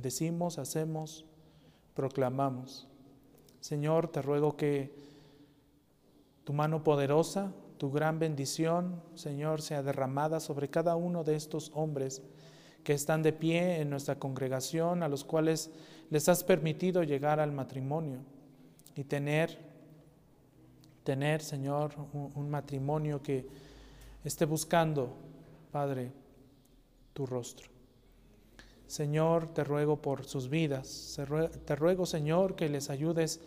decimos, 0.00 0.58
hacemos, 0.58 1.24
proclamamos. 1.94 2.86
Señor, 3.60 4.08
te 4.08 4.22
ruego 4.22 4.56
que 4.56 4.94
tu 6.44 6.52
mano 6.52 6.82
poderosa, 6.82 7.52
tu 7.76 7.90
gran 7.90 8.18
bendición, 8.18 9.02
Señor, 9.14 9.60
sea 9.60 9.82
derramada 9.82 10.40
sobre 10.40 10.68
cada 10.68 10.96
uno 10.96 11.24
de 11.24 11.36
estos 11.36 11.70
hombres 11.74 12.22
que 12.84 12.92
están 12.92 13.22
de 13.22 13.32
pie 13.32 13.80
en 13.80 13.90
nuestra 13.90 14.18
congregación, 14.18 15.02
a 15.02 15.08
los 15.08 15.24
cuales 15.24 15.70
les 16.10 16.28
has 16.28 16.42
permitido 16.42 17.02
llegar 17.02 17.40
al 17.40 17.52
matrimonio 17.52 18.20
y 18.94 19.04
tener, 19.04 19.58
tener, 21.04 21.42
Señor, 21.42 21.94
un, 22.12 22.32
un 22.34 22.48
matrimonio 22.48 23.22
que 23.22 23.46
esté 24.24 24.44
buscando, 24.44 25.14
Padre, 25.70 26.12
tu 27.12 27.26
rostro. 27.26 27.77
Señor, 28.88 29.52
te 29.52 29.64
ruego 29.64 30.00
por 30.00 30.24
sus 30.24 30.48
vidas. 30.48 31.20
Te 31.66 31.76
ruego, 31.76 32.06
Señor, 32.06 32.56
que 32.56 32.70
les 32.70 32.88
ayudes 32.88 33.38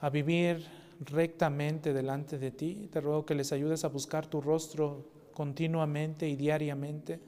a 0.00 0.10
vivir 0.10 0.66
rectamente 0.98 1.92
delante 1.92 2.36
de 2.36 2.50
ti. 2.50 2.88
Te 2.92 3.00
ruego 3.00 3.24
que 3.24 3.36
les 3.36 3.52
ayudes 3.52 3.84
a 3.84 3.88
buscar 3.88 4.26
tu 4.26 4.40
rostro 4.40 5.06
continuamente 5.32 6.28
y 6.28 6.34
diariamente. 6.34 7.20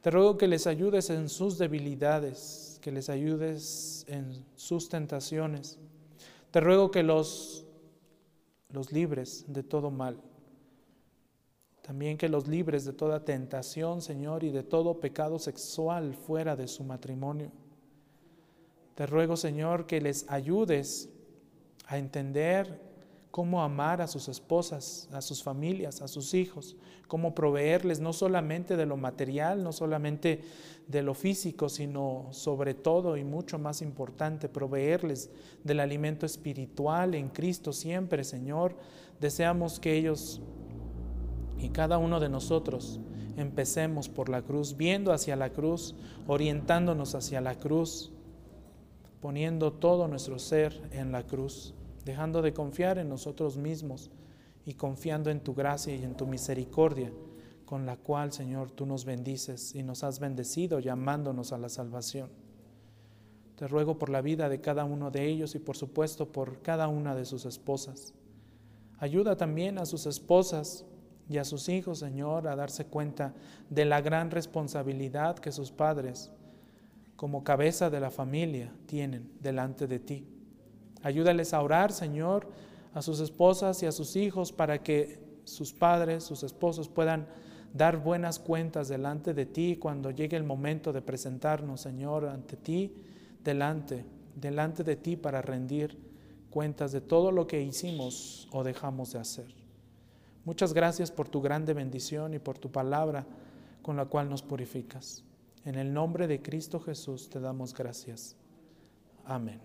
Te 0.00 0.10
ruego 0.10 0.38
que 0.38 0.48
les 0.48 0.66
ayudes 0.66 1.10
en 1.10 1.28
sus 1.28 1.58
debilidades, 1.58 2.78
que 2.80 2.90
les 2.90 3.10
ayudes 3.10 4.06
en 4.08 4.42
sus 4.56 4.88
tentaciones. 4.88 5.78
Te 6.50 6.60
ruego 6.60 6.90
que 6.90 7.02
los, 7.02 7.66
los 8.70 8.92
libres 8.92 9.44
de 9.46 9.62
todo 9.62 9.90
mal. 9.90 10.16
También 11.92 12.16
que 12.16 12.30
los 12.30 12.48
libres 12.48 12.86
de 12.86 12.94
toda 12.94 13.22
tentación, 13.22 14.00
Señor, 14.00 14.44
y 14.44 14.50
de 14.50 14.62
todo 14.62 14.98
pecado 14.98 15.38
sexual 15.38 16.14
fuera 16.14 16.56
de 16.56 16.66
su 16.66 16.84
matrimonio. 16.84 17.52
Te 18.94 19.04
ruego, 19.04 19.36
Señor, 19.36 19.86
que 19.86 20.00
les 20.00 20.24
ayudes 20.30 21.10
a 21.86 21.98
entender 21.98 22.80
cómo 23.30 23.62
amar 23.62 24.00
a 24.00 24.06
sus 24.06 24.28
esposas, 24.28 25.06
a 25.12 25.20
sus 25.20 25.42
familias, 25.42 26.00
a 26.00 26.08
sus 26.08 26.32
hijos, 26.32 26.76
cómo 27.08 27.34
proveerles 27.34 28.00
no 28.00 28.14
solamente 28.14 28.78
de 28.78 28.86
lo 28.86 28.96
material, 28.96 29.62
no 29.62 29.74
solamente 29.74 30.40
de 30.88 31.02
lo 31.02 31.12
físico, 31.12 31.68
sino 31.68 32.28
sobre 32.30 32.72
todo 32.72 33.18
y 33.18 33.24
mucho 33.24 33.58
más 33.58 33.82
importante, 33.82 34.48
proveerles 34.48 35.28
del 35.62 35.78
alimento 35.78 36.24
espiritual 36.24 37.14
en 37.14 37.28
Cristo 37.28 37.70
siempre, 37.70 38.24
Señor. 38.24 38.78
Deseamos 39.20 39.78
que 39.78 39.94
ellos 39.94 40.40
y 41.62 41.68
cada 41.68 41.96
uno 41.96 42.18
de 42.18 42.28
nosotros 42.28 42.98
empecemos 43.36 44.08
por 44.08 44.28
la 44.28 44.42
cruz, 44.42 44.76
viendo 44.76 45.12
hacia 45.12 45.36
la 45.36 45.50
cruz, 45.50 45.94
orientándonos 46.26 47.14
hacia 47.14 47.40
la 47.40 47.54
cruz, 47.58 48.10
poniendo 49.20 49.72
todo 49.72 50.08
nuestro 50.08 50.40
ser 50.40 50.88
en 50.90 51.12
la 51.12 51.24
cruz, 51.24 51.72
dejando 52.04 52.42
de 52.42 52.52
confiar 52.52 52.98
en 52.98 53.08
nosotros 53.08 53.56
mismos 53.56 54.10
y 54.66 54.74
confiando 54.74 55.30
en 55.30 55.40
tu 55.40 55.54
gracia 55.54 55.94
y 55.94 56.02
en 56.02 56.16
tu 56.16 56.26
misericordia, 56.26 57.12
con 57.64 57.86
la 57.86 57.96
cual, 57.96 58.32
Señor, 58.32 58.72
tú 58.72 58.84
nos 58.84 59.04
bendices 59.04 59.74
y 59.76 59.84
nos 59.84 60.02
has 60.02 60.18
bendecido 60.18 60.80
llamándonos 60.80 61.52
a 61.52 61.58
la 61.58 61.68
salvación. 61.68 62.28
Te 63.54 63.68
ruego 63.68 63.98
por 63.98 64.08
la 64.08 64.20
vida 64.20 64.48
de 64.48 64.60
cada 64.60 64.84
uno 64.84 65.12
de 65.12 65.28
ellos 65.28 65.54
y 65.54 65.60
por 65.60 65.76
supuesto 65.76 66.32
por 66.32 66.60
cada 66.60 66.88
una 66.88 67.14
de 67.14 67.24
sus 67.24 67.46
esposas. 67.46 68.14
Ayuda 68.98 69.36
también 69.36 69.78
a 69.78 69.86
sus 69.86 70.06
esposas 70.06 70.84
y 71.28 71.38
a 71.38 71.44
sus 71.44 71.68
hijos, 71.68 71.98
Señor, 71.98 72.48
a 72.48 72.56
darse 72.56 72.86
cuenta 72.86 73.32
de 73.70 73.84
la 73.84 74.00
gran 74.00 74.30
responsabilidad 74.30 75.38
que 75.38 75.52
sus 75.52 75.70
padres, 75.70 76.30
como 77.16 77.44
cabeza 77.44 77.90
de 77.90 78.00
la 78.00 78.10
familia, 78.10 78.72
tienen 78.86 79.30
delante 79.40 79.86
de 79.86 79.98
ti. 79.98 80.26
Ayúdales 81.02 81.54
a 81.54 81.62
orar, 81.62 81.92
Señor, 81.92 82.48
a 82.94 83.02
sus 83.02 83.20
esposas 83.20 83.82
y 83.82 83.86
a 83.86 83.92
sus 83.92 84.16
hijos 84.16 84.52
para 84.52 84.82
que 84.82 85.20
sus 85.44 85.72
padres, 85.72 86.24
sus 86.24 86.42
esposos 86.42 86.88
puedan 86.88 87.26
dar 87.72 87.96
buenas 87.96 88.38
cuentas 88.38 88.88
delante 88.88 89.34
de 89.34 89.46
ti 89.46 89.76
cuando 89.76 90.10
llegue 90.10 90.36
el 90.36 90.44
momento 90.44 90.92
de 90.92 91.02
presentarnos, 91.02 91.80
Señor, 91.80 92.26
ante 92.26 92.56
ti, 92.56 92.94
delante, 93.42 94.04
delante 94.34 94.84
de 94.84 94.96
ti 94.96 95.16
para 95.16 95.42
rendir 95.42 95.98
cuentas 96.50 96.92
de 96.92 97.00
todo 97.00 97.32
lo 97.32 97.46
que 97.46 97.62
hicimos 97.62 98.46
o 98.52 98.62
dejamos 98.62 99.12
de 99.12 99.18
hacer. 99.20 99.61
Muchas 100.44 100.72
gracias 100.72 101.10
por 101.10 101.28
tu 101.28 101.40
grande 101.40 101.72
bendición 101.72 102.34
y 102.34 102.38
por 102.38 102.58
tu 102.58 102.70
palabra 102.70 103.26
con 103.82 103.96
la 103.96 104.06
cual 104.06 104.28
nos 104.28 104.42
purificas. 104.42 105.24
En 105.64 105.76
el 105.76 105.92
nombre 105.92 106.26
de 106.26 106.42
Cristo 106.42 106.80
Jesús 106.80 107.28
te 107.28 107.40
damos 107.40 107.74
gracias. 107.74 108.36
Amén. 109.24 109.60